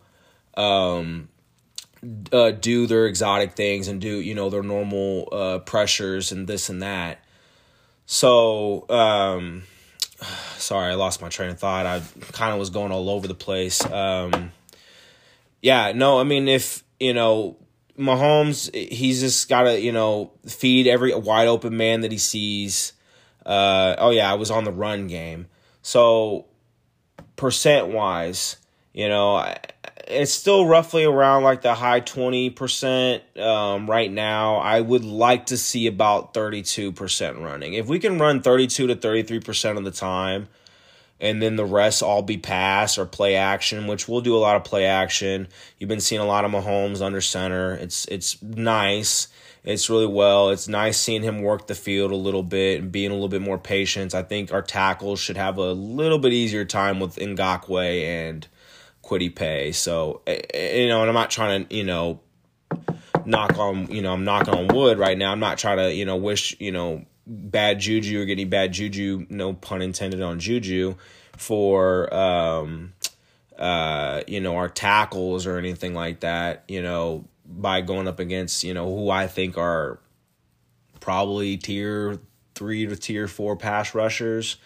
um, 0.57 1.29
uh, 2.33 2.53
do 2.53 2.87
their 2.87 3.07
exotic 3.07 3.53
things 3.53 3.89
and 3.89 4.01
do 4.01 4.21
you 4.21 4.35
know 4.35 4.49
their 4.49 4.63
normal 4.63 5.29
uh, 5.31 5.59
pressures 5.59 6.33
and 6.33 6.47
this 6.47 6.69
and 6.69 6.83
that. 6.83 7.19
So 8.07 8.89
um, 8.89 9.65
sorry, 10.57 10.93
I 10.93 10.95
lost 10.95 11.20
my 11.20 11.29
train 11.29 11.51
of 11.51 11.59
thought. 11.59 11.87
I 11.87 12.03
kind 12.33 12.53
of 12.53 12.59
was 12.59 12.70
going 12.70 12.93
all 12.93 13.11
over 13.11 13.27
the 13.27 13.35
place. 13.35 13.85
Um, 13.85 14.53
yeah, 15.61 15.93
no, 15.95 16.18
I 16.18 16.25
mean 16.25 16.49
if 16.49 16.83
you 16.99 17.14
know 17.14 17.57
Mahomes, 17.99 18.75
he's 18.75 19.20
just 19.20 19.49
got 19.49 19.64
to 19.64 19.81
you 19.81 19.93
know 19.93 20.33
feed 20.47 20.87
every 20.87 21.14
wide 21.14 21.49
open 21.49 21.77
man 21.77 22.01
that 22.03 22.12
he 22.12 22.18
sees. 22.18 22.93
Uh, 23.45 23.95
oh 23.99 24.11
yeah, 24.11 24.31
I 24.31 24.35
was 24.35 24.51
on 24.51 24.64
the 24.64 24.73
run 24.73 25.07
game. 25.07 25.47
So 25.83 26.47
percent 27.37 27.89
wise, 27.89 28.57
you 28.93 29.09
know, 29.09 29.55
it's 30.13 30.33
still 30.33 30.67
roughly 30.67 31.05
around 31.05 31.43
like 31.43 31.63
the 31.63 31.75
high 31.75 32.01
20% 32.01 33.39
um, 33.39 33.91
right 33.91 34.11
now. 34.11 34.57
I 34.57 34.81
would 34.81 35.05
like 35.05 35.47
to 35.47 35.57
see 35.57 35.87
about 35.87 36.35
32% 36.35 37.43
running. 37.43 37.75
If 37.75 37.87
we 37.87 37.99
can 37.99 38.19
run 38.19 38.43
32 38.43 38.89
to 38.89 38.97
33% 38.97 39.79
of 39.79 39.85
the 39.85 39.91
time, 39.91 40.49
and 41.23 41.41
then 41.41 41.55
the 41.55 41.65
rest 41.65 42.03
all 42.03 42.21
be 42.21 42.37
pass 42.37 42.99
or 42.99 43.07
play 43.07 43.37
action, 43.37 43.87
which 43.87 44.09
we'll 44.09 44.21
do 44.21 44.37
a 44.37 44.39
lot 44.39 44.57
of 44.57 44.65
play 44.65 44.87
action. 44.87 45.47
You've 45.79 45.89
been 45.89 46.01
seeing 46.01 46.21
a 46.21 46.27
lot 46.27 46.45
of 46.45 46.51
Mahomes 46.51 47.01
under 47.01 47.21
center. 47.21 47.75
It's 47.75 48.07
it's 48.07 48.43
nice. 48.43 49.29
It's 49.63 49.89
really 49.89 50.07
well. 50.07 50.51
It's 50.51 50.67
nice 50.67 50.99
seeing 50.99 51.23
him 51.23 51.41
work 51.41 51.69
the 51.69 51.77
field 51.77 52.11
a 52.11 52.17
little 52.17 52.43
bit 52.43 52.81
and 52.81 52.91
being 52.91 53.13
a 53.13 53.15
little 53.15 53.29
bit 53.29 53.41
more 53.41 53.59
patient. 53.59 54.13
I 54.13 54.25
think 54.25 54.53
our 54.53 54.63
tackles 54.63 55.21
should 55.21 55.37
have 55.37 55.57
a 55.59 55.73
little 55.73 56.19
bit 56.19 56.33
easier 56.33 56.65
time 56.65 56.99
with 56.99 57.15
Ngakoue 57.15 58.03
and 58.03 58.49
Kwity 59.13 59.35
Paye. 59.35 59.73
So, 59.73 60.23
eh, 60.27 60.41
eh, 60.55 60.83
you 60.83 60.89
know, 60.89 61.01
and 61.01 61.09
I'm 61.09 61.15
not 61.15 61.31
trying 61.31 61.67
to, 61.67 61.75
you 61.75 61.85
know, 61.85 62.21
knock 63.25 63.59
on, 63.59 63.91
you 63.91 64.03
know, 64.03 64.13
I'm 64.13 64.25
knocking 64.25 64.55
on 64.55 64.69
wood 64.69 64.99
right 64.99 65.17
now. 65.17 65.33
I'm 65.33 65.41
not 65.41 65.59
trying 65.59 65.79
to, 65.79 65.95
you 65.95 66.05
know, 66.05 66.17
wish, 66.17 66.57
you 66.59 66.73
know, 66.73 67.05
bad 67.27 67.79
juju 67.79 68.23
or 68.23 68.25
getting 68.25 68.49
bad 68.49 68.73
juju, 68.73 69.27
no 69.29 69.53
pun 69.53 69.83
intended 69.83 70.23
on 70.23 70.41
juju, 70.41 70.95
for, 71.37 72.13
um, 72.15 72.95
uh, 73.59 74.23
you 74.27 74.41
know, 74.41 74.57
our 74.57 74.69
tackles 74.69 75.47
or 75.47 75.59
anything 75.59 75.95
like 75.95 76.21
that, 76.21 76.65
you 76.69 76.83
know, 76.83 77.25
by 77.47 77.81
going 77.81 78.09
up 78.09 78.19
against, 78.19 78.65
you 78.65 78.75
know, 78.75 78.87
who 78.87 79.11
I 79.11 79.27
think 79.27 79.59
are 79.59 79.99
probably 81.01 81.57
tier 81.59 82.19
three 82.55 82.87
to 82.87 82.97
tier 82.97 83.29
four 83.29 83.57
pass 83.57 83.95
rushers. 83.95 84.57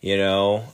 You 0.00 0.16
know, 0.16 0.64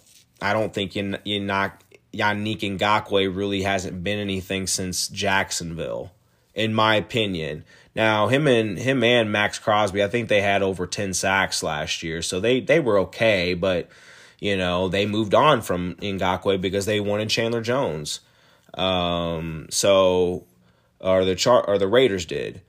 I 0.41 0.53
don't 0.53 0.73
think 0.73 0.95
you, 0.95 1.17
you 1.25 1.41
knock 1.41 1.83
Yannick 2.17 2.61
Ngakoue 2.61 3.35
really 3.35 3.63
hasn't 3.63 4.03
been 4.03 4.19
anything 4.19 4.67
since 4.67 5.09
Jacksonville, 5.09 6.13
in 6.55 6.73
my 6.75 6.97
opinion. 6.97 7.65
Now 7.95 8.29
him 8.29 8.47
and 8.47 8.79
him 8.79 9.03
and 9.03 9.33
Maxx 9.33 9.59
Crosby, 9.59 10.03
I 10.03 10.09
think 10.09 10.29
they 10.29 10.43
had 10.43 10.63
over 10.63 10.87
ten 10.87 11.15
sacks 11.15 11.63
last 11.63 12.03
year, 12.03 12.23
so 12.23 12.41
they 12.41 12.61
they 12.61 12.81
were 12.81 12.99
okay, 13.01 13.55
but 13.55 13.89
you 14.39 14.57
know, 14.57 14.89
they 14.89 15.07
moved 15.07 15.35
on 15.35 15.63
from 15.63 15.95
Ngakoue 15.97 16.61
because 16.61 16.87
they 16.87 17.01
wanted 17.01 17.31
Chandler 17.31 17.63
Jones. 17.63 18.21
Um, 18.75 19.67
so, 19.71 20.45
or 21.01 21.25
the 21.25 21.35
chart 21.35 21.65
or 21.69 21.79
the 21.79 21.89
Raiders 21.89 22.27
did, 22.27 22.61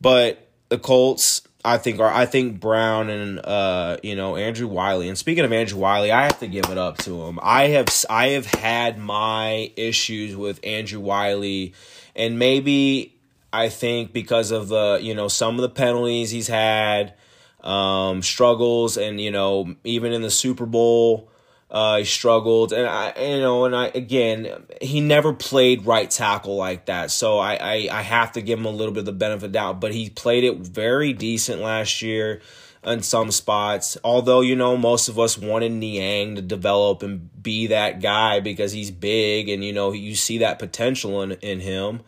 but 0.00 0.48
the 0.68 0.78
Colts, 0.78 1.42
I 1.64 1.78
think 1.78 2.00
are 2.00 2.12
I 2.12 2.26
think 2.26 2.60
Brown 2.60 3.10
and 3.10 3.38
uh 3.38 3.98
you 4.02 4.16
know 4.16 4.36
Andrew 4.36 4.66
Wylie. 4.66 5.08
And 5.08 5.18
speaking 5.18 5.44
of 5.44 5.52
Andrew 5.52 5.78
Wylie, 5.78 6.12
I 6.12 6.24
have 6.24 6.38
to 6.40 6.48
give 6.48 6.66
it 6.66 6.78
up 6.78 6.98
to 6.98 7.22
him. 7.24 7.38
I 7.42 7.68
have 7.68 7.88
I 8.08 8.28
have 8.28 8.46
had 8.46 8.98
my 8.98 9.72
issues 9.76 10.36
with 10.36 10.60
Andrew 10.64 11.00
Wylie, 11.00 11.74
and 12.16 12.38
maybe 12.38 13.14
I 13.52 13.68
think 13.68 14.12
because 14.12 14.50
of 14.50 14.68
the 14.68 14.98
you 15.02 15.14
know 15.14 15.28
some 15.28 15.56
of 15.56 15.62
the 15.62 15.68
penalties 15.68 16.30
he's 16.30 16.48
had 16.48 17.14
um, 17.62 18.22
struggles, 18.22 18.96
and 18.96 19.20
you 19.20 19.30
know 19.30 19.74
even 19.84 20.12
in 20.12 20.22
the 20.22 20.30
Super 20.30 20.66
Bowl. 20.66 21.29
Uh, 21.70 21.98
he 21.98 22.04
struggled, 22.04 22.72
and 22.72 22.84
I, 22.84 23.12
you 23.16 23.38
know, 23.38 23.64
and 23.64 23.76
I 23.76 23.86
again, 23.94 24.64
he 24.82 25.00
never 25.00 25.32
played 25.32 25.86
right 25.86 26.10
tackle 26.10 26.56
like 26.56 26.86
that. 26.86 27.12
So 27.12 27.38
I, 27.38 27.54
I, 27.54 27.88
I 27.92 28.02
have 28.02 28.32
to 28.32 28.42
give 28.42 28.58
him 28.58 28.64
a 28.66 28.70
little 28.70 28.92
bit 28.92 29.00
of 29.00 29.06
the 29.06 29.12
benefit 29.12 29.46
of 29.46 29.52
doubt. 29.52 29.80
But 29.80 29.94
he 29.94 30.10
played 30.10 30.42
it 30.42 30.58
very 30.58 31.12
decent 31.12 31.60
last 31.60 32.02
year 32.02 32.40
in 32.84 33.02
some 33.02 33.30
spots. 33.30 33.96
Although 34.02 34.40
you 34.40 34.56
know, 34.56 34.76
most 34.76 35.08
of 35.08 35.16
us 35.16 35.38
wanted 35.38 35.70
Niang 35.70 36.34
to 36.34 36.42
develop 36.42 37.04
and 37.04 37.30
be 37.40 37.68
that 37.68 38.00
guy 38.00 38.40
because 38.40 38.72
he's 38.72 38.90
big, 38.90 39.48
and 39.48 39.62
you 39.62 39.72
know, 39.72 39.92
you 39.92 40.16
see 40.16 40.38
that 40.38 40.58
potential 40.58 41.22
in 41.22 41.32
in 41.34 41.60
him. 41.60 42.00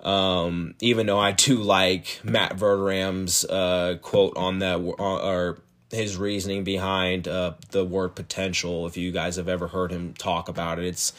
Um, 0.00 0.76
even 0.80 1.06
though 1.06 1.18
I 1.18 1.32
do 1.32 1.56
like 1.56 2.20
Matt 2.24 2.56
Verderame's 2.56 3.44
uh, 3.44 3.98
quote 4.00 4.34
on 4.38 4.60
that, 4.60 4.76
or 4.76 5.58
his 5.90 6.16
reasoning 6.16 6.64
behind 6.64 7.26
uh, 7.26 7.54
the 7.70 7.84
word 7.84 8.14
potential. 8.14 8.86
If 8.86 8.96
you 8.96 9.10
guys 9.10 9.36
have 9.36 9.48
ever 9.48 9.68
heard 9.68 9.90
him 9.90 10.14
talk 10.14 10.48
about 10.48 10.78
it, 10.78 10.84
it's 10.84 11.12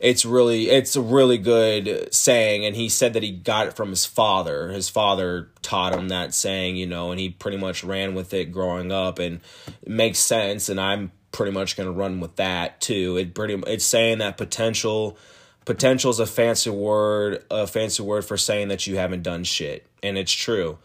it's 0.00 0.24
really 0.24 0.70
it's 0.70 0.96
a 0.96 1.02
really 1.02 1.38
good 1.38 2.12
saying. 2.12 2.64
And 2.64 2.74
he 2.76 2.88
said 2.88 3.12
that 3.12 3.22
he 3.22 3.32
got 3.32 3.66
it 3.66 3.76
from 3.76 3.90
his 3.90 4.06
father. 4.06 4.70
His 4.70 4.88
father 4.88 5.48
taught 5.62 5.94
him 5.94 6.08
that 6.08 6.34
saying, 6.34 6.76
you 6.76 6.86
know, 6.86 7.10
and 7.10 7.20
he 7.20 7.30
pretty 7.30 7.58
much 7.58 7.84
ran 7.84 8.14
with 8.14 8.32
it 8.32 8.52
growing 8.52 8.90
up, 8.90 9.18
and 9.18 9.40
it 9.82 9.88
makes 9.88 10.18
sense. 10.18 10.68
And 10.68 10.80
I'm 10.80 11.12
pretty 11.32 11.52
much 11.52 11.76
going 11.76 11.86
to 11.86 11.92
run 11.92 12.20
with 12.20 12.36
that 12.36 12.80
too. 12.80 13.18
It 13.18 13.34
pretty 13.34 13.62
it's 13.66 13.84
saying 13.84 14.18
that 14.18 14.38
potential 14.38 15.18
potential 15.66 16.10
is 16.10 16.18
a 16.18 16.26
fancy 16.26 16.70
word, 16.70 17.44
a 17.50 17.66
fancy 17.66 18.02
word 18.02 18.24
for 18.24 18.38
saying 18.38 18.68
that 18.68 18.86
you 18.86 18.96
haven't 18.96 19.22
done 19.22 19.44
shit, 19.44 19.86
and 20.02 20.16
it's 20.16 20.32
true. 20.32 20.78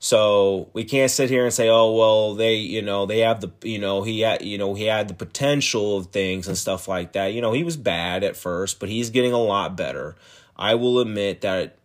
So 0.00 0.70
we 0.72 0.84
can't 0.84 1.10
sit 1.10 1.28
here 1.28 1.44
and 1.44 1.52
say, 1.52 1.68
"Oh, 1.68 1.92
well, 1.92 2.34
they, 2.34 2.54
you 2.54 2.82
know, 2.82 3.06
they 3.06 3.20
have 3.20 3.40
the, 3.40 3.50
you 3.62 3.78
know, 3.78 4.02
he 4.02 4.20
had, 4.20 4.42
you 4.42 4.56
know, 4.56 4.74
he 4.74 4.84
had 4.84 5.08
the 5.08 5.14
potential 5.14 5.96
of 5.96 6.06
things 6.08 6.46
and 6.46 6.56
stuff 6.56 6.86
like 6.86 7.12
that." 7.12 7.32
You 7.34 7.40
know, 7.40 7.52
he 7.52 7.64
was 7.64 7.76
bad 7.76 8.22
at 8.22 8.36
first, 8.36 8.78
but 8.78 8.88
he's 8.88 9.10
getting 9.10 9.32
a 9.32 9.42
lot 9.42 9.76
better. 9.76 10.14
I 10.56 10.76
will 10.76 11.00
admit 11.00 11.40
that 11.40 11.78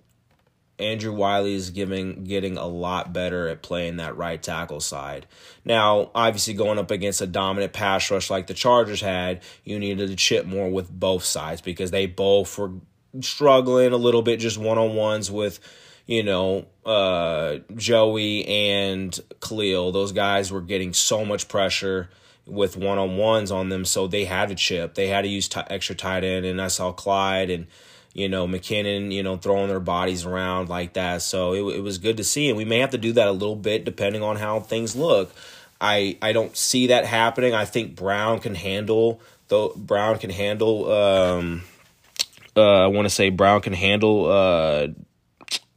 Andrew 0.80 1.14
Wylie 1.14 1.54
is 1.56 1.70
giving 1.70 2.24
getting 2.24 2.58
a 2.58 2.68
lot 2.68 3.14
better 3.14 3.48
at 3.48 3.62
playing 3.62 3.98
that 3.98 4.18
right 4.18 4.42
tackle 4.42 4.80
side. 4.80 5.28
Now, 5.66 6.12
obviously, 6.14 6.54
going 6.54 6.80
up 6.80 6.92
against 6.92 7.22
a 7.22 7.28
dominant 7.28 7.74
pass 7.74 8.10
rush 8.12 8.30
like 8.30 8.48
the 8.48 8.54
Chargers 8.54 9.02
had, 9.02 9.42
you 9.64 9.80
needed 9.80 10.10
to 10.10 10.16
chip 10.16 10.46
more 10.46 10.70
with 10.70 10.92
both 10.92 11.24
sides 11.24 11.62
because 11.62 11.92
they 11.92 12.06
both 12.06 12.58
were 12.58 12.72
struggling 13.22 13.94
a 13.94 13.98
little 13.98 14.24
bit 14.24 14.40
just 14.40 14.58
one 14.58 14.78
on 14.78 14.96
ones 14.96 15.30
with, 15.32 15.60
you 16.06 16.24
know, 16.24 16.66
uh, 16.86 17.58
Joey 17.76 18.46
and 18.46 19.18
Khalil. 19.42 19.92
Those 19.92 20.12
guys 20.12 20.52
were 20.52 20.62
getting 20.62 20.94
so 20.94 21.26
much 21.26 21.48
pressure 21.48 22.10
with 22.46 22.76
one 22.76 22.98
on 22.98 23.18
ones 23.18 23.52
on 23.52 23.70
them, 23.70 23.86
so 23.86 24.08
they 24.08 24.26
had 24.26 24.50
to 24.50 24.56
chip. 24.56 24.96
They 24.96 25.08
had 25.08 25.22
to 25.22 25.28
use 25.28 25.48
t- 25.48 25.62
extra 25.70 25.96
tight 25.96 26.24
end, 26.24 26.46
and 26.46 26.62
I 26.62 26.68
saw 26.68 26.92
Clyde 26.92 27.50
and 27.50 27.68
you 28.14 28.30
know, 28.30 28.48
McKinnon, 28.48 29.12
you 29.12 29.24
know, 29.24 29.38
throwing 29.38 29.70
their 29.70 29.80
bodies 29.80 30.24
around 30.24 30.70
like 30.70 30.94
that. 30.94 31.24
So 31.24 31.54
it, 31.54 31.78
it 31.78 31.80
was 31.80 31.98
good 31.98 32.18
to 32.18 32.24
see. 32.24 32.48
And 32.48 32.56
we 32.56 32.64
may 32.64 32.78
have 32.78 32.92
to 32.92 33.00
do 33.00 33.12
that 33.14 33.28
a 33.28 33.32
little 33.32 33.56
bit 33.56 33.86
depending 33.86 34.22
on 34.22 34.36
how 34.36 34.60
things 34.60 34.96
look. 34.96 35.34
I, 35.82 36.20
I 36.22 36.32
don't 36.32 36.56
see 36.56 36.86
that 36.88 37.08
happening. 37.08 37.56
I 37.56 37.66
think 37.66 37.96
Brown 37.96 38.40
can 38.40 38.54
handle 38.54 39.20
though 39.48 39.74
Brown 39.76 40.18
can 40.18 40.30
handle 40.30 40.92
um 40.92 41.64
uh 42.56 42.86
I 42.86 42.88
want 42.88 43.06
to 43.06 43.10
say 43.10 43.30
Brown 43.30 43.62
can 43.62 43.74
handle 43.74 44.26
uh 44.26 44.88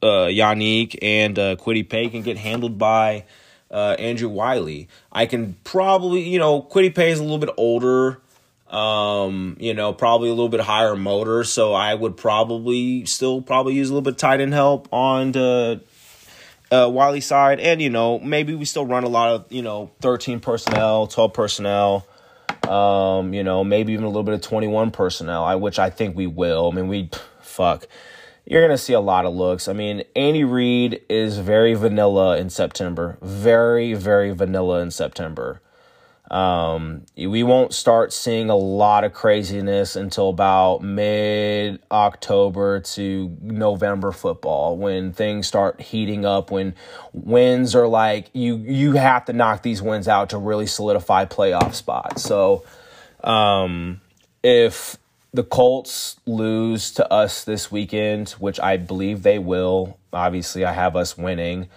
uh 0.06 0.28
Yannick 0.28 0.96
and 1.02 1.38
uh 1.38 1.56
Kwity 1.56 1.88
Paye 1.88 2.08
can 2.08 2.22
get 2.22 2.36
handled 2.38 2.78
by 2.78 3.24
uh 3.70 3.96
Andrew 3.98 4.28
Wylie. 4.28 4.88
I 5.12 5.26
can 5.26 5.56
probably, 5.64 6.22
you 6.22 6.38
know, 6.38 6.62
Kwity 6.62 6.94
Paye 6.94 7.10
is 7.10 7.18
a 7.18 7.22
little 7.22 7.38
bit 7.38 7.50
older 7.56 8.20
um, 8.68 9.56
you 9.60 9.74
know, 9.74 9.92
probably 9.92 10.28
a 10.28 10.32
little 10.32 10.48
bit 10.48 10.60
higher 10.60 10.96
motor. 10.96 11.44
So 11.44 11.72
I 11.72 11.94
would 11.94 12.16
probably 12.16 13.04
still 13.06 13.40
probably 13.40 13.74
use 13.74 13.90
a 13.90 13.92
little 13.92 14.10
bit 14.10 14.18
tight 14.18 14.40
end 14.40 14.52
help 14.52 14.88
on 14.92 15.32
the 15.32 15.80
uh, 16.70 16.88
Wylie 16.90 17.20
side. 17.20 17.60
And, 17.60 17.80
you 17.80 17.90
know, 17.90 18.18
maybe 18.18 18.54
we 18.54 18.64
still 18.64 18.84
run 18.84 19.04
a 19.04 19.08
lot 19.08 19.30
of, 19.30 19.52
you 19.52 19.62
know, 19.62 19.90
13 20.00 20.40
personnel, 20.40 21.06
12 21.06 21.32
personnel, 21.32 22.06
um, 22.68 23.32
you 23.32 23.44
know, 23.44 23.62
maybe 23.62 23.92
even 23.92 24.04
a 24.04 24.08
little 24.08 24.24
bit 24.24 24.34
of 24.34 24.40
21 24.40 24.90
personnel, 24.90 25.44
I, 25.44 25.54
which 25.54 25.78
I 25.78 25.90
think 25.90 26.16
we 26.16 26.26
will. 26.26 26.70
I 26.70 26.74
mean, 26.74 26.88
we, 26.88 27.10
fuck. 27.40 27.86
You're 28.46 28.60
going 28.60 28.76
to 28.76 28.82
see 28.82 28.92
a 28.92 29.00
lot 29.00 29.26
of 29.26 29.34
looks. 29.34 29.66
I 29.66 29.72
mean, 29.72 30.04
Andy 30.14 30.44
Reid 30.44 31.02
is 31.08 31.38
very 31.38 31.74
vanilla 31.74 32.38
in 32.38 32.48
September. 32.48 33.18
Very, 33.20 33.94
very 33.94 34.30
vanilla 34.30 34.80
in 34.80 34.92
September. 34.92 35.60
Um, 36.30 37.02
we 37.16 37.42
won't 37.42 37.72
start 37.72 38.12
seeing 38.12 38.50
a 38.50 38.56
lot 38.56 39.04
of 39.04 39.12
craziness 39.12 39.94
until 39.94 40.28
about 40.28 40.82
mid 40.82 41.80
October 41.90 42.80
to 42.80 43.36
November 43.40 44.10
football 44.10 44.76
when 44.76 45.12
things 45.12 45.46
start 45.46 45.80
heating 45.80 46.24
up. 46.24 46.50
When 46.50 46.74
wins 47.12 47.76
are 47.76 47.86
like 47.86 48.30
you 48.32 48.56
you 48.56 48.92
have 48.94 49.26
to 49.26 49.32
knock 49.32 49.62
these 49.62 49.80
wins 49.80 50.08
out 50.08 50.30
to 50.30 50.38
really 50.38 50.66
solidify 50.66 51.26
playoff 51.26 51.74
spots. 51.74 52.22
So, 52.24 52.64
um, 53.22 54.00
if 54.42 54.96
the 55.36 55.44
Colts 55.44 56.18
lose 56.26 56.90
to 56.92 57.12
us 57.12 57.44
this 57.44 57.70
weekend, 57.70 58.30
which 58.30 58.58
I 58.58 58.76
believe 58.78 59.22
they 59.22 59.38
will, 59.38 59.98
obviously 60.12 60.64
I 60.64 60.72
have 60.72 60.96
us 60.96 61.16
winning. 61.16 61.68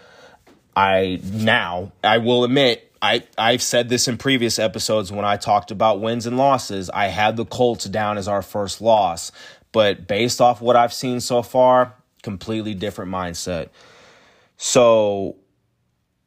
I 0.75 1.19
now 1.23 1.91
I 2.03 2.19
will 2.19 2.45
admit 2.45 2.91
I 3.01 3.23
I've 3.37 3.61
said 3.61 3.89
this 3.89 4.07
in 4.07 4.17
previous 4.17 4.59
episodes 4.59 5.11
when 5.11 5.25
I 5.25 5.35
talked 5.35 5.71
about 5.71 5.99
wins 5.99 6.25
and 6.25 6.37
losses. 6.37 6.89
I 6.89 7.07
had 7.07 7.35
the 7.35 7.45
Colts 7.45 7.85
down 7.85 8.17
as 8.17 8.27
our 8.27 8.41
first 8.41 8.81
loss, 8.81 9.31
but 9.71 10.07
based 10.07 10.39
off 10.39 10.61
what 10.61 10.75
I've 10.75 10.93
seen 10.93 11.19
so 11.19 11.41
far, 11.41 11.93
completely 12.23 12.73
different 12.73 13.11
mindset. 13.11 13.69
So 14.55 15.35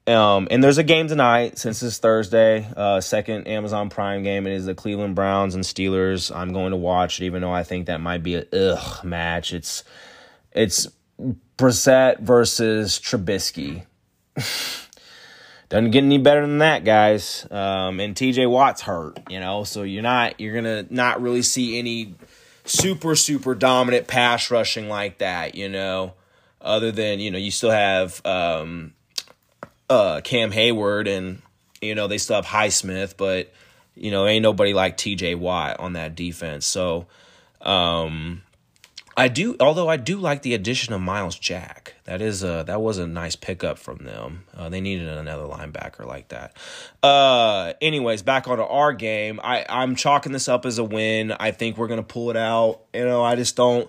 um, 0.07 0.49
and 0.51 0.63
there's 0.63 0.79
a 0.79 0.83
game 0.83 1.07
tonight 1.07 1.59
since 1.59 1.83
it's 1.83 1.99
Thursday, 1.99 2.67
uh, 2.77 3.01
second 3.01 3.47
Amazon 3.47 3.89
Prime 3.89 4.23
game. 4.23 4.47
It 4.47 4.53
is 4.53 4.67
the 4.67 4.75
Cleveland 4.75 5.15
Browns 5.15 5.55
and 5.55 5.63
Steelers. 5.63 6.35
I'm 6.35 6.53
going 6.53 6.73
to 6.73 6.77
watch 6.77 7.21
it, 7.21 7.27
even 7.27 7.43
though 7.43 7.53
I 7.53 7.63
think 7.63 7.87
that 7.87 8.01
might 8.01 8.23
be 8.23 8.35
a 8.35 8.45
ugh 8.53 9.05
match. 9.05 9.53
It's 9.53 9.85
it's 10.51 10.89
Brissett 11.57 12.21
versus 12.21 12.99
Trubisky. 12.99 13.85
doesn't 15.69 15.91
get 15.91 16.05
any 16.05 16.19
better 16.19 16.43
than 16.43 16.59
that, 16.59 16.85
guys. 16.85 17.47
Um, 17.51 18.01
and 18.01 18.15
TJ 18.17 18.51
Watt's 18.51 18.83
hurt, 18.83 19.19
you 19.31 19.41
know, 19.41 19.65
so 19.65 19.85
you're 19.85 20.03
not 20.03 20.41
you're 20.41 20.55
gonna 20.55 20.85
not 20.91 21.23
really 21.23 21.43
see 21.43 21.79
any 21.79 22.17
super 22.65 23.15
super 23.15 23.55
dominant 23.55 24.09
pass 24.09 24.51
rushing 24.51 24.89
like 24.89 25.19
that, 25.19 25.55
you 25.55 25.69
know. 25.69 26.15
other 26.61 26.93
than 26.93 27.21
you 27.21 27.31
know 27.31 27.39
you 27.39 27.51
still 27.51 27.71
have 27.71 28.21
um, 28.27 28.95
uh, 29.93 30.21
Cam 30.23 30.51
Heyward, 30.51 31.09
and 31.09 31.43
you 31.81 31.95
know 31.95 32.09
they 32.09 32.19
still 32.19 32.37
have 32.37 32.47
Highsmith, 32.47 33.17
but 33.17 33.53
you 33.95 34.11
know 34.11 34.27
ain't 34.27 34.43
nobody 34.43 34.73
like 34.73 34.97
T.J. 34.97 35.35
Watt 35.35 35.79
on 35.81 35.93
that 35.93 36.15
defense. 36.15 36.67
So 36.67 37.07
um, 37.61 38.43
I 39.17 39.29
do, 39.29 39.57
although 39.61 39.89
I 39.89 39.99
do 39.99 40.19
like 40.19 40.43
the 40.43 40.55
addition 40.55 40.95
of 40.95 41.01
Myles 41.01 41.39
Jack. 41.39 41.95
That 42.05 42.21
is 42.23 42.43
a 42.43 42.65
that 42.67 42.81
was 42.81 42.99
a 42.99 43.07
nice 43.07 43.37
pickup 43.37 43.79
from 43.79 43.99
them. 43.99 44.45
Uh, 44.57 44.69
they 44.69 44.81
needed 44.81 45.09
another 45.09 45.45
linebacker 45.45 46.07
like 46.07 46.29
that. 46.29 46.57
Uh, 47.03 47.75
anyways, 47.81 48.23
back 48.23 48.49
onto 48.49 48.63
our 48.63 48.93
game. 48.93 49.41
I 49.43 49.67
I'm 49.69 49.95
chalking 49.95 50.33
this 50.33 50.49
up 50.49 50.65
as 50.67 50.79
a 50.79 50.85
win. 50.85 51.33
I 51.33 51.51
think 51.51 51.77
we're 51.77 51.89
gonna 51.89 52.03
pull 52.03 52.31
it 52.31 52.37
out. 52.37 52.81
You 52.95 53.05
know, 53.05 53.23
I 53.23 53.37
just 53.37 53.57
don't. 53.57 53.89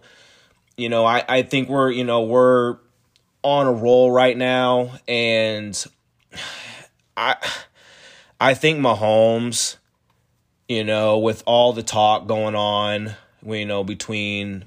You 0.75 0.89
know, 0.89 1.05
I 1.05 1.23
I 1.27 1.41
think 1.43 1.69
we're 1.69 1.91
you 1.91 2.03
know 2.03 2.23
we're 2.23 2.77
on 3.43 3.67
a 3.67 3.71
roll 3.71 4.11
right 4.11 4.37
now, 4.37 4.93
and 5.07 5.83
I 7.17 7.35
I 8.39 8.53
think 8.53 8.79
Mahomes. 8.79 9.77
You 10.69 10.85
know, 10.85 11.19
with 11.19 11.43
all 11.45 11.73
the 11.73 11.83
talk 11.83 12.25
going 12.25 12.55
on, 12.55 13.15
you 13.45 13.65
know, 13.65 13.83
between 13.83 14.65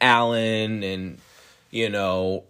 Allen 0.00 0.82
and 0.82 1.18
you 1.70 1.88
know 1.88 2.44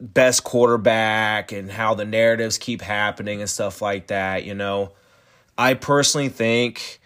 best 0.00 0.44
quarterback 0.44 1.52
and 1.52 1.70
how 1.70 1.94
the 1.94 2.04
narratives 2.04 2.58
keep 2.58 2.80
happening 2.80 3.40
and 3.40 3.50
stuff 3.50 3.82
like 3.82 4.08
that, 4.08 4.44
you 4.44 4.54
know. 4.54 4.92
I 5.56 5.74
personally 5.74 6.28
think 6.28 7.00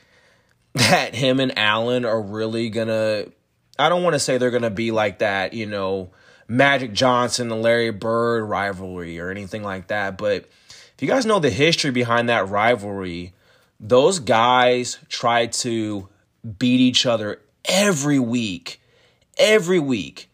that 0.74 1.14
him 1.14 1.40
and 1.40 1.58
Allen 1.58 2.04
are 2.04 2.20
really 2.20 2.70
going 2.70 2.88
to 2.88 3.32
I 3.78 3.88
don't 3.88 4.02
want 4.02 4.14
to 4.14 4.20
say 4.20 4.38
they're 4.38 4.50
going 4.50 4.62
to 4.62 4.70
be 4.70 4.90
like 4.90 5.18
that, 5.18 5.52
you 5.52 5.66
know, 5.66 6.10
Magic 6.48 6.92
Johnson 6.92 7.50
and 7.50 7.62
Larry 7.62 7.90
Bird 7.90 8.44
rivalry 8.44 9.18
or 9.18 9.30
anything 9.30 9.62
like 9.62 9.88
that, 9.88 10.16
but 10.16 10.44
if 10.94 11.02
you 11.02 11.08
guys 11.08 11.26
know 11.26 11.38
the 11.38 11.50
history 11.50 11.90
behind 11.90 12.28
that 12.28 12.48
rivalry, 12.48 13.34
those 13.78 14.18
guys 14.18 14.98
tried 15.08 15.52
to 15.52 16.08
beat 16.58 16.80
each 16.80 17.04
other 17.04 17.40
every 17.64 18.18
week 18.18 18.80
every 19.36 19.78
week. 19.78 20.28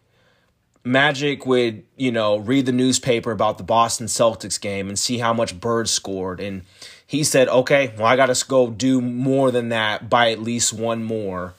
Magic 0.83 1.45
would, 1.45 1.83
you 1.95 2.11
know, 2.11 2.37
read 2.37 2.65
the 2.65 2.71
newspaper 2.71 3.31
about 3.31 3.57
the 3.57 3.63
Boston 3.63 4.07
Celtics 4.07 4.59
game 4.59 4.89
and 4.89 4.99
see 4.99 5.17
how 5.17 5.33
much 5.33 5.59
Bird 5.59 5.87
scored. 5.87 6.41
And 6.41 6.63
he 7.07 7.23
said, 7.23 7.47
okay, 7.47 7.93
well, 7.97 8.05
I 8.05 8.17
got 8.17 8.33
to 8.33 8.47
go 8.47 8.69
do 8.69 8.99
more 8.99 9.49
than 9.49 9.69
that 9.69 10.09
by 10.09 10.31
at 10.31 10.41
least 10.41 10.73
one 10.73 11.03
more, 11.03 11.53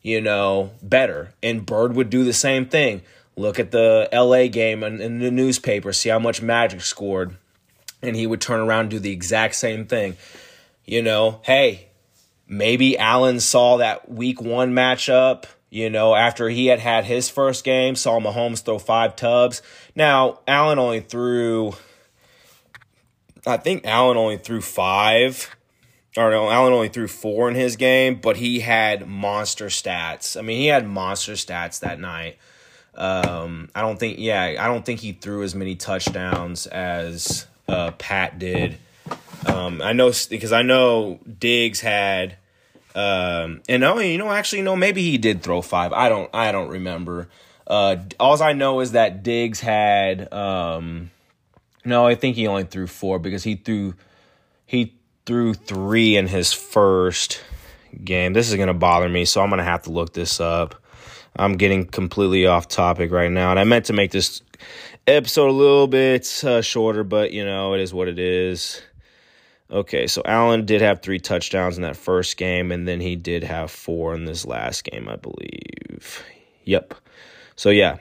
you 0.00 0.22
know, 0.22 0.70
better. 0.82 1.34
And 1.42 1.66
Bird 1.66 1.94
would 1.94 2.08
do 2.08 2.24
the 2.24 2.32
same 2.32 2.64
thing. 2.66 3.02
Look 3.36 3.58
at 3.58 3.70
the 3.70 4.08
LA 4.12 4.48
game 4.48 4.82
in, 4.82 5.00
in 5.00 5.18
the 5.20 5.30
newspaper, 5.30 5.92
see 5.92 6.10
how 6.10 6.18
much 6.18 6.42
Magic 6.42 6.82
scored. 6.82 7.36
And 8.02 8.16
he 8.16 8.26
would 8.26 8.40
turn 8.40 8.60
around 8.60 8.80
and 8.80 8.90
do 8.90 8.98
the 8.98 9.12
exact 9.12 9.54
same 9.54 9.86
thing. 9.86 10.16
You 10.84 11.02
know, 11.02 11.40
hey, 11.42 11.88
maybe 12.46 12.98
Allen 12.98 13.40
saw 13.40 13.76
that 13.78 14.10
week 14.10 14.40
one 14.40 14.72
matchup 14.72 15.44
you 15.72 15.88
know, 15.88 16.14
after 16.14 16.50
he 16.50 16.66
had 16.66 16.80
had 16.80 17.06
his 17.06 17.30
first 17.30 17.64
game, 17.64 17.96
saw 17.96 18.20
Mahomes 18.20 18.62
throw 18.62 18.78
five 18.78 19.16
tubs. 19.16 19.62
Now, 19.94 20.40
Allen 20.46 20.78
only 20.78 21.00
threw, 21.00 21.72
I 23.46 23.56
think 23.56 23.86
Allen 23.86 24.18
only 24.18 24.36
threw 24.36 24.60
five. 24.60 25.56
Or 26.14 26.30
no, 26.30 26.50
Allen 26.50 26.74
only 26.74 26.90
threw 26.90 27.08
four 27.08 27.48
in 27.48 27.54
his 27.54 27.76
game, 27.76 28.16
but 28.16 28.36
he 28.36 28.60
had 28.60 29.08
monster 29.08 29.68
stats. 29.68 30.38
I 30.38 30.42
mean, 30.42 30.58
he 30.58 30.66
had 30.66 30.86
monster 30.86 31.32
stats 31.32 31.80
that 31.80 31.98
night. 31.98 32.36
Um, 32.94 33.70
I 33.74 33.80
don't 33.80 33.98
think, 33.98 34.18
yeah, 34.18 34.56
I 34.58 34.66
don't 34.66 34.84
think 34.84 35.00
he 35.00 35.12
threw 35.12 35.42
as 35.42 35.54
many 35.54 35.76
touchdowns 35.76 36.66
as 36.66 37.46
uh, 37.68 37.92
Pat 37.92 38.38
did. 38.38 38.78
Um, 39.46 39.82
I 39.82 39.92
know 39.92 40.12
because 40.30 40.52
I 40.52 40.62
know 40.62 41.18
Diggs 41.38 41.80
had 41.80 42.36
um, 42.94 43.62
and 43.68 43.84
oh, 43.84 43.98
you 43.98 44.18
know, 44.18 44.30
actually, 44.30 44.62
no, 44.62 44.76
maybe 44.76 45.02
he 45.02 45.18
did 45.18 45.42
throw 45.42 45.62
five. 45.62 45.92
I 45.92 46.08
don't, 46.08 46.30
I 46.34 46.52
don't 46.52 46.68
remember. 46.68 47.28
Uh, 47.66 47.96
all 48.20 48.40
I 48.42 48.52
know 48.52 48.80
is 48.80 48.92
that 48.92 49.22
Diggs 49.22 49.60
had, 49.60 50.32
um, 50.32 51.10
no, 51.84 52.06
I 52.06 52.14
think 52.14 52.36
he 52.36 52.46
only 52.46 52.64
threw 52.64 52.86
four 52.86 53.18
because 53.18 53.44
he 53.44 53.54
threw, 53.56 53.94
he 54.66 54.94
threw 55.24 55.54
three 55.54 56.16
in 56.16 56.26
his 56.26 56.52
first 56.52 57.42
game. 58.04 58.34
This 58.34 58.50
is 58.50 58.56
gonna 58.56 58.74
bother 58.74 59.08
me, 59.08 59.24
so 59.24 59.40
I'm 59.40 59.50
gonna 59.50 59.64
have 59.64 59.82
to 59.82 59.90
look 59.90 60.12
this 60.12 60.40
up. 60.40 60.81
I'm 61.36 61.54
getting 61.54 61.86
completely 61.86 62.46
off 62.46 62.68
topic 62.68 63.10
right 63.10 63.30
now, 63.30 63.50
and 63.50 63.58
I 63.58 63.64
meant 63.64 63.86
to 63.86 63.92
make 63.92 64.10
this 64.10 64.42
episode 65.06 65.48
a 65.48 65.52
little 65.52 65.86
bit 65.86 66.44
uh, 66.44 66.62
shorter, 66.62 67.04
but 67.04 67.32
you 67.32 67.44
know, 67.44 67.74
it 67.74 67.80
is 67.80 67.94
what 67.94 68.08
it 68.08 68.18
is. 68.18 68.82
Okay, 69.70 70.06
so 70.06 70.20
Allen 70.26 70.66
did 70.66 70.82
have 70.82 71.00
three 71.00 71.18
touchdowns 71.18 71.76
in 71.76 71.82
that 71.82 71.96
first 71.96 72.36
game, 72.36 72.70
and 72.70 72.86
then 72.86 73.00
he 73.00 73.16
did 73.16 73.42
have 73.42 73.70
four 73.70 74.14
in 74.14 74.26
this 74.26 74.44
last 74.44 74.84
game, 74.84 75.08
I 75.08 75.16
believe. 75.16 76.22
Yep. 76.64 76.94
So, 77.56 77.70
yeah. 77.70 77.96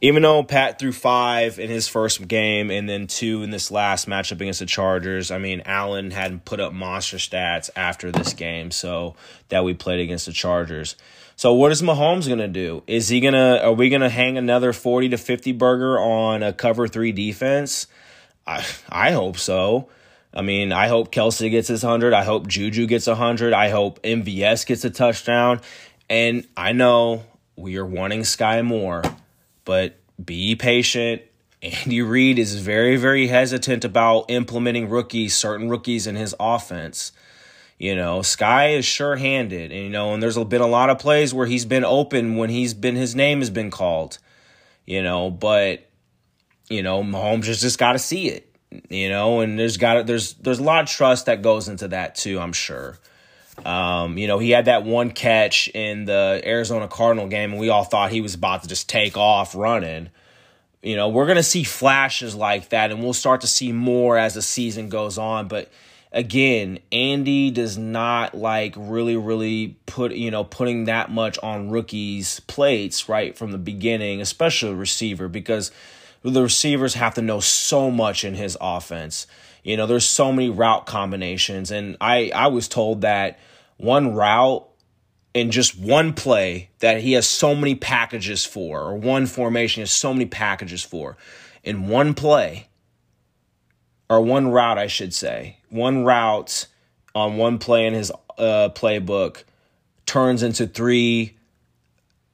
Even 0.00 0.22
though 0.22 0.44
Pat 0.44 0.78
threw 0.78 0.92
five 0.92 1.58
in 1.58 1.70
his 1.70 1.88
first 1.88 2.26
game 2.26 2.70
and 2.70 2.88
then 2.88 3.06
two 3.08 3.42
in 3.42 3.50
this 3.50 3.70
last 3.70 4.08
matchup 4.08 4.40
against 4.40 4.60
the 4.60 4.66
Chargers, 4.66 5.32
I 5.32 5.38
mean, 5.38 5.62
Allen 5.66 6.12
hadn't 6.12 6.44
put 6.44 6.60
up 6.60 6.72
monster 6.72 7.16
stats 7.16 7.68
after 7.74 8.12
this 8.12 8.32
game, 8.32 8.70
so 8.70 9.16
that 9.48 9.64
we 9.64 9.74
played 9.74 10.00
against 10.00 10.26
the 10.26 10.32
Chargers. 10.32 10.94
So 11.42 11.54
what 11.54 11.72
is 11.72 11.82
Mahomes 11.82 12.28
gonna 12.28 12.46
do? 12.46 12.84
Is 12.86 13.08
he 13.08 13.18
gonna? 13.18 13.56
Are 13.64 13.72
we 13.72 13.88
gonna 13.88 14.08
hang 14.08 14.38
another 14.38 14.72
forty 14.72 15.08
to 15.08 15.18
fifty 15.18 15.50
burger 15.50 15.98
on 15.98 16.40
a 16.44 16.52
cover 16.52 16.86
three 16.86 17.10
defense? 17.10 17.88
I 18.46 18.64
I 18.88 19.10
hope 19.10 19.38
so. 19.38 19.88
I 20.32 20.42
mean, 20.42 20.70
I 20.70 20.86
hope 20.86 21.10
Kelce 21.10 21.50
gets 21.50 21.66
his 21.66 21.82
100. 21.82 22.14
I 22.14 22.22
hope 22.22 22.46
Juju 22.46 22.86
gets 22.86 23.08
a 23.08 23.14
100. 23.14 23.52
I 23.52 23.70
hope 23.70 24.00
MVS 24.02 24.64
gets 24.64 24.84
a 24.84 24.90
touchdown. 24.90 25.60
And 26.08 26.46
I 26.56 26.70
know 26.70 27.24
we 27.56 27.76
are 27.76 27.84
wanting 27.84 28.22
Sky 28.22 28.62
more, 28.62 29.02
but 29.64 29.96
be 30.24 30.54
patient. 30.54 31.22
Andy 31.60 32.02
Reid 32.02 32.38
is 32.38 32.54
very, 32.60 32.96
very 32.96 33.26
hesitant 33.26 33.84
about 33.84 34.26
implementing 34.28 34.88
rookies, 34.88 35.34
certain 35.34 35.68
rookies 35.68 36.06
in 36.06 36.14
his 36.14 36.36
offense. 36.38 37.10
You 37.82 37.96
know, 37.96 38.22
Sky 38.22 38.74
is 38.74 38.84
sure 38.84 39.16
handed, 39.16 39.72
and 39.72 39.82
you 39.82 39.90
know, 39.90 40.14
and 40.14 40.22
there's 40.22 40.38
been 40.38 40.60
a 40.60 40.66
lot 40.66 40.88
of 40.88 41.00
plays 41.00 41.34
where 41.34 41.46
he's 41.46 41.64
been 41.64 41.84
open 41.84 42.36
when 42.36 42.48
he's 42.48 42.74
been 42.74 42.94
his 42.94 43.16
name 43.16 43.40
has 43.40 43.50
been 43.50 43.70
called. 43.70 44.18
You 44.86 45.02
know, 45.02 45.30
but 45.30 45.88
you 46.68 46.82
know, 46.82 47.02
Mahomes 47.02 47.42
just, 47.42 47.60
just 47.60 47.78
got 47.78 47.92
to 47.92 47.98
see 47.98 48.28
it 48.28 48.52
you 48.88 49.08
know, 49.08 49.40
and 49.40 49.58
there's 49.58 49.76
got 49.76 50.06
there's 50.06 50.34
there's 50.34 50.58
a 50.58 50.62
lot 50.62 50.82
of 50.82 50.88
trust 50.88 51.26
that 51.26 51.42
goes 51.42 51.68
into 51.68 51.88
that 51.88 52.14
too. 52.14 52.38
I'm 52.38 52.52
sure. 52.52 52.98
Um, 53.64 54.16
you 54.16 54.26
know, 54.26 54.38
he 54.38 54.50
had 54.50 54.64
that 54.64 54.84
one 54.84 55.10
catch 55.10 55.68
in 55.68 56.06
the 56.06 56.40
Arizona 56.44 56.88
Cardinal 56.88 57.28
game, 57.28 57.52
and 57.52 57.60
we 57.60 57.68
all 57.68 57.84
thought 57.84 58.10
he 58.10 58.20
was 58.20 58.34
about 58.34 58.62
to 58.62 58.68
just 58.68 58.88
take 58.88 59.16
off 59.16 59.54
running. 59.54 60.08
You 60.82 60.96
know, 60.96 61.08
we're 61.08 61.26
gonna 61.26 61.42
see 61.42 61.64
flashes 61.64 62.34
like 62.34 62.70
that, 62.70 62.90
and 62.90 63.02
we'll 63.02 63.12
start 63.12 63.42
to 63.42 63.46
see 63.46 63.72
more 63.72 64.16
as 64.16 64.34
the 64.34 64.42
season 64.42 64.88
goes 64.88 65.18
on. 65.18 65.48
But 65.48 65.70
again, 66.12 66.78
Andy 66.92 67.50
does 67.50 67.78
not 67.78 68.34
like 68.34 68.74
really, 68.76 69.16
really 69.16 69.76
put 69.86 70.12
you 70.12 70.30
know 70.30 70.44
putting 70.44 70.84
that 70.84 71.10
much 71.10 71.38
on 71.42 71.70
rookies' 71.70 72.40
plates 72.40 73.08
right 73.08 73.36
from 73.36 73.52
the 73.52 73.58
beginning, 73.58 74.20
especially 74.20 74.74
receiver, 74.74 75.28
because 75.28 75.72
the 76.22 76.42
receivers 76.42 76.94
have 76.94 77.14
to 77.14 77.22
know 77.22 77.40
so 77.40 77.90
much 77.90 78.24
in 78.24 78.34
his 78.34 78.56
offense. 78.60 79.26
You 79.64 79.76
know, 79.76 79.86
there's 79.86 80.08
so 80.08 80.32
many 80.32 80.50
route 80.50 80.86
combinations, 80.86 81.70
and 81.70 81.96
I 82.00 82.30
I 82.34 82.48
was 82.48 82.68
told 82.68 83.00
that 83.00 83.38
one 83.78 84.14
route 84.14 84.68
in 85.34 85.50
just 85.50 85.78
one 85.78 86.12
play 86.12 86.68
that 86.80 87.00
he 87.00 87.12
has 87.12 87.26
so 87.26 87.54
many 87.54 87.74
packages 87.74 88.44
for, 88.44 88.80
or 88.80 88.96
one 88.96 89.26
formation 89.26 89.80
has 89.80 89.90
so 89.90 90.12
many 90.12 90.26
packages 90.26 90.82
for, 90.82 91.16
in 91.64 91.88
one 91.88 92.12
play, 92.12 92.68
or 94.08 94.20
one 94.20 94.48
route, 94.48 94.78
I 94.78 94.86
should 94.86 95.14
say, 95.14 95.58
one 95.70 96.04
route 96.04 96.66
on 97.14 97.36
one 97.36 97.58
play 97.58 97.86
in 97.86 97.94
his 97.94 98.10
uh, 98.38 98.70
playbook 98.74 99.44
turns 100.06 100.42
into 100.42 100.66
three, 100.66 101.36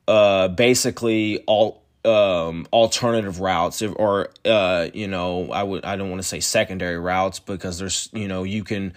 uh, 0.07 0.49
basically 0.49 1.39
all 1.47 1.83
um, 2.05 2.67
alternative 2.73 3.41
routes 3.41 3.83
or 3.83 4.31
uh, 4.45 4.89
you 4.95 5.09
know 5.09 5.51
I 5.51 5.63
would 5.63 5.85
I 5.85 5.97
don't 5.97 6.11
want 6.11 6.23
to 6.23 6.29
say 6.29 6.41
secondary 6.41 6.99
routes 6.99 7.39
because 7.39 7.79
there's 7.79 8.09
you 8.13 8.29
know 8.29 8.45
you 8.45 8.65
can 8.65 8.95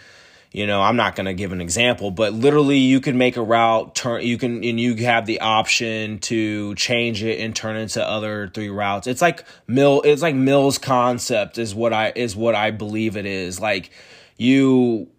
you 0.51 0.67
know 0.67 0.81
I'm 0.81 0.95
not 0.95 1.15
going 1.15 1.25
to 1.25 1.33
give 1.33 1.51
an 1.51 1.61
example 1.61 2.11
but 2.11 2.33
literally 2.33 2.77
you 2.77 2.99
can 2.99 3.17
make 3.17 3.37
a 3.37 3.41
route 3.41 3.95
turn 3.95 4.23
you 4.23 4.37
can 4.37 4.63
and 4.63 4.79
you 4.79 4.95
have 4.97 5.25
the 5.25 5.39
option 5.39 6.19
to 6.19 6.75
change 6.75 7.23
it 7.23 7.39
and 7.39 7.55
turn 7.55 7.77
into 7.77 8.05
other 8.05 8.49
three 8.53 8.69
routes. 8.69 9.07
It's 9.07 9.21
like 9.21 9.45
mill 9.67 10.01
it's 10.01 10.21
like 10.21 10.35
Mills 10.35 10.77
concept 10.77 11.57
is 11.57 11.73
what 11.73 11.93
I 11.93 12.11
is 12.15 12.35
what 12.35 12.55
I 12.55 12.71
believe 12.71 13.17
it 13.17 13.25
is. 13.25 13.59
Like 13.59 13.91
you 14.37 15.09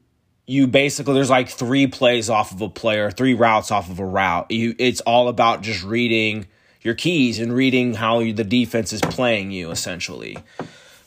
you 0.47 0.66
basically 0.66 1.14
there's 1.14 1.30
like 1.30 1.49
three 1.49 1.87
plays 1.87 2.28
off 2.28 2.53
of 2.53 2.61
a 2.61 2.68
player 2.68 3.11
three 3.11 3.35
routes 3.35 3.70
off 3.70 3.91
of 3.91 3.99
a 3.99 4.07
route. 4.07 4.51
You 4.51 4.74
it's 4.78 5.01
all 5.03 5.28
about 5.28 5.62
just 5.62 5.83
reading 5.83 6.47
your 6.83 6.95
keys 6.95 7.39
and 7.39 7.53
reading 7.53 7.95
how 7.95 8.18
the 8.20 8.45
defense 8.45 8.93
is 8.93 9.01
playing 9.01 9.51
you 9.51 9.70
essentially. 9.70 10.37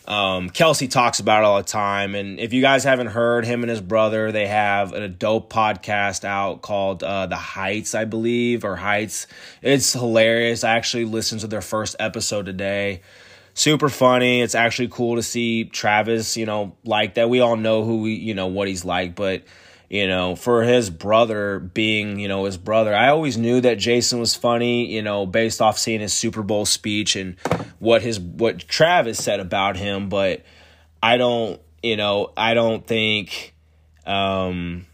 Um, 0.07 0.51
Kelce 0.51 0.89
talks 0.89 1.19
about 1.19 1.43
it 1.43 1.45
all 1.45 1.57
the 1.57 1.63
time, 1.63 2.13
and 2.13 2.39
if 2.39 2.53
you 2.53 2.61
guys 2.61 2.83
haven't 2.83 3.07
heard 3.07 3.45
him 3.45 3.63
and 3.63 3.69
his 3.69 3.81
brother, 3.81 4.31
they 4.31 4.45
have 4.45 4.93
a 4.93 5.07
dope 5.07 5.51
podcast 5.51 6.23
out 6.23 6.61
called 6.61 7.01
uh, 7.03 7.25
The 7.25 7.35
Heights, 7.35 7.95
I 7.95 8.05
believe, 8.05 8.63
or 8.63 8.75
Heights. 8.75 9.25
It's 9.63 9.93
hilarious. 9.93 10.63
I 10.63 10.75
actually 10.75 11.05
listened 11.05 11.41
to 11.41 11.47
their 11.47 11.61
first 11.61 11.95
episode 11.99 12.45
today. 12.45 13.01
Super 13.55 13.89
funny. 13.89 14.41
It's 14.41 14.53
actually 14.53 14.89
cool 14.89 15.15
to 15.15 15.23
see 15.23 15.63
Travis, 15.63 16.37
you 16.37 16.45
know, 16.45 16.75
like 16.83 17.15
that. 17.15 17.29
We 17.29 17.39
all 17.39 17.55
know 17.55 17.83
who 17.83 18.01
we, 18.01 18.13
you 18.13 18.35
know, 18.35 18.47
what 18.47 18.67
he's 18.67 18.85
like, 18.85 19.15
but 19.15 19.43
you 19.89 20.07
know, 20.07 20.35
for 20.35 20.63
his 20.63 20.89
brother 20.89 21.59
being, 21.59 22.19
you 22.19 22.27
know, 22.27 22.45
his 22.45 22.57
brother. 22.57 22.95
I 22.95 23.09
always 23.09 23.37
knew 23.37 23.61
that 23.61 23.77
Jason 23.77 24.19
was 24.19 24.35
funny, 24.35 24.91
you 24.91 25.01
know, 25.01 25.25
based 25.25 25.61
off 25.61 25.77
seeing 25.77 26.01
his 26.01 26.13
Super 26.13 26.43
Bowl 26.43 26.65
speech 26.65 27.15
and 27.15 27.35
what 27.79 28.01
his 28.01 28.19
what 28.19 28.59
Travis 28.67 29.23
said 29.23 29.39
about 29.39 29.77
him, 29.77 30.09
but 30.09 30.43
I 31.01 31.17
don't, 31.17 31.61
you 31.83 31.97
know, 31.97 32.31
I 32.35 32.53
don't 32.53 32.85
think 32.85 33.53
um 34.05 34.85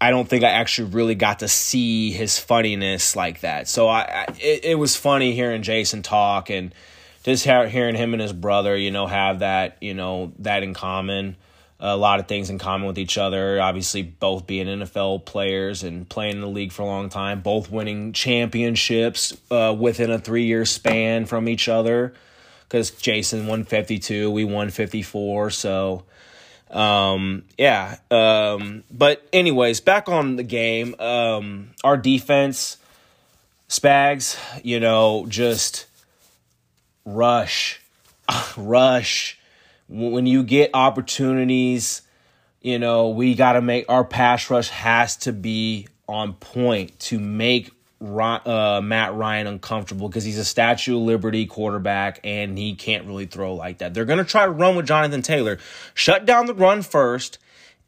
I 0.00 0.10
don't 0.10 0.28
think 0.28 0.44
I 0.44 0.50
actually 0.50 0.90
really 0.90 1.14
got 1.14 1.38
to 1.38 1.48
see 1.48 2.10
his 2.10 2.38
funniness 2.38 3.16
like 3.16 3.40
that. 3.40 3.68
So 3.68 3.88
I, 3.88 4.00
I 4.00 4.26
it, 4.40 4.64
it 4.64 4.78
was 4.78 4.96
funny 4.96 5.32
hearing 5.32 5.62
Jason 5.62 6.02
talk 6.02 6.50
and 6.50 6.74
just 7.22 7.44
hearing 7.44 7.94
him 7.94 8.12
and 8.12 8.22
his 8.22 8.32
brother, 8.32 8.76
you 8.76 8.90
know, 8.90 9.06
have 9.06 9.40
that, 9.40 9.78
you 9.80 9.94
know, 9.94 10.32
that 10.40 10.62
in 10.62 10.74
common 10.74 11.36
a 11.78 11.96
lot 11.96 12.20
of 12.20 12.26
things 12.26 12.48
in 12.48 12.58
common 12.58 12.86
with 12.86 12.98
each 12.98 13.18
other. 13.18 13.60
Obviously, 13.60 14.02
both 14.02 14.46
being 14.46 14.66
NFL 14.66 15.24
players 15.24 15.82
and 15.82 16.08
playing 16.08 16.36
in 16.36 16.40
the 16.40 16.48
league 16.48 16.72
for 16.72 16.82
a 16.82 16.86
long 16.86 17.08
time, 17.08 17.42
both 17.42 17.70
winning 17.70 18.12
championships 18.12 19.36
uh, 19.50 19.74
within 19.78 20.10
a 20.10 20.18
three 20.18 20.44
year 20.44 20.64
span 20.64 21.26
from 21.26 21.48
each 21.48 21.68
other. 21.68 22.14
Because 22.64 22.90
Jason 22.90 23.46
won 23.46 23.64
52, 23.64 24.30
we 24.30 24.44
won 24.44 24.70
54. 24.70 25.50
So, 25.50 26.04
um, 26.70 27.44
yeah. 27.56 27.98
Um, 28.10 28.82
but, 28.90 29.24
anyways, 29.32 29.80
back 29.80 30.08
on 30.08 30.36
the 30.36 30.42
game. 30.42 30.96
Um, 30.98 31.70
our 31.84 31.96
defense, 31.96 32.78
Spags, 33.68 34.36
you 34.64 34.80
know, 34.80 35.26
just 35.28 35.86
rush, 37.04 37.80
rush 38.56 39.35
when 39.88 40.26
you 40.26 40.42
get 40.42 40.70
opportunities, 40.74 42.02
you 42.60 42.78
know, 42.78 43.10
we 43.10 43.34
got 43.34 43.52
to 43.52 43.62
make 43.62 43.86
our 43.88 44.04
pass 44.04 44.50
rush 44.50 44.68
has 44.68 45.16
to 45.18 45.32
be 45.32 45.86
on 46.08 46.34
point 46.34 46.98
to 47.00 47.18
make 47.18 47.70
uh, 48.00 48.80
Matt 48.82 49.14
Ryan 49.14 49.46
uncomfortable 49.46 50.08
because 50.08 50.24
he's 50.24 50.38
a 50.38 50.44
Statue 50.44 50.96
of 50.96 51.02
Liberty 51.02 51.46
quarterback 51.46 52.20
and 52.24 52.58
he 52.58 52.74
can't 52.74 53.06
really 53.06 53.26
throw 53.26 53.54
like 53.54 53.78
that. 53.78 53.94
They're 53.94 54.04
going 54.04 54.18
to 54.18 54.24
try 54.24 54.44
to 54.44 54.50
run 54.50 54.76
with 54.76 54.86
Jonathan 54.86 55.22
Taylor. 55.22 55.58
Shut 55.94 56.26
down 56.26 56.46
the 56.46 56.54
run 56.54 56.82
first 56.82 57.38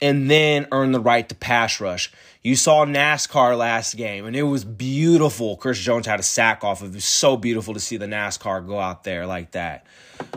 and 0.01 0.31
then 0.31 0.67
earn 0.73 0.93
the 0.93 1.01
right 1.01 1.29
to 1.29 1.35
pass 1.35 1.81
rush. 1.81 2.13
You 2.43 2.55
saw 2.55 2.85
NASCAR 2.85 3.59
last 3.59 3.97
game, 3.97 4.25
and 4.25 4.37
it 4.37 4.45
was 4.45 4.65
beautiful. 4.65 5.57
Chris 5.57 5.79
Jones 5.79 6.07
had 6.07 6.21
a 6.21 6.23
sack 6.23 6.63
off 6.63 6.83
of 6.83 6.91
it. 6.91 6.95
Was 6.95 7.05
so 7.05 7.37
beautiful 7.37 7.75
to 7.75 7.81
see 7.81 7.97
the 7.97 8.07
NASCAR 8.07 8.67
go 8.67 8.79
out 8.79 9.05
there 9.05 9.27
like 9.27 9.51
that 9.53 9.87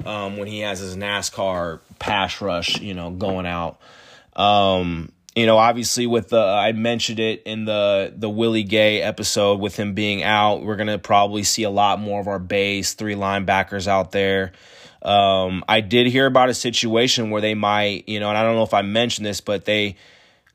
um, 0.06 0.38
when 0.38 0.48
he 0.48 0.60
has 0.62 0.80
his 0.80 0.96
NASCAR 0.96 1.80
pass 2.00 2.42
rush, 2.42 2.80
you 2.80 2.94
know, 2.94 3.12
going 3.12 3.46
out. 3.46 3.80
Um, 4.36 5.12
you 5.36 5.46
know, 5.46 5.58
obviously 5.58 6.08
with 6.08 6.30
the 6.30 6.42
I 6.42 6.74
mentioned 6.74 7.20
it 7.20 7.44
in 7.44 7.66
the 7.66 8.14
the 8.16 8.30
Willie 8.30 8.64
Gay 8.64 9.02
episode 9.02 9.60
with 9.60 9.78
him 9.78 9.94
being 9.94 10.24
out, 10.24 10.64
we're 10.64 10.76
gonna 10.76 11.00
probably 11.00 11.44
see 11.44 11.64
a 11.64 11.70
lot 11.70 12.00
more 12.00 12.20
of 12.20 12.28
our 12.28 12.40
base 12.40 12.94
three 12.94 13.16
linebackers 13.16 13.88
out 13.88 14.12
there. 14.12 14.52
Um, 15.02 15.64
I 15.68 15.82
did 15.82 16.08
hear 16.08 16.26
about 16.26 16.50
a 16.50 16.54
situation 16.54 17.30
where 17.30 17.42
they 17.42 17.56
might, 17.56 18.08
you 18.08 18.20
know, 18.20 18.30
and 18.30 18.38
I 18.38 18.44
don't 18.44 18.56
know 18.56 18.64
if 18.64 18.74
I 18.74 18.82
mentioned 18.82 19.26
this, 19.26 19.42
but 19.42 19.66
they 19.66 19.96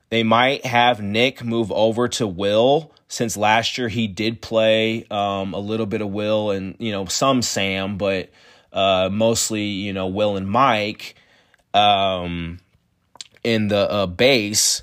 they 0.08 0.22
might 0.22 0.64
have 0.64 1.00
Nick 1.02 1.44
move 1.44 1.72
over 1.72 2.08
to 2.08 2.26
Will 2.26 2.92
since 3.08 3.36
last 3.36 3.78
year 3.78 3.88
he 3.88 4.06
did 4.06 4.40
play 4.42 5.06
um, 5.10 5.54
a 5.54 5.58
little 5.58 5.86
bit 5.86 6.00
of 6.00 6.10
Will 6.10 6.50
and 6.50 6.76
you 6.78 6.92
know 6.92 7.06
some 7.06 7.42
Sam, 7.42 7.96
but 7.96 8.30
uh, 8.72 9.08
mostly 9.10 9.64
you 9.64 9.92
know 9.92 10.06
Will 10.08 10.36
and 10.36 10.48
Mike 10.48 11.14
um, 11.74 12.58
in 13.44 13.68
the 13.68 13.90
uh, 13.90 14.06
base. 14.06 14.82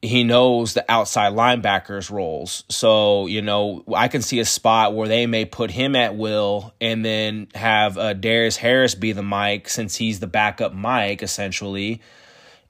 He 0.00 0.22
knows 0.22 0.74
the 0.74 0.84
outside 0.88 1.32
linebackers 1.32 2.08
roles, 2.08 2.62
so 2.68 3.26
you 3.26 3.42
know 3.42 3.82
I 3.92 4.06
can 4.06 4.22
see 4.22 4.38
a 4.38 4.44
spot 4.44 4.94
where 4.94 5.08
they 5.08 5.26
may 5.26 5.44
put 5.44 5.72
him 5.72 5.96
at 5.96 6.14
Will 6.14 6.72
and 6.80 7.04
then 7.04 7.48
have 7.54 7.98
uh, 7.98 8.12
Darius 8.12 8.56
Harris 8.56 8.94
be 8.94 9.10
the 9.10 9.24
Mike 9.24 9.68
since 9.68 9.96
he's 9.96 10.20
the 10.20 10.28
backup 10.28 10.72
Mike 10.72 11.20
essentially, 11.20 12.00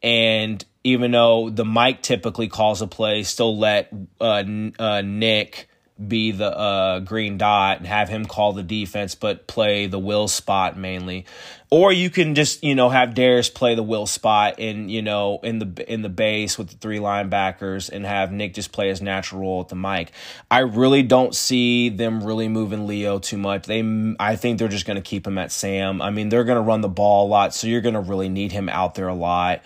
and 0.03 0.65
even 0.85 1.11
though 1.11 1.51
the 1.51 1.65
Mike 1.65 2.03
typically 2.03 2.49
calls 2.49 2.83
a 2.83 2.87
play, 2.87 3.23
still 3.23 3.59
let 3.59 3.93
uh, 4.21 4.45
uh, 4.79 5.03
Nick 5.03 5.69
be 6.07 6.31
the 6.31 6.57
uh, 6.57 7.01
green 7.01 7.39
dot 7.39 7.79
and 7.79 7.87
have 7.87 8.09
him 8.09 8.25
call 8.25 8.53
the 8.53 8.63
defense, 8.63 9.17
but 9.17 9.49
play 9.49 9.87
the 9.87 9.99
will 9.99 10.29
spot 10.29 10.79
mainly. 10.79 11.27
Or 11.71 11.93
you 11.93 12.09
can 12.09 12.37
just 12.37 12.63
you 12.63 12.77
know 12.77 12.89
have 12.89 13.15
Darius 13.15 13.51
play 13.51 13.75
the 13.75 13.83
will 13.83 14.07
spot 14.07 14.59
in 14.59 14.89
you 14.89 15.03
know 15.03 15.41
in 15.43 15.59
the 15.59 15.93
in 15.93 16.03
the 16.03 16.09
base 16.09 16.57
with 16.57 16.69
the 16.71 16.77
three 16.77 16.99
linebackers 16.99 17.91
and 17.91 18.07
have 18.07 18.31
Nick 18.31 18.55
just 18.55 18.71
play 18.71 18.89
his 18.89 19.03
natural 19.03 19.41
role 19.41 19.61
at 19.61 19.69
the 19.69 19.77
mic. 19.77 20.13
I 20.51 20.61
really 20.61 21.03
don't 21.03 21.35
see 21.35 21.89
them 21.89 22.23
really 22.23 22.49
moving 22.49 22.87
Leo 22.87 23.19
too 23.19 23.37
much. 23.37 23.67
They 23.67 24.15
I 24.21 24.37
think 24.37 24.59
they're 24.59 24.69
just 24.69 24.87
going 24.87 24.97
to 24.97 25.03
keep 25.03 25.27
him 25.27 25.37
at 25.37 25.51
Sam. 25.51 26.01
I 26.01 26.11
mean 26.11 26.29
they're 26.29 26.45
going 26.45 26.57
to 26.57 26.63
run 26.63 26.81
the 26.81 26.89
ball 26.89 27.27
a 27.27 27.29
lot, 27.29 27.53
so 27.53 27.67
you're 27.67 27.81
going 27.81 27.95
to 27.95 28.01
really 28.01 28.29
need 28.29 28.53
him 28.53 28.69
out 28.69 28.95
there 28.95 29.09
a 29.09 29.15
lot 29.15 29.63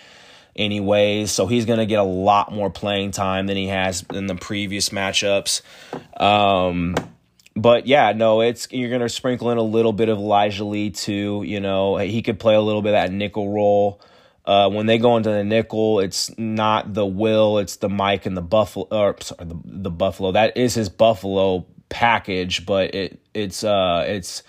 anyways. 0.56 1.30
So 1.30 1.46
he's 1.46 1.64
going 1.64 1.78
to 1.78 1.86
get 1.86 1.98
a 1.98 2.04
lot 2.04 2.52
more 2.52 2.70
playing 2.70 3.12
time 3.12 3.46
than 3.46 3.56
he 3.56 3.68
has 3.68 4.04
in 4.12 4.26
the 4.26 4.34
previous 4.34 4.90
matchups. 4.90 5.62
Um, 6.18 6.94
but 7.54 7.86
yeah, 7.86 8.12
no, 8.12 8.40
it's 8.40 8.68
you're 8.70 8.88
going 8.88 9.02
to 9.02 9.08
sprinkle 9.08 9.50
in 9.50 9.58
a 9.58 9.62
little 9.62 9.92
bit 9.92 10.08
of 10.08 10.18
Elijah 10.18 10.64
Lee 10.64 10.90
too. 10.90 11.42
You 11.46 11.60
know, 11.60 11.96
he 11.96 12.22
could 12.22 12.38
play 12.38 12.54
a 12.54 12.60
little 12.60 12.82
bit 12.82 12.94
of 12.94 13.02
that 13.02 13.12
nickel 13.12 13.52
role. 13.52 14.00
Uh, 14.44 14.68
when 14.70 14.86
they 14.86 14.98
go 14.98 15.16
into 15.16 15.30
the 15.30 15.44
nickel, 15.44 16.00
it's 16.00 16.36
not 16.36 16.94
the 16.94 17.06
will, 17.06 17.58
it's 17.58 17.76
the 17.76 17.88
Mike 17.88 18.26
and 18.26 18.36
the 18.36 18.42
Buffalo. 18.42 18.88
Or 18.90 19.16
sorry, 19.20 19.44
the, 19.44 19.56
the 19.64 19.90
Buffalo. 19.90 20.32
That 20.32 20.56
is 20.56 20.74
his 20.74 20.88
Buffalo 20.88 21.66
package, 21.88 22.64
but 22.66 22.94
it 22.94 23.20
it's 23.34 23.62
uh 23.62 24.04
it's 24.06 24.42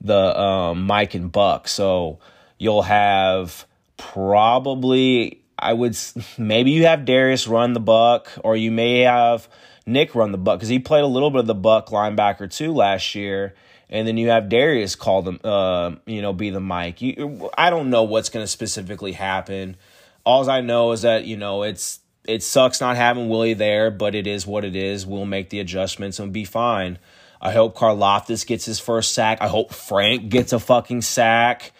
the 0.00 0.38
um, 0.38 0.86
Mike 0.86 1.14
and 1.14 1.32
Buck. 1.32 1.66
So 1.66 2.20
you'll 2.58 2.82
have 2.82 3.66
probably 3.96 5.39
I 5.60 5.74
would 5.74 5.96
maybe 6.38 6.70
you 6.72 6.86
have 6.86 7.04
Darius 7.04 7.46
run 7.46 7.74
the 7.74 7.80
buck, 7.80 8.30
or 8.42 8.56
you 8.56 8.70
may 8.70 9.00
have 9.00 9.48
Nick 9.86 10.14
run 10.14 10.32
the 10.32 10.38
buck 10.38 10.58
because 10.58 10.68
he 10.68 10.78
played 10.78 11.04
a 11.04 11.06
little 11.06 11.30
bit 11.30 11.40
of 11.40 11.46
the 11.46 11.54
buck 11.54 11.88
linebacker 11.88 12.50
too 12.50 12.72
last 12.72 13.14
year, 13.14 13.54
and 13.88 14.08
then 14.08 14.16
you 14.16 14.30
have 14.30 14.48
Darius 14.48 14.94
call 14.94 15.22
them, 15.22 15.38
uh, 15.44 15.92
you 16.06 16.22
know, 16.22 16.32
be 16.32 16.50
the 16.50 16.60
Mike. 16.60 17.02
You, 17.02 17.50
I 17.56 17.70
don't 17.70 17.90
know 17.90 18.04
what's 18.04 18.30
going 18.30 18.42
to 18.42 18.50
specifically 18.50 19.12
happen. 19.12 19.76
All 20.24 20.48
I 20.48 20.60
know 20.60 20.92
is 20.92 21.02
that 21.02 21.24
you 21.26 21.36
know 21.36 21.62
it's 21.62 22.00
it 22.24 22.42
sucks 22.42 22.80
not 22.80 22.96
having 22.96 23.28
Willie 23.28 23.54
there, 23.54 23.90
but 23.90 24.14
it 24.14 24.26
is 24.26 24.46
what 24.46 24.64
it 24.64 24.76
is. 24.76 25.06
We'll 25.06 25.26
make 25.26 25.50
the 25.50 25.60
adjustments 25.60 26.18
and 26.18 26.32
be 26.32 26.44
fine. 26.44 26.98
I 27.40 27.52
hope 27.52 27.76
Karlaftis 27.76 28.46
gets 28.46 28.66
his 28.66 28.78
first 28.78 29.12
sack. 29.12 29.38
I 29.40 29.48
hope 29.48 29.72
Frank 29.72 30.28
gets 30.28 30.52
a 30.52 30.58
fucking 30.58 31.02
sack. 31.02 31.72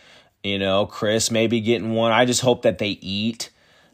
You 0.42 0.58
know, 0.58 0.86
Chris 0.86 1.30
maybe 1.30 1.60
getting 1.60 1.92
one. 1.92 2.12
I 2.12 2.24
just 2.24 2.40
hope 2.40 2.62
that 2.62 2.78
they 2.78 2.98
eat 3.02 3.50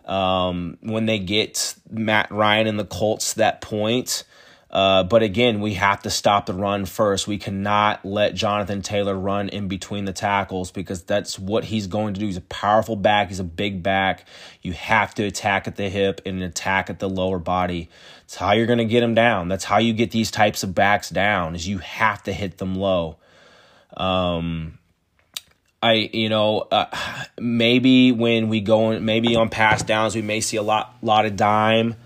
um, 0.07 0.79
when 0.81 1.07
they 1.07 1.19
get 1.19 1.75
Matt 1.91 2.31
Ryan 2.31 2.67
and 2.67 2.79
the 2.79 2.85
Colts 2.85 3.35
that 3.35 3.61
point. 3.61 4.25
Uh, 4.69 5.05
but 5.05 5.23
again, 5.23 5.61
we 5.61 5.75
have 5.75 6.03
to 6.03 6.11
stop 6.11 6.47
the 6.47 6.53
run 6.53 6.85
first. 6.85 7.27
We 7.27 7.39
cannot 7.39 8.05
let 8.05 8.35
Jonathan 8.35 8.83
Taylor 8.83 9.17
run 9.17 9.49
in 9.49 9.69
between 9.69 10.05
the 10.05 10.13
tackles 10.13 10.71
because 10.71 11.03
that's 11.05 11.39
what 11.39 11.65
he's 11.65 11.87
going 11.87 12.15
to 12.15 12.21
do. 12.21 12.27
He's 12.27 12.37
a 12.37 12.43
powerful 12.43 12.97
back, 12.97 13.29
he's 13.29 13.41
a 13.41 13.45
big 13.45 13.83
back. 13.83 14.27
You 14.63 14.73
have 14.73 15.15
to 15.15 15.25
attack 15.25 15.67
at 15.69 15.77
the 15.77 15.89
hip 15.89 16.21
and 16.27 16.43
attack 16.43 16.91
at 16.91 16.99
the 16.99 17.09
lower 17.09 17.39
body. 17.39 17.89
That's 18.23 18.35
how 18.35 18.53
you're 18.53 18.67
going 18.67 18.79
to 18.79 18.85
get 18.85 19.03
him 19.03 19.15
down. 19.15 19.49
That's 19.49 19.65
how 19.65 19.79
you 19.79 19.93
get 19.93 20.11
these 20.11 20.31
types 20.31 20.63
of 20.63 20.75
backs 20.75 21.11
down 21.11 21.55
is 21.55 21.67
you 21.67 21.79
have 21.79 22.23
to 22.25 22.33
hit 22.33 22.59
them 22.59 22.75
low. 22.75 23.17
Um, 23.97 24.79
I 25.83 26.11
you 26.13 26.29
know 26.29 26.61
uh, 26.71 26.87
maybe 27.39 28.13
when 28.13 28.49
we 28.49 28.61
go 28.61 28.91
in, 28.91 29.05
maybe 29.05 29.37
on 29.37 29.49
pass 29.49 29.83
downs 29.83 30.15
we 30.15 30.23
may 30.23 30.41
see 30.41 30.57
a 30.57 30.63
lot 30.63 30.97
lot 31.03 31.27
of 31.27 31.37
dime. 31.37 31.97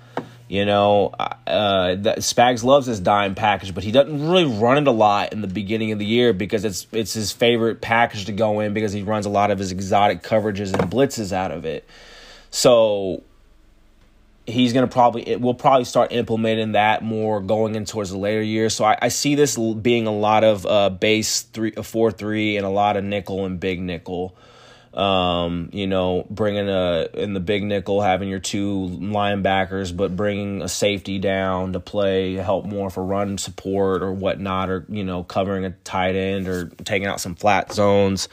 You 0.48 0.64
know, 0.64 1.14
uh, 1.16 1.34
uh 1.46 1.96
Spags 2.16 2.64
loves 2.64 2.88
his 2.88 2.98
dime 2.98 3.36
package, 3.36 3.72
but 3.72 3.84
he 3.84 3.92
doesn't 3.92 4.28
really 4.28 4.46
run 4.46 4.78
it 4.78 4.88
a 4.88 4.90
lot 4.90 5.32
in 5.32 5.42
the 5.42 5.46
beginning 5.46 5.92
of 5.92 6.00
the 6.00 6.04
year 6.04 6.32
because 6.32 6.64
it's 6.64 6.88
it's 6.90 7.12
his 7.12 7.30
favorite 7.30 7.80
package 7.80 8.24
to 8.24 8.32
go 8.32 8.58
in 8.58 8.74
because 8.74 8.92
he 8.92 9.02
runs 9.02 9.26
a 9.26 9.30
lot 9.30 9.52
of 9.52 9.60
his 9.60 9.70
exotic 9.70 10.24
coverages 10.24 10.72
and 10.72 10.90
blitzes 10.90 11.32
out 11.32 11.52
of 11.52 11.64
it. 11.64 11.88
So 12.50 13.22
he's 14.50 14.72
going 14.72 14.86
to 14.86 14.92
probably 14.92 15.28
it 15.28 15.40
will 15.40 15.54
probably 15.54 15.84
start 15.84 16.12
implementing 16.12 16.72
that 16.72 17.02
more 17.02 17.40
going 17.40 17.74
in 17.74 17.84
towards 17.84 18.10
the 18.10 18.18
later 18.18 18.42
years. 18.42 18.74
So 18.74 18.84
I, 18.84 18.98
I 19.00 19.08
see 19.08 19.34
this 19.34 19.56
being 19.56 20.06
a 20.06 20.12
lot 20.14 20.44
of 20.44 20.66
uh, 20.66 20.90
base 20.90 21.42
three, 21.42 21.72
four 21.72 22.10
three, 22.10 22.56
and 22.56 22.66
a 22.66 22.70
lot 22.70 22.96
of 22.96 23.04
nickel 23.04 23.44
and 23.44 23.58
big 23.58 23.80
nickel. 23.80 24.36
Um, 24.92 25.70
you 25.72 25.86
know, 25.86 26.26
bringing 26.28 26.68
a 26.68 27.06
in 27.14 27.32
the 27.32 27.40
big 27.40 27.62
nickel, 27.62 28.02
having 28.02 28.28
your 28.28 28.40
two 28.40 28.88
linebackers, 29.00 29.96
but 29.96 30.16
bringing 30.16 30.62
a 30.62 30.68
safety 30.68 31.20
down 31.20 31.74
to 31.74 31.80
play, 31.80 32.34
help 32.34 32.66
more 32.66 32.90
for 32.90 33.04
run 33.04 33.38
support 33.38 34.02
or 34.02 34.12
whatnot, 34.12 34.68
or 34.68 34.84
you 34.88 35.04
know, 35.04 35.22
covering 35.22 35.64
a 35.64 35.70
tight 35.70 36.16
end 36.16 36.48
or 36.48 36.66
taking 36.84 37.06
out 37.06 37.20
some 37.20 37.36
flat 37.36 37.72
zones. 37.72 38.28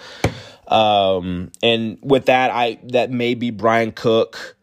Um, 0.67 1.51
and 1.63 1.97
with 2.01 2.25
that, 2.25 2.49
I 2.51 2.79
that 2.85 3.11
may 3.11 3.35
be 3.35 3.51
Bryan 3.51 3.91
Cook. 3.91 4.56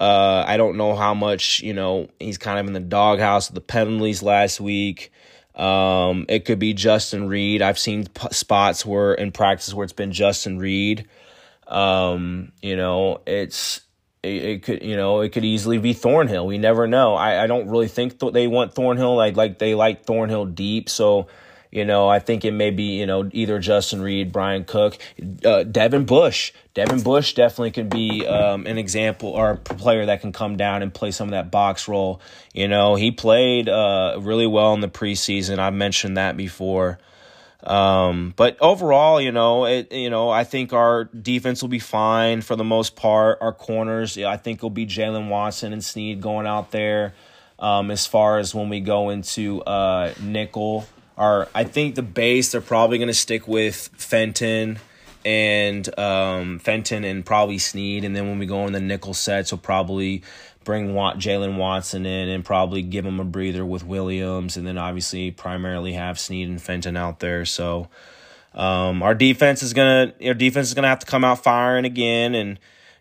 Uh, 0.00 0.44
I 0.46 0.56
don't 0.56 0.76
know 0.76 0.94
how 0.94 1.14
much 1.14 1.60
you 1.60 1.74
know 1.74 2.08
he's 2.20 2.38
kind 2.38 2.58
of 2.58 2.66
in 2.66 2.72
the 2.72 2.80
doghouse 2.80 3.48
of 3.48 3.54
the 3.54 3.60
penalties 3.60 4.22
last 4.22 4.60
week. 4.60 5.12
Um, 5.54 6.24
it 6.28 6.44
could 6.44 6.60
be 6.60 6.72
Justin 6.72 7.28
Reid. 7.28 7.62
I've 7.62 7.78
seen 7.80 8.06
p- 8.06 8.28
spots 8.30 8.86
where 8.86 9.12
in 9.12 9.32
practice 9.32 9.74
where 9.74 9.84
it's 9.84 9.92
been 9.92 10.12
Justin 10.12 10.58
Reid. 10.58 11.08
Um, 11.66 12.52
you 12.62 12.76
know, 12.76 13.22
it's 13.26 13.80
it, 14.22 14.28
it, 14.44 14.62
could 14.62 14.82
you 14.82 14.96
know 14.96 15.20
it 15.20 15.30
could 15.30 15.44
easily 15.44 15.78
be 15.78 15.94
Thornhill. 15.94 16.46
We 16.46 16.58
never 16.58 16.86
know. 16.86 17.14
I, 17.14 17.42
I 17.42 17.46
don't 17.48 17.68
really 17.68 17.88
think 17.88 18.20
th- 18.20 18.32
they 18.32 18.46
want 18.46 18.74
Thornhill. 18.74 19.16
Like 19.16 19.36
like 19.36 19.58
they 19.58 19.74
like 19.74 20.04
Thornhill 20.04 20.46
deep. 20.46 20.88
So 20.88 21.26
you 21.70 21.84
know, 21.84 22.08
I 22.08 22.18
think 22.18 22.44
it 22.44 22.52
may 22.52 22.70
be, 22.70 22.98
you 22.98 23.06
know, 23.06 23.28
either 23.32 23.58
Justin 23.58 24.00
Reid, 24.00 24.32
Bryan 24.32 24.64
Cook, 24.64 24.94
uh, 25.20 25.64
Deon 25.64 26.06
Bush. 26.06 26.52
Deon 26.74 27.04
Bush 27.04 27.34
definitely 27.34 27.72
can 27.72 27.88
be 27.88 28.26
um, 28.26 28.66
an 28.66 28.78
example 28.78 29.30
or 29.30 29.50
a 29.50 29.56
player 29.56 30.06
that 30.06 30.20
can 30.20 30.32
come 30.32 30.56
down 30.56 30.82
and 30.82 30.92
play 30.92 31.10
some 31.10 31.28
of 31.28 31.32
that 31.32 31.50
box 31.50 31.88
role. 31.88 32.20
You 32.54 32.68
know, 32.68 32.94
he 32.94 33.10
played 33.10 33.68
uh, 33.68 34.18
really 34.20 34.46
well 34.46 34.74
in 34.74 34.80
the 34.80 34.88
preseason. 34.88 35.58
I've 35.58 35.74
mentioned 35.74 36.16
that 36.16 36.36
before. 36.36 36.98
Um, 37.64 38.32
but 38.36 38.56
overall, 38.60 39.20
you 39.20 39.32
know, 39.32 39.66
it, 39.66 39.92
you 39.92 40.10
know, 40.10 40.30
I 40.30 40.44
think 40.44 40.72
our 40.72 41.04
defense 41.04 41.60
will 41.60 41.68
be 41.68 41.80
fine 41.80 42.40
for 42.40 42.56
the 42.56 42.64
most 42.64 42.96
part. 42.96 43.38
Our 43.40 43.52
corners, 43.52 44.16
I 44.16 44.36
think 44.36 44.60
it'll 44.60 44.70
be 44.70 44.86
Jaylen 44.86 45.28
Watson 45.28 45.72
and 45.72 45.84
Sneed 45.84 46.20
going 46.20 46.46
out 46.46 46.70
there. 46.70 47.14
Um, 47.58 47.90
as 47.90 48.06
far 48.06 48.38
as 48.38 48.54
when 48.54 48.68
we 48.68 48.78
go 48.78 49.10
into 49.10 49.62
uh, 49.62 50.14
nickel, 50.22 50.86
our 51.18 51.48
I 51.54 51.64
think 51.64 51.96
the 51.96 52.02
base 52.02 52.52
they're 52.52 52.60
probably 52.60 52.98
going 52.98 53.08
to 53.08 53.14
stick 53.14 53.46
with 53.46 53.90
Fenton 53.94 54.78
and 55.24 55.98
um, 55.98 56.58
Fenton 56.60 57.04
and 57.04 57.26
probably 57.26 57.58
Sneed, 57.58 58.04
and 58.04 58.16
then 58.16 58.28
when 58.28 58.38
we 58.38 58.46
go 58.46 58.66
in 58.66 58.72
the 58.72 58.80
nickel 58.80 59.12
sets, 59.12 59.52
we'll 59.52 59.58
probably 59.58 60.22
bring 60.64 60.92
Jaylen 60.92 61.56
Watson 61.56 62.06
in 62.06 62.28
and 62.28 62.44
probably 62.44 62.82
give 62.82 63.04
him 63.04 63.20
a 63.20 63.24
breather 63.24 63.64
with 63.64 63.84
Williams, 63.84 64.56
and 64.56 64.66
then 64.66 64.78
obviously 64.78 65.30
primarily 65.30 65.94
have 65.94 66.18
Sneed 66.18 66.48
and 66.48 66.62
Fenton 66.62 66.96
out 66.96 67.20
there. 67.20 67.44
So 67.44 67.88
um, 68.54 69.02
our 69.02 69.14
defense 69.14 69.62
is 69.62 69.72
gonna 69.72 70.12
our 70.24 70.34
defense 70.34 70.68
is 70.68 70.74
gonna 70.74 70.88
have 70.88 71.00
to 71.00 71.06
come 71.06 71.24
out 71.24 71.42
firing 71.42 71.84
again 71.84 72.34
and 72.34 72.58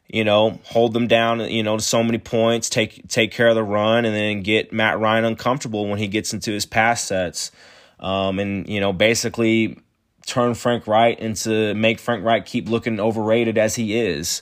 you 0.07 0.23
know 0.23 0.59
hold 0.63 0.93
them 0.93 1.07
down 1.07 1.39
you 1.41 1.63
know 1.63 1.77
to 1.77 1.83
so 1.83 2.03
many 2.03 2.17
points, 2.17 2.69
take 2.69 3.07
take 3.07 3.31
care 3.31 3.47
of 3.47 3.55
the 3.55 3.63
run, 3.63 4.05
and 4.05 4.15
then 4.15 4.41
get 4.41 4.71
Matt 4.73 4.99
Ryan 4.99 5.25
uncomfortable 5.25 5.87
when 5.87 5.99
he 5.99 6.07
gets 6.07 6.33
into 6.33 6.51
his 6.51 6.65
pass 6.65 7.03
sets, 7.03 7.51
um, 7.99 8.39
and 8.39 8.67
you 8.69 8.79
know 8.79 8.93
basically 8.93 9.79
turn 10.25 10.53
Frank 10.53 10.87
Reich 10.87 11.19
into 11.19 11.73
make 11.73 11.99
Frank 11.99 12.23
Reich 12.23 12.45
keep 12.45 12.69
looking 12.69 12.99
overrated 12.99 13.57
as 13.57 13.75
he 13.75 13.97
is. 13.97 14.41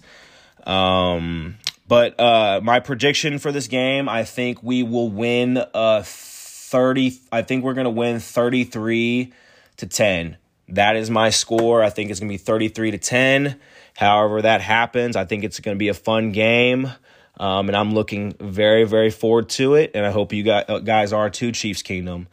Um, 0.66 1.58
but 1.88 2.20
uh, 2.20 2.60
my 2.64 2.80
prediction 2.80 3.38
for 3.38 3.52
this 3.52 3.68
game, 3.68 4.10
I 4.10 4.24
think 4.24 4.64
we 4.64 4.84
will 4.84 5.10
win 5.10 5.58
uh 5.74 6.04
30 6.06 7.20
I 7.32 7.44
think 7.44 7.64
we're 7.64 7.76
going 7.76 7.86
to 7.86 7.92
win 7.92 8.20
33 8.20 9.32
to 9.78 9.86
10. 9.86 10.38
That 10.70 10.96
is 10.96 11.10
my 11.10 11.30
score. 11.30 11.84
I 11.84 11.90
think 11.90 12.10
it's 12.10 12.20
going 12.20 12.30
to 12.30 12.34
be 12.34 12.38
33 12.38 12.92
to 12.92 12.98
10. 12.98 13.60
However 13.96 14.42
that 14.42 14.62
happens, 14.62 15.16
I 15.16 15.26
think 15.26 15.44
it's 15.44 15.60
going 15.60 15.76
to 15.76 15.80
be 15.80 15.90
a 15.90 15.94
fun 15.94 16.32
game. 16.32 16.92
Um, 17.38 17.68
and 17.68 17.76
I'm 17.76 17.94
looking 17.94 18.34
very, 18.40 18.86
very 18.86 19.12
forward 19.12 19.50
to 19.50 19.76
it. 19.76 19.92
And 19.94 20.06
I 20.06 20.12
hope 20.12 20.34
you 20.34 20.50
uh, 20.52 20.80
guys 20.80 21.14
are 21.14 21.30
too, 21.30 21.52
Chiefs 21.52 21.82
Kingdom. 21.82 22.28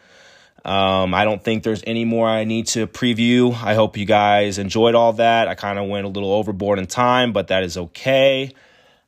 Um, 0.64 1.12
I 1.12 1.24
don't 1.24 1.42
think 1.42 1.64
there's 1.64 1.82
any 1.86 2.04
more 2.04 2.28
I 2.28 2.44
need 2.44 2.68
to 2.68 2.86
preview. 2.86 3.52
I 3.52 3.74
hope 3.74 3.96
you 3.96 4.04
guys 4.04 4.58
enjoyed 4.58 4.94
all 4.94 5.14
that. 5.14 5.48
I 5.48 5.54
kind 5.54 5.78
of 5.78 5.88
went 5.88 6.06
a 6.06 6.08
little 6.08 6.32
overboard 6.32 6.78
in 6.78 6.86
time, 6.86 7.32
but 7.32 7.48
that 7.48 7.64
is 7.64 7.76
okay. 7.76 8.54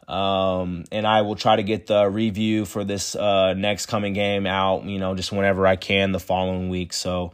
Um, 0.09 0.84
and 0.92 1.07
I 1.07 1.22
will 1.22 1.36
try 1.36 1.57
to 1.57 1.62
get 1.62 1.86
the 1.86 2.09
review 2.11 2.64
for 2.64 2.84
this 2.84 3.14
uh, 3.14 3.55
next 3.55 3.86
coming 3.86 4.12
game 4.12 4.46
out, 4.46 4.84
you 4.84 4.98
know, 4.98 5.14
just 5.14 5.32
whenever 5.32 5.66
I 5.66 5.76
can 5.76 6.12
the 6.12 6.20
following 6.20 6.68
week. 6.68 6.92
So, 6.92 7.32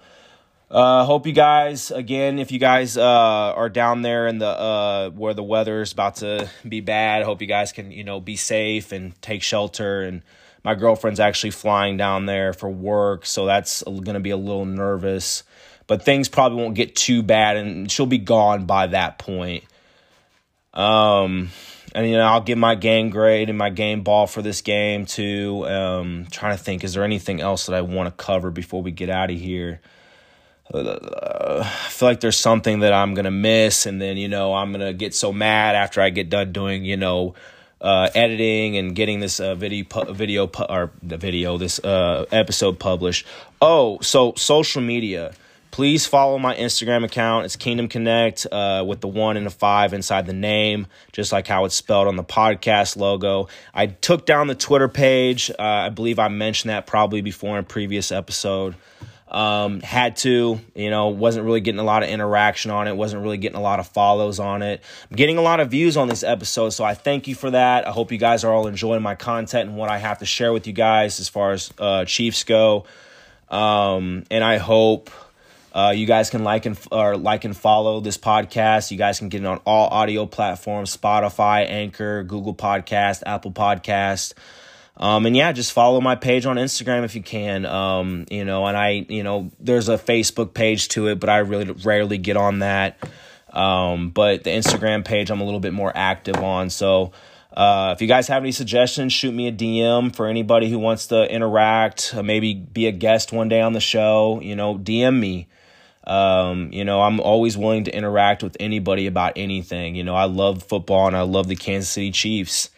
uh, 0.70 1.04
hope 1.04 1.26
you 1.26 1.32
guys 1.32 1.90
again. 1.90 2.38
If 2.38 2.52
you 2.52 2.60
guys 2.60 2.96
uh, 2.96 3.02
are 3.02 3.68
down 3.68 4.02
there 4.02 4.28
in 4.28 4.38
the 4.38 4.46
uh, 4.46 5.10
where 5.10 5.34
the 5.34 5.42
weather 5.42 5.80
is 5.80 5.92
about 5.92 6.16
to 6.16 6.48
be 6.68 6.80
bad, 6.80 7.24
hope 7.24 7.40
you 7.40 7.48
guys 7.48 7.72
can 7.72 7.90
you 7.90 8.04
know 8.04 8.20
be 8.20 8.36
safe 8.36 8.92
and 8.92 9.20
take 9.20 9.42
shelter. 9.42 10.02
And 10.02 10.22
my 10.64 10.74
girlfriend's 10.74 11.20
actually 11.20 11.50
flying 11.50 11.96
down 11.96 12.26
there 12.26 12.52
for 12.52 12.68
work, 12.68 13.26
so 13.26 13.46
that's 13.46 13.82
going 13.82 14.14
to 14.14 14.20
be 14.20 14.30
a 14.30 14.36
little 14.36 14.66
nervous. 14.66 15.42
But 15.86 16.04
things 16.04 16.28
probably 16.28 16.62
won't 16.62 16.74
get 16.74 16.94
too 16.94 17.22
bad, 17.22 17.56
and 17.56 17.90
she'll 17.90 18.06
be 18.06 18.18
gone 18.18 18.66
by 18.66 18.88
that 18.88 19.18
point. 19.18 19.64
Um 20.72 21.50
and 21.94 22.08
you 22.08 22.16
know 22.16 22.24
I'll 22.24 22.40
give 22.40 22.58
my 22.58 22.74
game 22.74 23.10
grade 23.10 23.48
and 23.48 23.58
my 23.58 23.70
game 23.70 24.02
ball 24.02 24.26
for 24.26 24.42
this 24.42 24.60
game 24.60 25.06
too. 25.06 25.66
Um, 25.66 26.26
trying 26.30 26.56
to 26.56 26.62
think, 26.62 26.84
is 26.84 26.94
there 26.94 27.04
anything 27.04 27.40
else 27.40 27.66
that 27.66 27.74
I 27.74 27.80
want 27.80 28.06
to 28.06 28.24
cover 28.24 28.50
before 28.50 28.82
we 28.82 28.90
get 28.90 29.10
out 29.10 29.30
of 29.30 29.38
here? 29.38 29.80
I 30.72 31.64
feel 31.88 32.08
like 32.08 32.20
there's 32.20 32.36
something 32.36 32.80
that 32.80 32.92
I'm 32.92 33.14
gonna 33.14 33.32
miss, 33.32 33.86
and 33.86 34.00
then 34.00 34.16
you 34.16 34.28
know 34.28 34.54
I'm 34.54 34.70
gonna 34.70 34.92
get 34.92 35.14
so 35.14 35.32
mad 35.32 35.74
after 35.74 36.00
I 36.00 36.10
get 36.10 36.30
done 36.30 36.52
doing 36.52 36.84
you 36.84 36.96
know 36.96 37.34
uh, 37.80 38.08
editing 38.14 38.76
and 38.76 38.94
getting 38.94 39.20
this 39.20 39.40
uh, 39.40 39.54
video 39.54 39.84
pu- 39.84 40.12
video 40.12 40.46
pu- 40.46 40.64
or 40.64 40.90
the 41.02 41.16
video 41.16 41.58
this 41.58 41.78
uh, 41.80 42.26
episode 42.32 42.78
published. 42.78 43.26
Oh, 43.60 43.98
so 44.00 44.34
social 44.36 44.82
media 44.82 45.32
please 45.70 46.06
follow 46.06 46.38
my 46.38 46.54
Instagram 46.56 47.04
account. 47.04 47.44
It's 47.44 47.56
Kingdom 47.56 47.88
Connect 47.88 48.46
uh, 48.50 48.84
with 48.86 49.00
the 49.00 49.08
one 49.08 49.36
and 49.36 49.46
a 49.46 49.50
five 49.50 49.92
inside 49.92 50.26
the 50.26 50.32
name, 50.32 50.86
just 51.12 51.32
like 51.32 51.46
how 51.46 51.64
it's 51.64 51.74
spelled 51.74 52.08
on 52.08 52.16
the 52.16 52.24
podcast 52.24 52.96
logo. 52.96 53.48
I 53.72 53.86
took 53.86 54.26
down 54.26 54.46
the 54.46 54.54
Twitter 54.54 54.88
page. 54.88 55.50
Uh, 55.50 55.62
I 55.62 55.88
believe 55.88 56.18
I 56.18 56.28
mentioned 56.28 56.70
that 56.70 56.86
probably 56.86 57.22
before 57.22 57.58
in 57.58 57.64
a 57.64 57.66
previous 57.66 58.12
episode. 58.12 58.74
Um, 59.30 59.80
had 59.80 60.16
to, 60.16 60.58
you 60.74 60.90
know, 60.90 61.08
wasn't 61.08 61.46
really 61.46 61.60
getting 61.60 61.78
a 61.78 61.84
lot 61.84 62.02
of 62.02 62.08
interaction 62.08 62.72
on 62.72 62.88
it, 62.88 62.96
wasn't 62.96 63.22
really 63.22 63.38
getting 63.38 63.56
a 63.56 63.62
lot 63.62 63.78
of 63.78 63.86
follows 63.86 64.40
on 64.40 64.62
it. 64.62 64.82
I'm 65.08 65.16
getting 65.16 65.38
a 65.38 65.42
lot 65.42 65.60
of 65.60 65.70
views 65.70 65.96
on 65.96 66.08
this 66.08 66.24
episode, 66.24 66.70
so 66.70 66.82
I 66.82 66.94
thank 66.94 67.28
you 67.28 67.36
for 67.36 67.52
that. 67.52 67.86
I 67.86 67.92
hope 67.92 68.10
you 68.10 68.18
guys 68.18 68.42
are 68.42 68.52
all 68.52 68.66
enjoying 68.66 69.02
my 69.02 69.14
content 69.14 69.68
and 69.68 69.78
what 69.78 69.88
I 69.88 69.98
have 69.98 70.18
to 70.18 70.26
share 70.26 70.52
with 70.52 70.66
you 70.66 70.72
guys 70.72 71.20
as 71.20 71.28
far 71.28 71.52
as 71.52 71.72
uh, 71.78 72.04
Chiefs 72.06 72.42
go. 72.42 72.86
Um, 73.48 74.24
and 74.32 74.42
I 74.42 74.58
hope 74.58 75.10
uh, 75.72 75.92
you 75.94 76.06
guys 76.06 76.30
can 76.30 76.42
like 76.42 76.66
and 76.66 76.78
or 76.90 77.16
like 77.16 77.44
and 77.44 77.56
follow 77.56 78.00
this 78.00 78.18
podcast. 78.18 78.90
You 78.90 78.98
guys 78.98 79.18
can 79.18 79.28
get 79.28 79.42
it 79.42 79.46
on 79.46 79.60
all 79.64 79.88
audio 79.88 80.26
platforms: 80.26 80.96
Spotify, 80.96 81.68
Anchor, 81.68 82.24
Google 82.24 82.54
Podcast, 82.54 83.22
Apple 83.26 83.52
Podcast. 83.52 84.34
Um, 85.00 85.24
and 85.24 85.34
yeah, 85.34 85.50
just 85.52 85.72
follow 85.72 85.98
my 86.02 86.14
page 86.14 86.44
on 86.44 86.56
Instagram 86.56 87.04
if 87.04 87.14
you 87.14 87.22
can. 87.22 87.64
Um, 87.64 88.26
you 88.30 88.44
know, 88.44 88.66
and 88.66 88.76
I, 88.76 89.06
you 89.08 89.22
know, 89.22 89.50
there's 89.58 89.88
a 89.88 89.96
Facebook 89.96 90.52
page 90.52 90.88
to 90.88 91.08
it, 91.08 91.18
but 91.18 91.30
I 91.30 91.38
really 91.38 91.72
rarely 91.72 92.18
get 92.18 92.36
on 92.36 92.58
that. 92.58 92.98
Um, 93.50 94.10
but 94.10 94.44
the 94.44 94.50
Instagram 94.50 95.02
page 95.02 95.30
I'm 95.30 95.40
a 95.40 95.44
little 95.44 95.58
bit 95.58 95.72
more 95.72 95.90
active 95.94 96.36
on. 96.36 96.68
So 96.68 97.12
uh, 97.52 97.94
if 97.96 98.02
you 98.02 98.08
guys 98.08 98.28
have 98.28 98.42
any 98.42 98.52
suggestions, 98.52 99.14
shoot 99.14 99.32
me 99.32 99.48
a 99.48 99.52
DM 99.52 100.14
for 100.14 100.26
anybody 100.26 100.70
who 100.70 100.78
wants 100.78 101.06
to 101.06 101.32
interact, 101.32 102.12
uh, 102.14 102.22
maybe 102.22 102.52
be 102.52 102.86
a 102.86 102.92
guest 102.92 103.32
one 103.32 103.48
day 103.48 103.62
on 103.62 103.72
the 103.72 103.80
show. 103.80 104.38
You 104.42 104.54
know, 104.54 104.76
DM 104.76 105.18
me. 105.18 105.48
Um, 106.04 106.70
you 106.72 106.84
know, 106.84 107.00
I'm 107.00 107.20
always 107.20 107.56
willing 107.56 107.84
to 107.84 107.94
interact 107.94 108.42
with 108.42 108.56
anybody 108.60 109.06
about 109.06 109.32
anything. 109.36 109.94
You 109.94 110.04
know, 110.04 110.14
I 110.14 110.24
love 110.24 110.62
football 110.62 111.06
and 111.06 111.16
I 111.16 111.22
love 111.22 111.48
the 111.48 111.56
Kansas 111.56 111.90
City 111.90 112.10
Chiefs. 112.10 112.68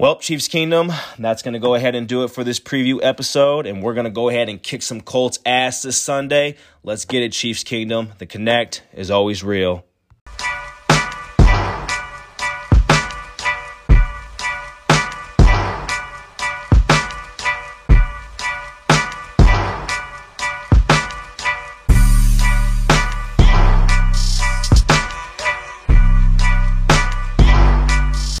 Well, 0.00 0.16
Chiefs 0.16 0.48
Kingdom, 0.48 0.90
that's 1.18 1.42
going 1.42 1.52
to 1.52 1.58
go 1.58 1.74
ahead 1.74 1.94
and 1.94 2.08
do 2.08 2.24
it 2.24 2.28
for 2.28 2.42
this 2.42 2.58
preview 2.58 3.00
episode. 3.02 3.66
And 3.66 3.82
we're 3.82 3.92
going 3.92 4.04
to 4.04 4.10
go 4.10 4.30
ahead 4.30 4.48
and 4.48 4.62
kick 4.62 4.80
some 4.80 5.02
Colts 5.02 5.38
ass 5.44 5.82
this 5.82 6.00
Sunday. 6.00 6.56
Let's 6.82 7.04
get 7.04 7.22
it, 7.22 7.32
Chiefs 7.32 7.64
Kingdom. 7.64 8.14
The 8.16 8.24
connect 8.24 8.82
is 8.94 9.10
always 9.10 9.44
real. 9.44 9.84